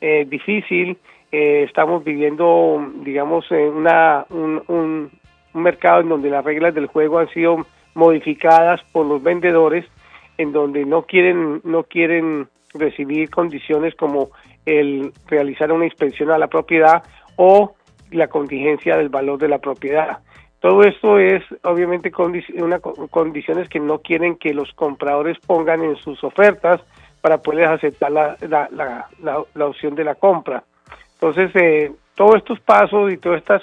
[0.00, 0.96] difícil
[1.30, 5.10] eh, estamos viviendo, digamos, una, un, un,
[5.52, 9.84] mercado en donde las reglas del juego han sido modificadas por los vendedores,
[10.38, 14.30] en donde no quieren, no quieren recibir condiciones como
[14.64, 17.02] el realizar una inspección a la propiedad
[17.36, 17.74] o
[18.10, 20.18] la contingencia del valor de la propiedad.
[20.60, 22.10] Todo esto es obviamente
[22.54, 26.80] una, condiciones que no quieren que los compradores pongan en sus ofertas
[27.20, 30.64] para poder aceptar la, la, la, la opción de la compra.
[31.14, 33.62] Entonces, eh, todos estos pasos y todos estos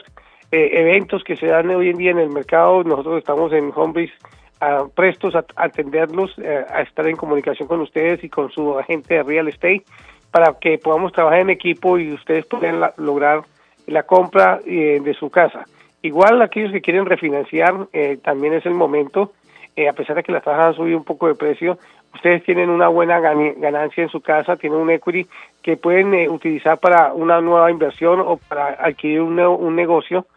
[0.51, 4.13] eh, eventos que se dan hoy en día en el mercado, nosotros estamos en Homebase
[4.61, 9.15] uh, prestos a, atenderlos, eh, a estar en comunicación con ustedes y con su agente
[9.15, 9.84] de real estate
[10.31, 13.41] para que podamos trabajar en equipo y ustedes puedan lograr
[13.88, 15.65] la compra eh, de su casa.
[16.06, 19.32] Igual aquellos que quieren refinanciar, eh, también es el momento,
[19.76, 21.80] a pesar de que las tasas han subido un poco de precio,
[22.14, 25.27] ustedes tienen una buena ganancia en su casa, tienen un equity
[25.64, 30.27] que pueden eh, utilizar para una nueva inversión o para adquirir un, un negocio,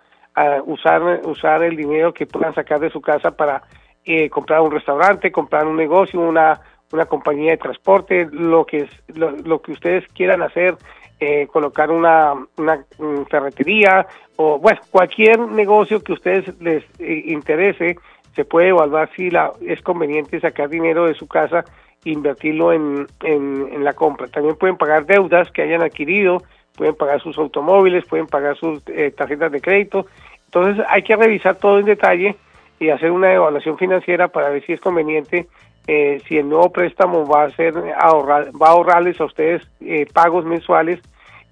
[0.65, 3.61] usar, usar el dinero que puedan sacar de su casa para
[4.07, 6.63] eh, comprar un restaurante, comprar un negocio, una,
[6.93, 10.77] una compañía de transporte, lo que, lo, lo que ustedes quieran hacer,
[11.21, 12.85] eh, colocar una, una,
[13.29, 17.97] ferretería o bueno, cualquier negocio que a ustedes les eh, interese
[18.37, 21.65] se puede evaluar si la, es conveniente sacar dinero de su casa
[22.05, 24.29] e invertirlo en, en, la compra.
[24.29, 26.43] También pueden pagar deudas que hayan adquirido,
[26.77, 30.07] pueden pagar sus automóviles, pueden pagar sus eh, tarjetas de crédito.
[30.45, 32.37] Entonces hay que revisar todo en detalle
[32.79, 35.49] y hacer una evaluación financiera para ver si es conveniente,
[35.91, 40.05] eh, si el nuevo préstamo va a ser ahorrar, va a ahorrarles a ustedes eh,
[40.13, 41.01] pagos mensuales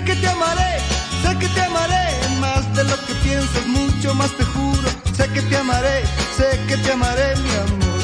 [0.00, 0.78] Sé que te amaré,
[1.22, 2.08] sé que te amaré
[2.40, 4.88] más de lo que piensas, mucho más te juro.
[5.14, 6.04] Sé que te amaré,
[6.38, 8.00] sé que te amaré, mi amor.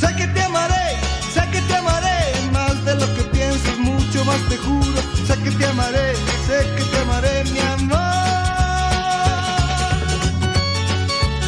[0.00, 0.98] Sé que te amaré,
[1.32, 5.00] sé que te amaré más de lo que piensas, mucho más te juro.
[5.28, 6.16] Sé que te amaré,
[6.48, 8.00] sé que te amaré, mi amor.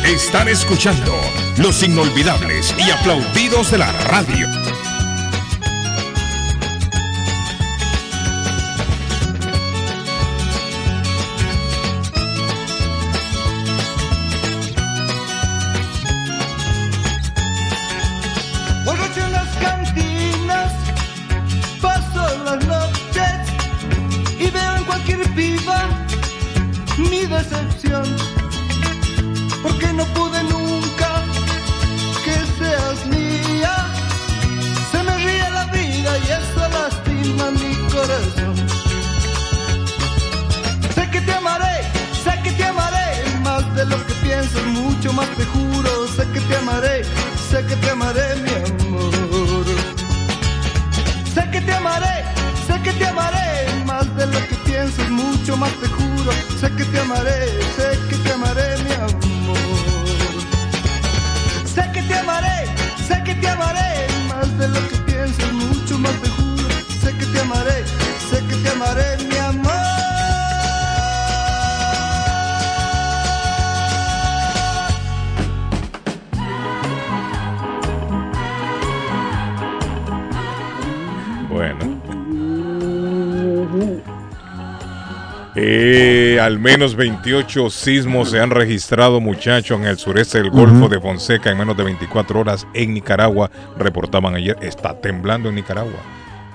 [0.05, 1.13] Están escuchando
[1.57, 4.74] los inolvidables y aplaudidos de la radio.
[85.87, 90.99] Eh, al menos 28 sismos se han registrado, muchachos, en el sureste del Golfo de
[90.99, 93.51] Fonseca en menos de 24 horas en Nicaragua.
[93.77, 96.01] Reportaban ayer, está temblando en Nicaragua.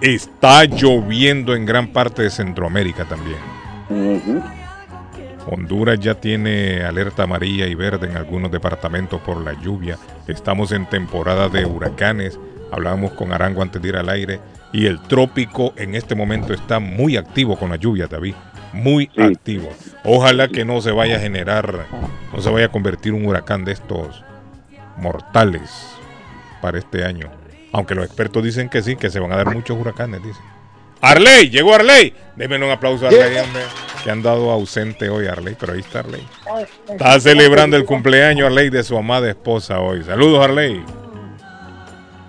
[0.01, 3.37] Está lloviendo en gran parte de Centroamérica también.
[5.45, 9.99] Honduras ya tiene alerta amarilla y verde en algunos departamentos por la lluvia.
[10.27, 12.39] Estamos en temporada de huracanes.
[12.71, 14.39] Hablábamos con Arango antes de ir al aire.
[14.73, 18.33] Y el trópico en este momento está muy activo con la lluvia, David.
[18.73, 19.69] Muy activo.
[20.03, 21.85] Ojalá que no se vaya a generar,
[22.33, 24.23] no se vaya a convertir un huracán de estos
[24.97, 25.87] mortales
[26.61, 27.31] para este año.
[27.71, 30.43] Aunque los expertos dicen que sí, que se van a dar muchos huracanes, dicen.
[31.01, 32.13] Arley, llegó Arley.
[32.35, 33.61] Denme un aplauso a Arley, hombre,
[34.03, 36.25] que han dado ausente hoy Arley, pero ahí está Arley.
[36.89, 40.03] Está celebrando el cumpleaños Arley de su amada esposa hoy.
[40.03, 40.83] Saludos Arley.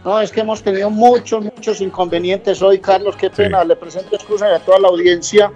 [0.05, 3.17] No, es que hemos tenido muchos, muchos inconvenientes hoy, Carlos.
[3.17, 3.65] Qué pena.
[3.65, 5.53] Le presento excusas a toda la audiencia,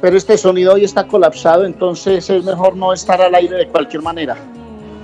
[0.00, 4.02] pero este sonido hoy está colapsado, entonces es mejor no estar al aire de cualquier
[4.02, 4.36] manera.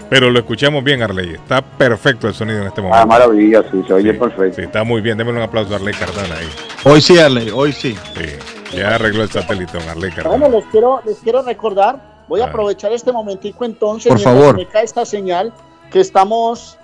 [0.09, 1.35] Pero lo escuchamos bien, Arley.
[1.35, 3.01] Está perfecto el sonido en este momento.
[3.01, 4.57] Ah, maravilla, sí, se oye perfecto.
[4.57, 5.17] Sí, está muy bien.
[5.17, 6.49] Démosle un aplauso a Arley Cardona ahí.
[6.85, 7.95] Hoy sí, Arley, hoy sí.
[8.17, 10.37] Sí, ya arregló el satélite, don Arley Cardona.
[10.37, 12.49] Bueno, les quiero, les quiero recordar, voy a Ah.
[12.49, 14.57] aprovechar este momentico entonces, Por favor.
[14.57, 15.53] me cae esta señal,
[15.93, 16.77] que estamos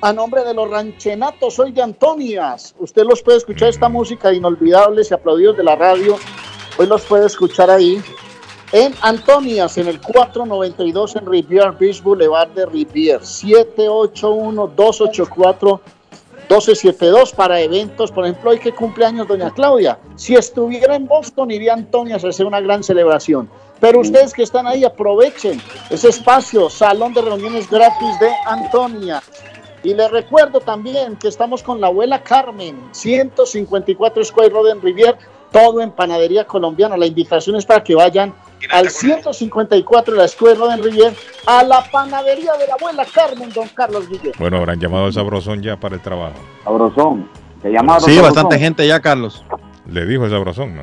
[0.00, 2.74] a nombre de los ranchenatos, soy de Antonias.
[2.78, 6.16] Usted los puede escuchar esta música de inolvidables y aplaudidos de la radio.
[6.76, 8.02] Hoy los puede escuchar ahí
[8.72, 15.80] en Antonias, en el 492 en Rivier Beach Boulevard de Rivier, 781-284.
[16.44, 20.00] 1272 para eventos, por ejemplo, hoy que cumpleaños doña Claudia.
[20.16, 23.48] Si estuviera en Boston, iría a Antonias a hacer una gran celebración.
[23.80, 29.22] Pero ustedes que están ahí, aprovechen ese espacio, salón de reuniones gratis de Antonia.
[29.84, 35.16] Y les recuerdo también que estamos con la abuela Carmen, 154 Square Road en Rivier,
[35.54, 36.96] todo en panadería colombiana.
[36.96, 38.34] La invitación es para que vayan
[38.72, 41.14] al 154 de la Square Road en Rivier,
[41.46, 44.32] a la panadería de la abuela Carmen, don Carlos Guillén.
[44.38, 46.34] Bueno, habrán llamado al Sabrosón ya para el trabajo.
[46.64, 47.28] Sabrosón.
[47.62, 48.34] ¿Te llamaron Sí, Sabrosón?
[48.34, 49.44] bastante gente ya, Carlos.
[49.88, 50.82] Le dijo el Sabrosón, ¿no?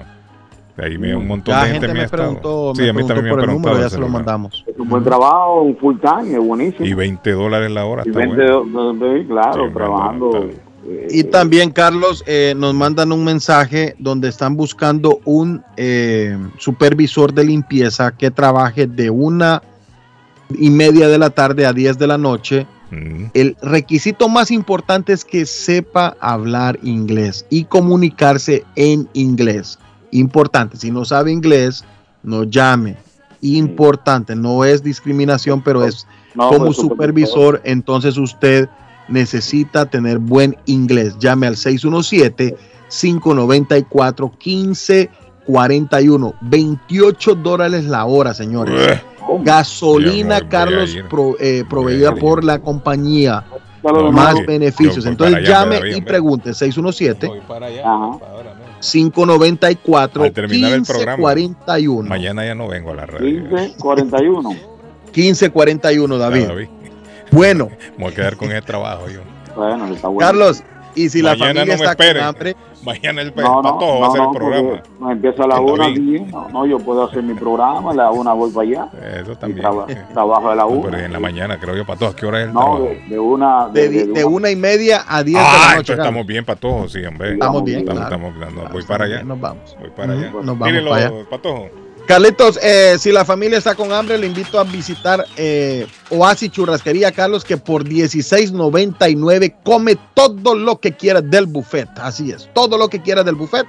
[0.77, 2.23] De ahí me, un montón Ya de gente, gente me me ha estado.
[2.23, 3.81] preguntó, sí, me a mí preguntó también me por el número, preguntado.
[3.83, 4.63] ya se lo mandamos.
[4.65, 6.85] Es un buen trabajo, un full time, es buenísimo.
[6.85, 8.03] Y 20 dólares la hora.
[8.05, 8.63] Y Está 20, bueno.
[8.63, 10.49] do- do- claro, trabajando.
[11.09, 17.45] Y también, Carlos, eh, nos mandan un mensaje donde están buscando un eh, supervisor de
[17.45, 19.61] limpieza que trabaje de una
[20.57, 22.65] y media de la tarde a 10 de la noche.
[22.89, 23.25] Mm.
[23.33, 29.77] El requisito más importante es que sepa hablar inglés y comunicarse en inglés.
[30.09, 31.85] Importante, si no sabe inglés,
[32.23, 32.97] no llame.
[33.41, 36.05] Importante, no es discriminación, pero es
[36.35, 38.67] No, como supervisor, entonces usted
[39.11, 41.17] necesita tener buen inglés.
[41.19, 41.55] Llame al
[45.47, 46.33] 617-594-1541.
[46.41, 49.01] 28 dólares la hora, señores.
[49.43, 53.43] Gasolina, Yo no voy a Carlos, pro- eh, proveída por la compañía.
[53.83, 55.05] No, más no, beneficios.
[55.07, 57.31] Entonces allá, llame David, y pregunte 617
[57.83, 58.11] Ajá.
[58.79, 61.17] 594 Al terminar el programa.
[61.33, 62.07] 1541.
[62.09, 63.49] Mañana ya no vengo a la radio.
[63.49, 64.49] 15, 41.
[65.13, 66.41] 1541, David.
[66.41, 66.67] Ya, David.
[67.31, 69.21] Bueno, Me voy a quedar con ese trabajo yo.
[69.55, 70.19] Bueno, está bueno.
[70.27, 70.63] Carlos,
[70.95, 73.99] y si la Mañana familia no me está con hambre, Mañana el No, no, patojo
[73.99, 74.81] va a no, el programa.
[74.99, 76.19] no empieza a la una aquí.
[76.31, 78.89] No, no, yo puedo hacer mi programa, a la una voy para allá.
[79.21, 79.61] Eso también.
[79.61, 80.89] traba- trabajo a la No, una.
[80.89, 82.11] pero en la mañana, creo yo, Patojo.
[82.11, 82.83] ¿A qué hora es el No, trabajo?
[82.85, 83.67] de, de una.
[83.69, 85.69] de, De, de una y media a 10 de Ah, la noche.
[85.69, 86.05] entonces Carlos.
[86.07, 87.33] estamos bien, Patojo, sí, hombre.
[87.33, 88.15] Estamos bien, Estamos, claro.
[88.33, 89.23] estamos- no, voy para allá.
[89.23, 89.77] Nos vamos.
[89.79, 90.31] Voy para allá.
[90.31, 91.29] Nos vamos Mírelo, para allá.
[91.29, 91.69] Patojo.
[92.11, 97.13] Carlitos, eh, si la familia está con hambre, le invito a visitar eh, Oasis Churrasquería,
[97.13, 101.87] Carlos, que por 16.99 come todo lo que quiera del buffet.
[101.95, 103.65] Así es, todo lo que quiera del buffet.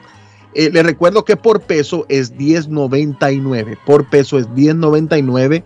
[0.56, 3.78] Eh, le recuerdo que por peso es 10.99.
[3.86, 5.62] Por peso es 10.99.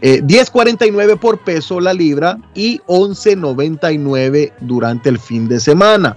[0.00, 6.16] Eh, 10.49 por peso la libra y 11.99 durante el fin de semana.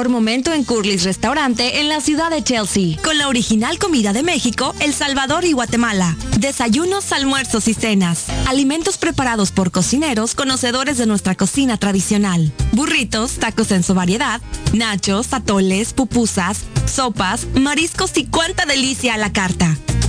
[0.09, 4.73] momento en Curly's Restaurante en la ciudad de Chelsea, con la original comida de México,
[4.79, 6.15] El Salvador y Guatemala.
[6.39, 8.25] Desayunos, almuerzos y cenas.
[8.47, 12.51] Alimentos preparados por cocineros conocedores de nuestra cocina tradicional.
[12.71, 14.41] Burritos, tacos en su variedad,
[14.73, 19.77] nachos, atoles, pupusas, sopas, mariscos y cuánta delicia a la carta.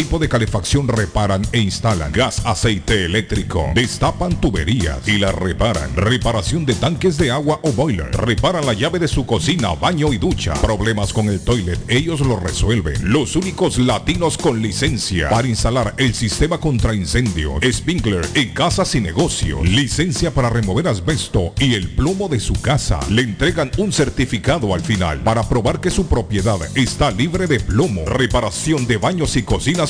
[0.00, 2.10] de calefacción reparan e instalan.
[2.10, 3.70] Gas, aceite eléctrico.
[3.74, 5.94] Destapan tuberías y las reparan.
[5.94, 8.10] Reparación de tanques de agua o boiler.
[8.12, 10.54] Reparan la llave de su cocina, baño y ducha.
[10.54, 13.12] Problemas con el toilet, ellos lo resuelven.
[13.12, 19.00] Los únicos latinos con licencia para instalar el sistema contra incendio, Spinkler en casas y
[19.00, 19.62] negocio.
[19.62, 23.00] Licencia para remover asbesto y el plomo de su casa.
[23.10, 28.06] Le entregan un certificado al final para probar que su propiedad está libre de plomo.
[28.06, 29.89] Reparación de baños y cocinas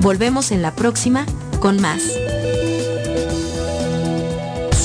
[0.00, 1.26] Volvemos en la próxima
[1.60, 2.02] con más.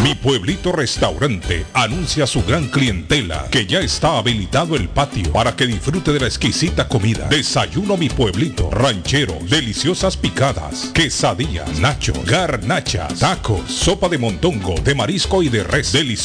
[0.04, 5.66] Mi pueblito restaurante anuncia su gran clientela que ya está habilitado el patio para que
[5.66, 7.28] disfrute de la exquisita comida.
[7.30, 15.42] Desayuno mi pueblito, ranchero, deliciosas picadas, quesadillas, nachos, garnachas, tacos, sopa de montongo, de marisco
[15.42, 15.92] y de res,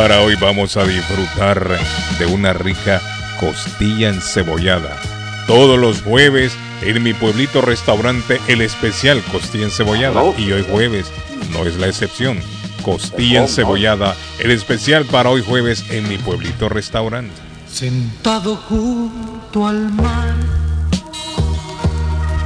[0.00, 1.78] para hoy vamos a disfrutar
[2.18, 3.02] de una rica
[3.38, 4.98] costilla encebollada.
[5.46, 10.22] Todos los jueves en mi pueblito restaurante el especial costilla encebollada.
[10.38, 11.12] Y hoy jueves
[11.52, 12.38] no es la excepción.
[12.82, 17.34] Costilla encebollada, el especial para hoy jueves en mi pueblito restaurante.
[17.70, 20.34] Sentado junto al mar,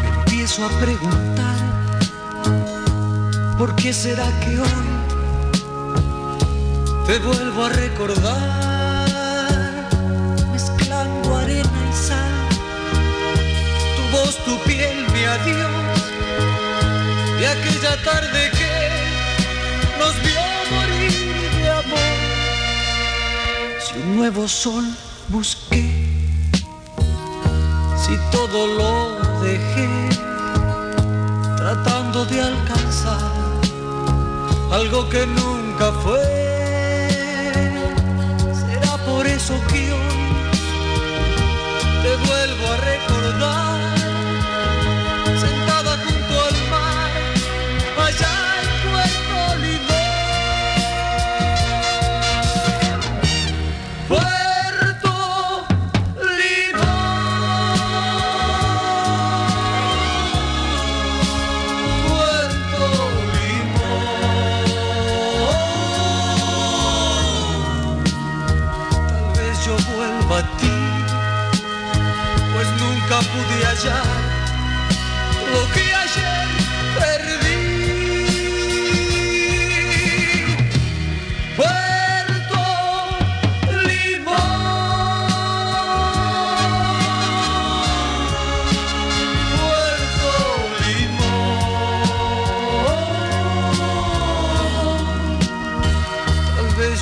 [0.03, 1.57] me empiezo a preguntar,
[3.57, 4.94] ¿por qué será que hoy
[7.07, 8.99] te vuelvo a recordar?
[10.53, 12.49] Mezclando arena y sal,
[13.97, 15.71] tu voz, tu piel, mi adiós,
[17.39, 18.75] de aquella tarde que
[19.99, 21.13] nos vio morir
[21.63, 22.17] de amor.
[23.81, 24.85] Si un nuevo sol
[25.29, 25.85] busqué,
[28.03, 29.89] si todo lo dejé,
[31.57, 33.33] tratando de alcanzar
[34.73, 36.54] algo que nunca fue.
[39.15, 40.51] Por eso que hoy
[42.03, 43.74] te vuelvo a recordar,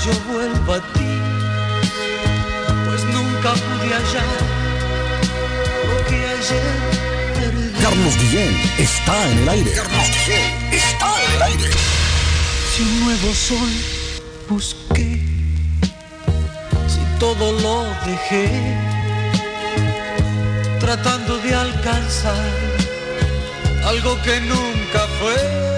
[0.05, 1.21] yo vuelva a ti,
[2.87, 4.33] pues nunca pude hallar
[5.87, 6.73] lo que ayer
[7.35, 7.83] perdí.
[7.83, 9.73] Carlos Guillén está en el aire.
[9.73, 11.71] Carlos Guillén está en el aire.
[12.75, 13.71] Si un nuevo sol
[14.49, 15.21] busqué,
[16.89, 18.51] si todo lo dejé,
[20.81, 22.51] tratando de alcanzar
[23.85, 25.72] algo que nunca fue.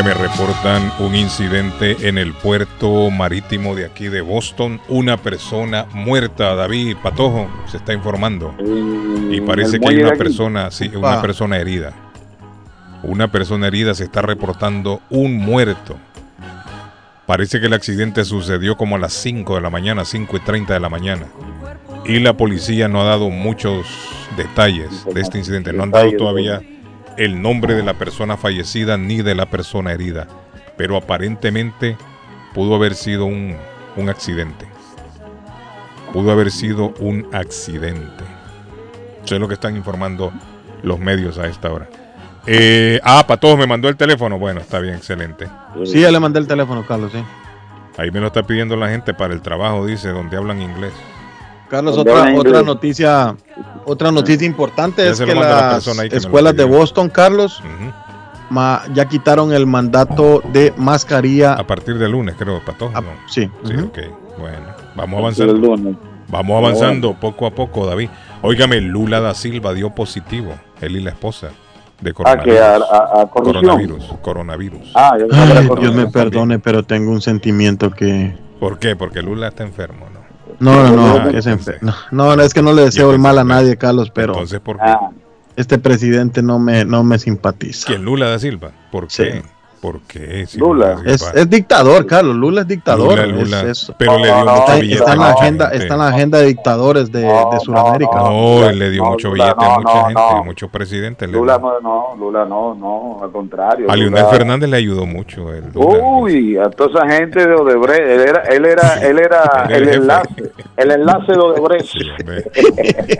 [0.00, 4.80] Oiga, me reportan un incidente en el puerto marítimo de aquí de Boston.
[4.88, 8.54] Una persona muerta, David Patojo, se está informando.
[9.30, 11.22] Y parece que hay una persona, sí, una Ah.
[11.22, 11.92] persona herida.
[13.02, 15.96] Una persona herida se está reportando un muerto.
[17.26, 20.72] Parece que el accidente sucedió como a las 5 de la mañana, 5 y 30
[20.74, 21.26] de la mañana.
[22.06, 23.86] Y la policía no ha dado muchos
[24.38, 25.74] detalles de este incidente.
[25.74, 26.62] No han dado todavía
[27.20, 30.26] el nombre de la persona fallecida ni de la persona herida.
[30.78, 31.98] Pero aparentemente
[32.54, 33.56] pudo haber sido un,
[33.96, 34.66] un accidente.
[36.14, 38.24] Pudo haber sido un accidente.
[39.22, 40.32] Eso es lo que están informando
[40.82, 41.90] los medios a esta hora.
[42.46, 44.38] Eh, ah, para todos me mandó el teléfono.
[44.38, 45.46] Bueno, está bien, excelente.
[45.84, 47.22] Sí, ya le mandé el teléfono, Carlos, sí.
[47.98, 50.94] Ahí me lo está pidiendo la gente para el trabajo, dice, donde hablan inglés.
[51.70, 53.36] Carlos, otra, otra noticia,
[53.84, 56.64] otra noticia importante Ya es que la las que escuelas de.
[56.64, 57.62] Boston, Carlos,
[58.50, 61.54] ma- ya quitaron el mandato de mascarilla.
[61.54, 62.92] A partir del lunes, creo, para todos.
[62.92, 63.02] ¿no?
[63.28, 63.48] Sí.
[63.64, 63.98] Sí, ok.
[64.38, 64.66] Bueno,
[64.96, 65.96] vamos avanzando.
[66.28, 68.08] Vamos avanzando poco a poco, David.
[68.42, 71.48] Óigame, Lula da Silva dio positivo, él y la esposa,
[72.00, 72.88] de Ah, que coronavirus.
[72.90, 74.92] a, a, a coronavirus, coronavirus.
[74.94, 78.34] Ah, yo Ay, Dios me perdone, pero tengo un sentimiento que...
[78.58, 78.94] ¿Por qué?
[78.96, 80.19] Porque Lula está enfermo, ¿no?
[80.60, 81.72] No, no, no, que se pensé.
[81.72, 84.34] enfer- no, no, no, es que no le deseo el mal a nadie, Carlos, pero
[84.34, 84.82] Entonces, ¿por qué?
[84.84, 85.10] Ah,
[85.56, 87.86] este presidente no me, no me simpatiza.
[87.88, 88.70] ¿Quién Lula da Silva?
[88.92, 89.42] ¿Por qué?
[89.80, 90.44] ¿Por qué?
[90.46, 91.00] Si Lula.
[91.06, 92.36] Es, dictador, Carlos.
[92.36, 93.18] Lula es dictador.
[93.18, 95.64] Lula, es- Lula, es- pero le dio No, mucho está, billete está en la agenda,
[95.70, 95.82] gente.
[95.82, 98.16] está en la agenda de dictadores de, de Sudamérica.
[98.16, 100.44] No, él le dio mucho Lula, billete no, a mucha no, gente, no.
[100.44, 101.30] muchos presidentes.
[101.30, 103.90] Lula no, no, Lula no, no, al contrario.
[103.90, 105.50] A Leonel Fernández le ayudó mucho.
[105.52, 105.98] el Lula.
[106.04, 110.52] Uy, a toda esa gente de Odebrecht, él era, él era, él era el enlace,
[110.76, 111.94] el enlace de Odebrecht.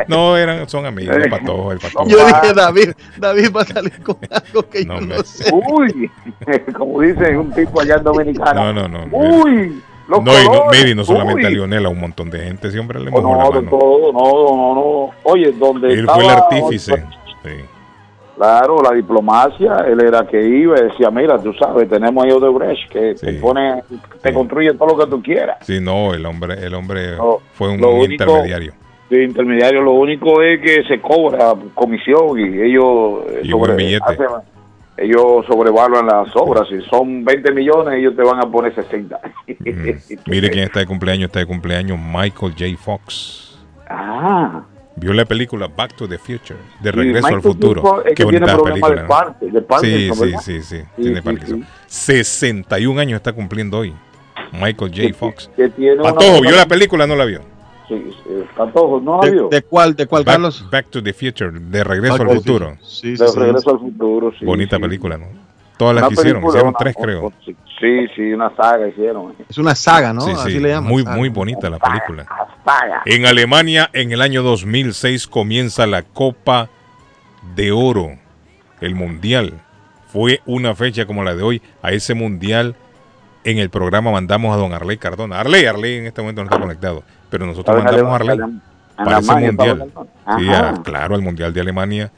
[0.09, 2.07] No, eran, son amigos, el patojo, el patojo.
[2.09, 5.51] Yo dije, David, David va a salir con algo que yo no sé.
[5.53, 6.11] Uy,
[6.77, 8.73] como dice un tipo allá en Dominicana.
[8.73, 9.17] No, no, no.
[9.17, 11.51] Uy, los No, y no, colores, y no solamente a.
[11.51, 13.71] Lionel, a un montón de gente siempre le Oh, mojó no, la mano.
[13.71, 15.11] todo, no, no, no.
[15.25, 17.05] Oye, donde Él estaba, fue el artífice.
[17.45, 17.51] Sí.
[18.37, 22.91] Claro, la diplomacia, él era que iba y decía, mira, tú sabes, tenemos ahí Odebrecht
[22.91, 23.83] que te pone,
[24.23, 25.59] te construye todo lo que tú quieras.
[25.61, 28.73] Sí, no, el hombre, el hombre No, fue un único- intermediario.
[29.11, 34.05] De intermediario, lo único es que se cobra comisión y ellos Y buen billete.
[34.07, 34.27] hacen-
[35.01, 36.69] ellos sobrevaluan las obras.
[36.69, 39.19] Si son 20 millones, ellos te van a poner 60.
[40.27, 42.65] Mire quién está de cumpleaños, está de cumpleaños Michael J.
[42.79, 43.59] Fox.
[43.89, 44.63] Ah,
[44.97, 48.01] Vio la película Back to the Future, de Sí, Regreso al Futuro.
[48.05, 49.35] Es Qué que bonita película.
[49.41, 51.65] de Parkinson, sí, sí, sí, sí, tiene Parkinson.
[51.87, 53.95] 61 años está cumpliendo hoy.
[54.53, 55.15] Michael J.
[55.17, 55.49] Fox.
[55.57, 57.41] que tiene una- Patojo, ¿vio la película no la vio?
[57.91, 60.65] Sí, sí, Patojo, ¿no la ¿De, de cuál, de cuál, Back, Carlos?
[60.71, 62.77] Back to the Future, de Regreso Back al Futuro.
[62.83, 63.39] Sí, De sí, sí.
[63.39, 64.45] regreso al futuro, sí.
[64.45, 64.83] Bonita sí.
[64.83, 65.27] película, ¿no?
[65.77, 67.33] Todas las Una que hicieron, hicieron una- tres, creo.
[67.45, 69.35] Sí, sí, una saga hicieron.
[69.49, 70.21] Es una saga, ¿no?
[70.21, 70.89] Sí, Así sí, le llaman.
[70.91, 71.17] muy, saga.
[71.17, 72.27] muy bonita la película.
[72.65, 73.03] Saga.
[73.07, 76.69] En Alemania, en el año 2006, comienza la Copa
[77.57, 78.11] de Oro,
[78.81, 79.55] el Mundial.
[80.13, 81.63] Fue una fecha como la de hoy.
[81.83, 82.77] A ese Mundial,
[83.45, 85.41] en el programa mandamos a don Arley Cardona.
[85.41, 88.39] Arley, Arley en este momento no está conectado, pero nosotros mandamos a Arley
[88.97, 89.93] para ese Alemania, Mundial.
[90.39, 90.83] Sí, a- Ajá.
[90.83, 92.11] claro, al Mundial de Alemania.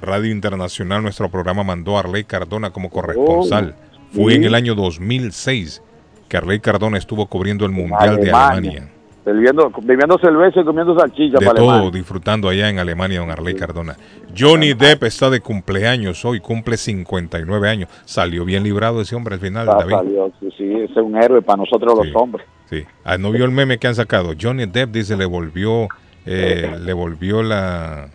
[0.00, 3.74] Radio Internacional, nuestro programa mandó a Arley Cardona como corresponsal.
[4.12, 4.38] Fue sí.
[4.38, 5.82] en el año 2006
[6.28, 8.48] que Arley Cardona estuvo cubriendo el Mundial de Alemania.
[8.70, 8.88] Alemania.
[9.24, 11.90] Bebiendo, bebiendo cerveza y comiendo salchicha De para todo, Alemania.
[11.92, 13.96] disfrutando allá en Alemania, don Arley Cardona.
[14.36, 17.88] Johnny Depp está de cumpleaños hoy, cumple 59 años.
[18.04, 19.92] Salió bien librado ese hombre al final, Ah, David.
[19.94, 22.44] salió, sí, sí, es un héroe para nosotros los hombres.
[22.72, 22.86] Sí.
[23.04, 24.32] Ah, ¿No vio el meme que han sacado?
[24.40, 25.88] Johnny Depp dice, le volvió,
[26.24, 28.08] eh, le volvió la...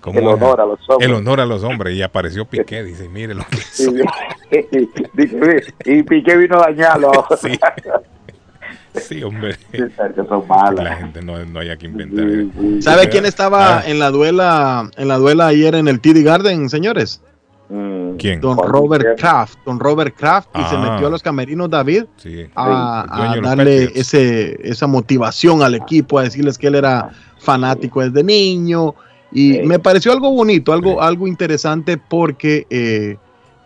[0.00, 0.32] ¿cómo El es?
[0.32, 1.08] honor a los hombres.
[1.08, 1.94] El honor a los hombres.
[1.94, 3.58] Y apareció Piqué, dice, mire lo que.
[5.14, 7.12] Dice, y Piqué vino a dañarlo.
[7.40, 7.58] Sí.
[8.94, 9.54] Sí, hombre.
[10.82, 12.82] La gente no, no hay que inventar.
[12.82, 16.68] ¿Sabe quién estaba Ah, en la duela en la duela ayer en el TD Garden,
[16.70, 17.20] señores?
[17.68, 18.16] Mm.
[18.16, 18.40] ¿Quién?
[18.40, 19.58] Don Robert Kraft.
[19.66, 20.90] Don Robert Kraft y se Ah.
[20.92, 22.46] metió a los camerinos David Sí.
[22.56, 28.94] a, darle ese, esa motivación al equipo, a decirles que él era fanático desde niño.
[29.30, 33.16] Y me pareció algo bonito, algo, algo interesante porque eh,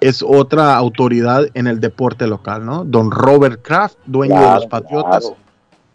[0.00, 2.84] es otra autoridad en el deporte local, ¿no?
[2.84, 5.32] Don Robert Kraft, dueño de los Patriotas.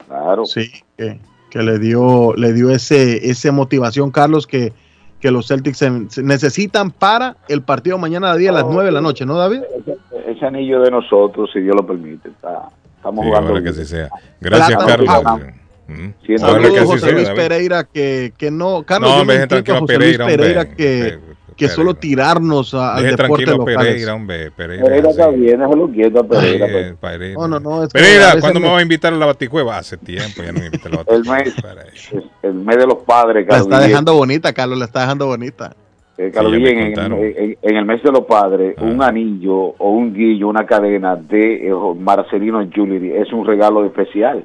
[0.08, 0.46] Claro, claro.
[0.46, 1.20] Sí, que,
[1.50, 4.72] que le dio, le dio ese, esa motivación, Carlos, que,
[5.20, 8.92] que los Celtics se- necesitan para el partido mañana a día a las 9 de
[8.92, 9.62] la noche, ¿no, David?
[9.80, 9.98] Ese,
[10.32, 12.30] ese anillo de nosotros, si Dios lo permite.
[12.30, 13.52] Está, estamos Sí, jugando.
[13.52, 13.82] ojalá que bien.
[13.82, 14.10] así sea.
[14.40, 15.42] Gracias, Carlos.
[15.88, 16.10] Mm.
[16.26, 17.40] Sí, Saludos, José sea, Luis David.
[17.40, 18.84] Pereira, que, que no.
[18.84, 20.76] Carlos, No, tranquilo a José Luis Pereira, Pereira hombre.
[20.76, 21.20] que,
[21.58, 23.76] que solo tirarnos a- al deporte tranquilo a local.
[23.86, 24.52] Pereira, hombre.
[24.52, 26.66] Pereira, Pereira está bien, déjalo quieto a Pereira.
[26.68, 26.86] Ay, pues.
[26.88, 27.34] eh, Pereira.
[27.40, 29.26] No, no, no, es que a Pereira, ¿cuándo me me- va a invitar a la
[29.26, 29.78] baticueva?
[29.78, 31.76] Hace tiempo, ya no me invita a la El baticueva.
[31.84, 32.14] mes,
[32.44, 35.76] el mes de los padres, La está dejando bonita, Carlos, la está dejando bonita.
[36.20, 37.20] Eh, Carlos Sí, en, contaron.
[37.20, 37.26] Ah.
[37.26, 41.68] en- en el mes de los padres, un anillo o un guillo, una cadena de
[41.68, 44.44] eh, Marcelino Jewelry es un regalo especial.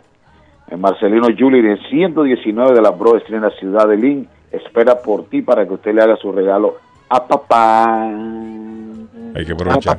[0.70, 5.00] En Marcelino Jewelry, en 119 de la Broad Street en la ciudad de Lynn, espera
[5.02, 6.76] por ti para que usted le haga su regalo
[7.16, 8.06] a papá.
[9.34, 9.98] Hay que aprovechar.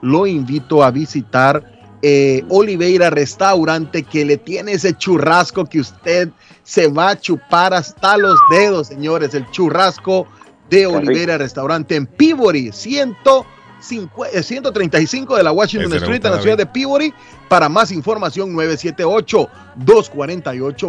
[0.00, 1.72] lo invito a visitar
[2.04, 6.30] eh, Oliveira Restaurante que le tiene ese churrasco que usted
[6.64, 9.34] se va a chupar hasta los dedos, señores.
[9.34, 10.26] El churrasco
[10.70, 16.40] de Oliveira Restaurante en Peabody, 150, eh, 135 de la Washington Ese Street en la
[16.40, 16.66] ciudad de.
[16.66, 17.12] Peabody.
[17.48, 18.54] Para más información,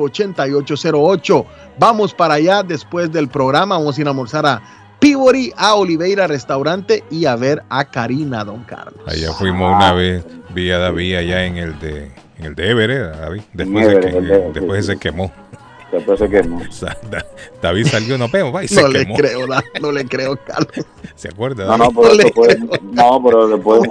[0.05, 1.45] 978-248-8808.
[1.79, 3.77] Vamos para allá después del programa.
[3.77, 4.61] Vamos a ir a almorzar a
[4.99, 9.01] Peabody, a Oliveira Restaurante y a ver a Karina, don Carlos.
[9.05, 13.15] Allá fuimos una vez, vi a David allá en el de en el de Everett,
[13.17, 13.41] David.
[13.53, 15.31] Después, que, el de- después se quemó.
[15.93, 16.57] Después se quemó.
[16.67, 17.23] O sea, Da-
[17.61, 19.15] David salió, vemos, va, y se No le quemó.
[19.15, 20.85] creo, da- no le creo, Carlos.
[21.15, 21.65] ¿Se acuerda?
[21.65, 23.81] No, no, pero después, no, pero después,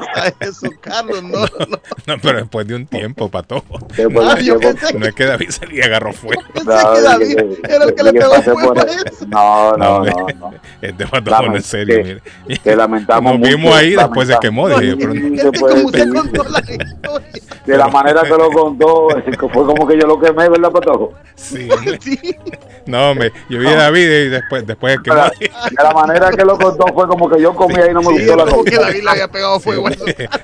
[0.40, 1.80] Eso, Carlos, no, no.
[2.06, 3.62] No, pero después de un tiempo, pato.
[3.96, 6.42] después- Ah, yo pensé No es que David salía y agarró fuego.
[6.52, 9.26] Pensé que David era el que le pegó fuego por a eso.
[9.28, 10.54] No, no, no, no.
[10.80, 12.60] Este pato no, en serio, que- mire.
[12.64, 14.68] que lamentamos Nos vimos mucho, ahí, después se quemó.
[14.68, 17.28] Dije, pero Sí, Es que después- como usted contó la historia.
[17.64, 19.08] de la manera que lo contó,
[19.52, 21.12] fue como que yo lo quemé, ¿verdad, Patojo?
[21.36, 21.68] Sí,
[22.86, 26.58] No, hombre, yo vi a David y después, después de que la manera que lo
[26.58, 28.70] contó fue como que yo comí ahí y no me Sí, gustó la como que
[28.72, 28.86] comida.
[28.88, 29.88] David le había pegado fuego.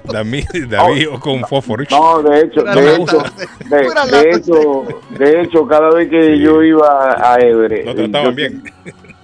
[0.05, 1.83] David, David con un fósforo.
[1.91, 3.23] No, de hecho, de hecho,
[3.69, 4.85] de, hecho,
[5.19, 8.63] de hecho, cada vez que yo iba a Lo eh, trataban yo- bien.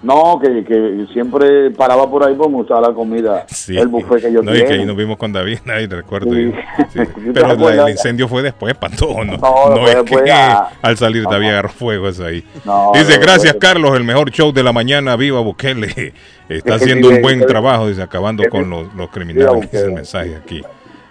[0.05, 3.77] No, que, que siempre paraba por ahí por me gustaba la comida, Sí.
[3.77, 4.67] el buffet que yo no, y tenía.
[4.69, 6.53] que ahí nos vimos con David, David, recuerdo Sí.
[6.93, 6.99] Sí.
[7.01, 9.25] ¿Sí te Pero la- el incendio fue después, Pato.
[9.25, 12.45] No, No, no, es que ya- al salir David agarró fuego eso ahí.
[12.65, 13.57] No, dice, gracias.
[13.59, 16.13] Carlos, el mejor show de la mañana, viva Bukele.
[16.49, 19.63] Está Es haciendo un buen trabajo, dice, acabando con los, los criminales.
[19.71, 20.63] Dice el mensaje aquí.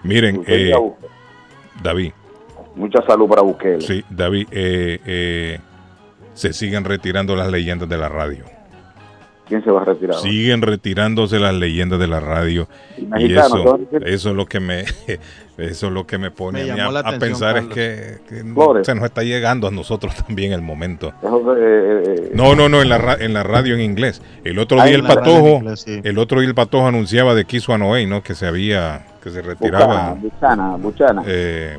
[0.03, 0.71] Miren, eh.
[1.81, 2.11] David,
[2.75, 3.81] Mucha salud para Bukele.
[3.81, 5.59] sí, David, eh, eh,
[6.33, 8.45] se siguen retirando las leyendas de la radio.
[9.47, 10.15] ¿Quién se va a retirar?
[10.17, 12.67] Siguen retirándose las leyendas de la radio.
[13.19, 14.81] Y eso, eso es lo que me
[15.57, 18.55] eso es lo que me pone Me a, mí a- pensar es que, que no-
[18.55, 18.85] Flores.
[18.87, 21.13] se nos está llegando a nosotros también el momento.
[21.21, 24.21] Eso, eh, eh, No, no, no, en la, ra- en la radio en inglés.
[24.43, 25.99] El otro Ah, día el patojo, inglés, sí.
[26.03, 28.23] el otro día el patojo anunciaba de Anoey, ¿no?
[28.23, 30.15] Que se había, que se retiraba.
[30.15, 31.23] Buchana, Buchana, Buchana.
[31.25, 31.77] eh,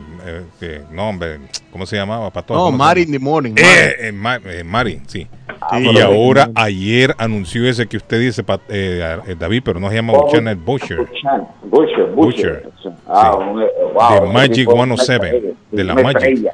[0.63, 1.41] eh, no, hombre,
[1.71, 2.31] ¿cómo se llamaba?
[2.31, 2.59] Patojo.
[2.59, 3.53] No, ¿Cómo se Mari in the morning.
[3.57, 5.27] Eh, eh, Ma- eh, Mari, sí.
[5.61, 10.15] Ah, y ahora, ayer anunció ese que usted dice, eh, David, pero no se llama
[10.15, 10.97] Oh, Buchanan, es Butcher.
[10.99, 12.63] Buchana, Butcher, Butcher.
[12.65, 12.93] Butcher.
[13.07, 13.61] Ah, Sí.
[13.95, 16.17] wow, De Magic tipo es una 107, estrella, de la Magic.
[16.17, 16.53] estrella,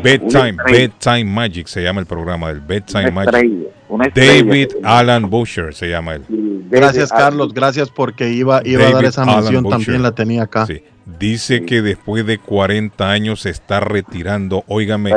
[0.00, 0.56] Bedtime.
[0.64, 3.34] Bedtime Magic se llama el programa del Bedtime Una Magic.
[3.34, 4.44] estrella, una estrella.
[4.44, 6.24] David Alan Butcher se llama él.
[6.70, 7.52] Gracias, Carlos.
[7.52, 9.68] Gracias porque iba, iba a dar esa Alan mención.
[9.68, 10.66] También la tenía acá.
[10.66, 10.82] Sí.
[11.18, 14.64] Dice que después de 40 años se está retirando.
[14.68, 15.12] Óigame,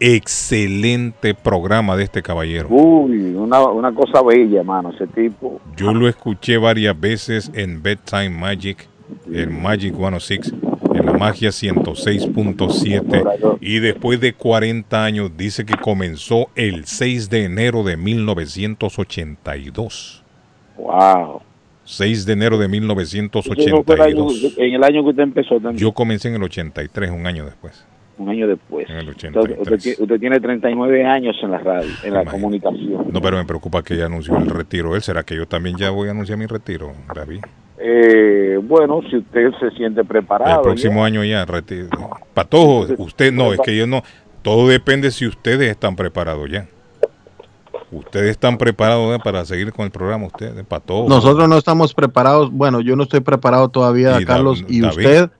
[0.00, 2.68] excelente programa de este caballero.
[2.70, 5.60] Uy, una, una cosa bella, mano, ese tipo.
[5.76, 8.88] Yo lo escuché varias veces en Bedtime Magic,
[9.32, 10.76] en Magic 106, en la
[11.18, 13.58] magia 106.7.
[13.60, 20.22] Y después de 40 años dice que comenzó el 6 de enero de 1982.
[20.76, 21.42] Wow.
[21.84, 23.30] 6 de enero de Ese no
[23.82, 24.58] fue el año- 1982.
[24.58, 27.82] en el año que usted empezó también, Yo comencé en el 83, un año después.
[28.18, 28.88] un año después.
[28.90, 29.58] En el Usted, 83.
[29.60, 32.30] usted ti- usted tiene 39 años en la radio, en la Imagínate.
[32.30, 33.06] comunicación.
[33.12, 34.94] No, pero me preocupa que ya anunció el retiro.
[34.96, 37.40] ¿Él será que yo también ya voy a anunciar mi retiro, David?
[37.80, 40.56] Eh, bueno, si usted se siente preparado.
[40.60, 41.88] El próximo año ya retiro.
[42.34, 44.02] Patojo, usted no, es que yo no.
[44.42, 46.66] Todo depende si ustedes están preparados ya.
[47.90, 49.20] Ustedes están preparados ¿eh?
[49.22, 51.08] para seguir con el programa, ustedes, para todo.
[51.08, 52.50] Nosotros no estamos preparados.
[52.52, 54.60] Bueno, yo no estoy preparado todavía, Y Carlos.
[54.60, 54.96] Da- Y David.
[54.98, 55.30] usted,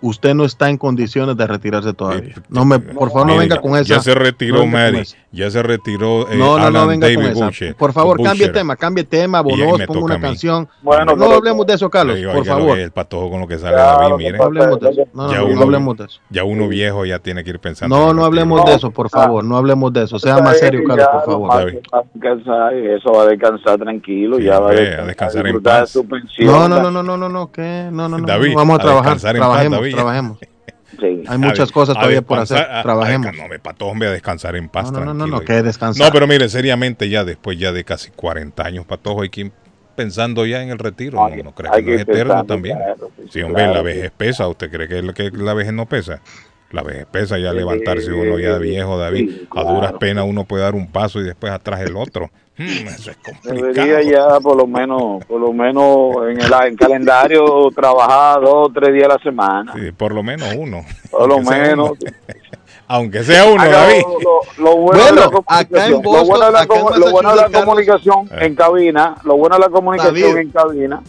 [0.00, 2.34] usted no está en condiciones de retirarse todavía.
[2.48, 3.84] No me, por favor, no Mire, venga con esa.
[3.96, 5.02] Ya se retiró no con Mary,
[5.32, 7.44] ya se retiró eh, No, no, Alan no venga con David esa.
[7.44, 7.74] Boucher.
[7.74, 8.52] Por favor, cambie Boucher.
[8.52, 9.42] tema, cambie tema.
[9.46, 10.68] Y ahí Bonos, ponga una canción.
[10.82, 12.78] Bueno, no hablemos de eso, Carlos, Oiga, por favor.
[12.78, 14.32] el patojo con lo que sale Claro, David, lo mire.
[14.32, 15.02] que No hablemos de eso.
[15.14, 16.20] No, no, Ya no, uno- no hablemos de eso.
[16.30, 17.96] Ya uno viejo ya tiene que ir pensando.
[17.96, 19.44] No, no hablemos de eso, por favor.
[19.44, 20.18] No hablemos de eso.
[20.18, 21.72] Sea más serio, Carlos, por favor.
[21.72, 25.90] Eso va a descansar tranquilo, ya va a descansar, en disfrutar de paz.
[25.90, 26.46] su pensión.
[26.46, 27.50] No, no, no, no, no, no, no.
[27.90, 28.26] No, no, no.
[28.54, 29.14] Vamos a trabajar.
[29.14, 30.38] descansar en paz, Trabajemos, Trabajemos.
[30.98, 31.22] Sí.
[31.28, 32.56] Hay muchas A- cosas a todavía por hacer.
[32.56, 33.36] descansar, a- a Trabajemos.
[33.36, 34.90] no, me pato, hombre, a descansar en paz.
[34.90, 36.06] No, no, no, no, que descansar.
[36.06, 39.52] No, pero mire, seriamente ya después ya de casi 40 años, patojo, hay que
[39.94, 41.18] pensando ya en el retiro.
[41.18, 42.78] No, no hay que no es eterno también.
[42.78, 43.84] claro, sí, hombre, claro, la sí.
[43.84, 44.48] vejez pesa.
[44.48, 46.22] ¿Usted cree que, que la vejez no pesa?
[46.70, 49.30] La vejez pesa ya levantarse uno ya de viejo, David.
[49.30, 52.30] sí, A duras penas uno puede dar un paso y después atrás el otro.
[52.58, 53.54] Hmm, eso es complicado.
[53.72, 58.72] Debería ya por lo menos, por lo menos en el en calendario trabajar dos o
[58.74, 59.72] tres días a la semana.
[59.74, 60.84] Sí, por lo menos uno.
[61.10, 61.90] Por lo menos.
[61.92, 61.98] uno.
[62.90, 64.02] Aunque sea uno, David.
[64.02, 66.64] Lo, lo- lo bueno Bueno, de la acá en lo bueno de la,
[66.98, 70.36] lo bueno de la comunicación en cabina, lo bueno de la comunicación David.
[70.38, 71.02] en cabina.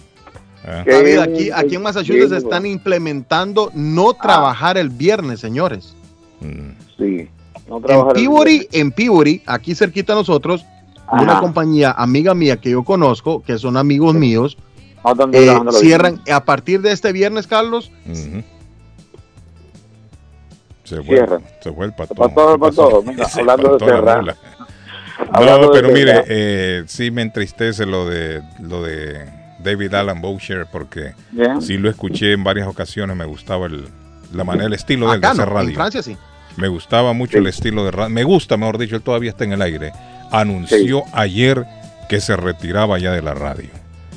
[0.71, 0.83] Ah.
[0.85, 5.95] David, aquí, aquí en Massachusetts están implementando no trabajar el viernes, señores.
[6.41, 6.69] Mm.
[6.97, 7.27] Sí.
[7.67, 8.69] No En trabajar el Peabody, viernes.
[8.73, 10.65] en Peabody, aquí cerquita a nosotros,
[11.07, 11.23] Ajá.
[11.23, 14.57] una compañía amiga mía que yo conozco, que son amigos míos,
[15.03, 17.91] No están eh, cierran a partir de este viernes, Carlos.
[20.83, 21.43] Se fue, Cierran.
[21.61, 22.15] se fue el pato.
[22.15, 23.03] Para todo, para todo.
[23.03, 24.23] Mira, hablando de cerrar.
[25.33, 29.25] No, pero mire, eh, sí me entristece lo de lo de
[29.63, 31.61] David Allen Boucher porque Bien.
[31.61, 33.85] sí lo escuché en varias ocasiones, me gustaba el,
[34.33, 35.75] la manera, el estilo de él de Acá hacer no, en radio.
[35.75, 36.17] Francia sí.
[36.57, 38.09] Me gustaba mucho el estilo de radio.
[38.09, 39.91] Me gusta, mejor dicho, él todavía está en el aire.
[40.31, 41.65] Anunció ayer
[42.09, 43.69] que se retiraba ya de la radio.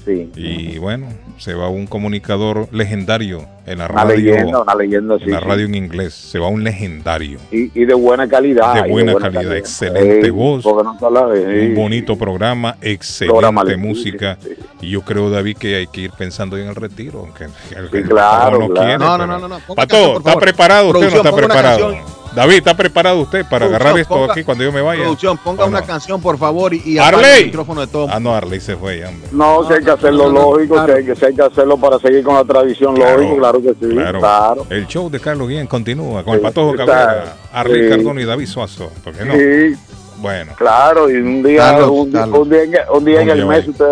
[0.04, 0.30] Sí.
[0.34, 1.06] Y bueno,
[1.38, 4.16] se va un comunicador legendario en la Una radio.
[4.16, 5.44] leyenda, una leyenda, sí, en la sí.
[5.46, 6.14] radio en inglés.
[6.14, 7.38] Se va un legendario.
[7.52, 8.82] Y, y de buena calidad.
[8.82, 10.64] De y buena calidad, excelente Ey, voz.
[10.64, 14.38] no de- Un bonito programa, excelente Programa música.
[14.80, 17.20] Y yo creo, David, que hay que ir pensando en el retiro.
[17.20, 18.74] Aunque el, Sí, claro, no claro.
[18.74, 22.21] quiere, No, no, no, no, Pato, ¿está preparado usted no está preparado?
[22.34, 25.02] David, ¿está preparado usted para Producción, agarrar esto ponga- aquí cuando yo me vaya?
[25.02, 25.86] Producción, ponga ¿O una no?
[25.86, 28.06] canción, por favor, y, y el micrófono de todo.
[28.10, 29.28] Ah, no, Arley se fue, ya, hombre.
[29.32, 30.94] No, si hay que hacerlo no, no, lógico, claro.
[30.94, 33.94] si, hay que, hay que hacerlo para seguir con la tradición lógico, claro que sí,
[33.94, 34.18] Claro.
[34.20, 34.66] claro.
[34.70, 37.88] El show de Carlos Guillén continúa con el Patojo Cabrera, Arley sí.
[37.90, 38.90] Cardona y David Suazo.
[39.04, 39.34] ¿Por qué no?
[39.34, 39.78] Sí,
[40.18, 42.38] Bueno, claro, y un día, Carlos, un, día- Carlos.
[42.38, 43.86] un día, en, un día en Un el mes usted,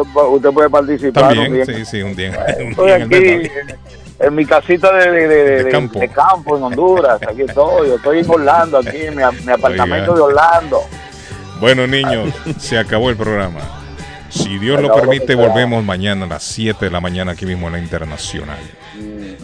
[0.55, 1.25] puede participar.
[1.25, 3.51] un también, día sí, en- sí, un día, un Estoy día en el aquí mes,
[4.21, 5.99] en, mi casita de, de, de- De de- campo.
[5.99, 10.13] de campo, en Honduras, aquí estoy, yo estoy en Orlando, aquí en mi, mi apartamento
[10.13, 10.15] Oiga.
[10.15, 10.81] de Orlando.
[11.61, 13.61] Bueno, niños, se acabó el programa.
[14.31, 17.73] Si Dios lo permite, volvemos mañana a las 7 de la mañana aquí mismo en
[17.73, 18.59] la Internacional.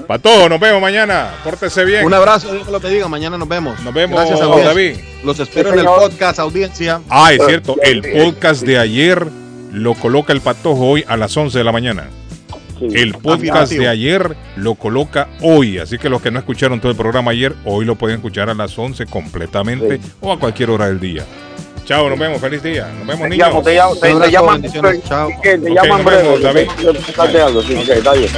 [0.06, 1.30] Patojo, nos vemos mañana.
[1.42, 2.04] Pórtese bien.
[2.06, 3.08] Un abrazo, Dios lo bendiga.
[3.08, 3.80] Mañana nos vemos.
[3.80, 4.68] Nos vemos, Gracias, audiencia.
[4.68, 4.96] David.
[5.24, 7.00] Los espero Sí, en el podcast, audiencia.
[7.08, 9.26] Ah, es cierto, el podcast de ayer
[9.72, 12.04] lo coloca el Patojo hoy a las 11 de la mañana.
[12.78, 12.88] Sí.
[12.94, 16.96] El podcast de ayer lo coloca hoy, así que los que no escucharon todo el
[16.96, 21.00] programa ayer, hoy lo pueden escuchar a las 11 completamente o a cualquier hora del
[21.00, 21.24] día.
[21.84, 22.88] Chao, nos vemos, feliz día.
[22.98, 23.48] Nos vemos, Te niños.
[23.48, 26.38] llamo, te llamo, te, Un te abrazo, llaman, te llaman breve.
[26.40, 26.68] David.
[27.36, 28.30] Algo, sí, está bien.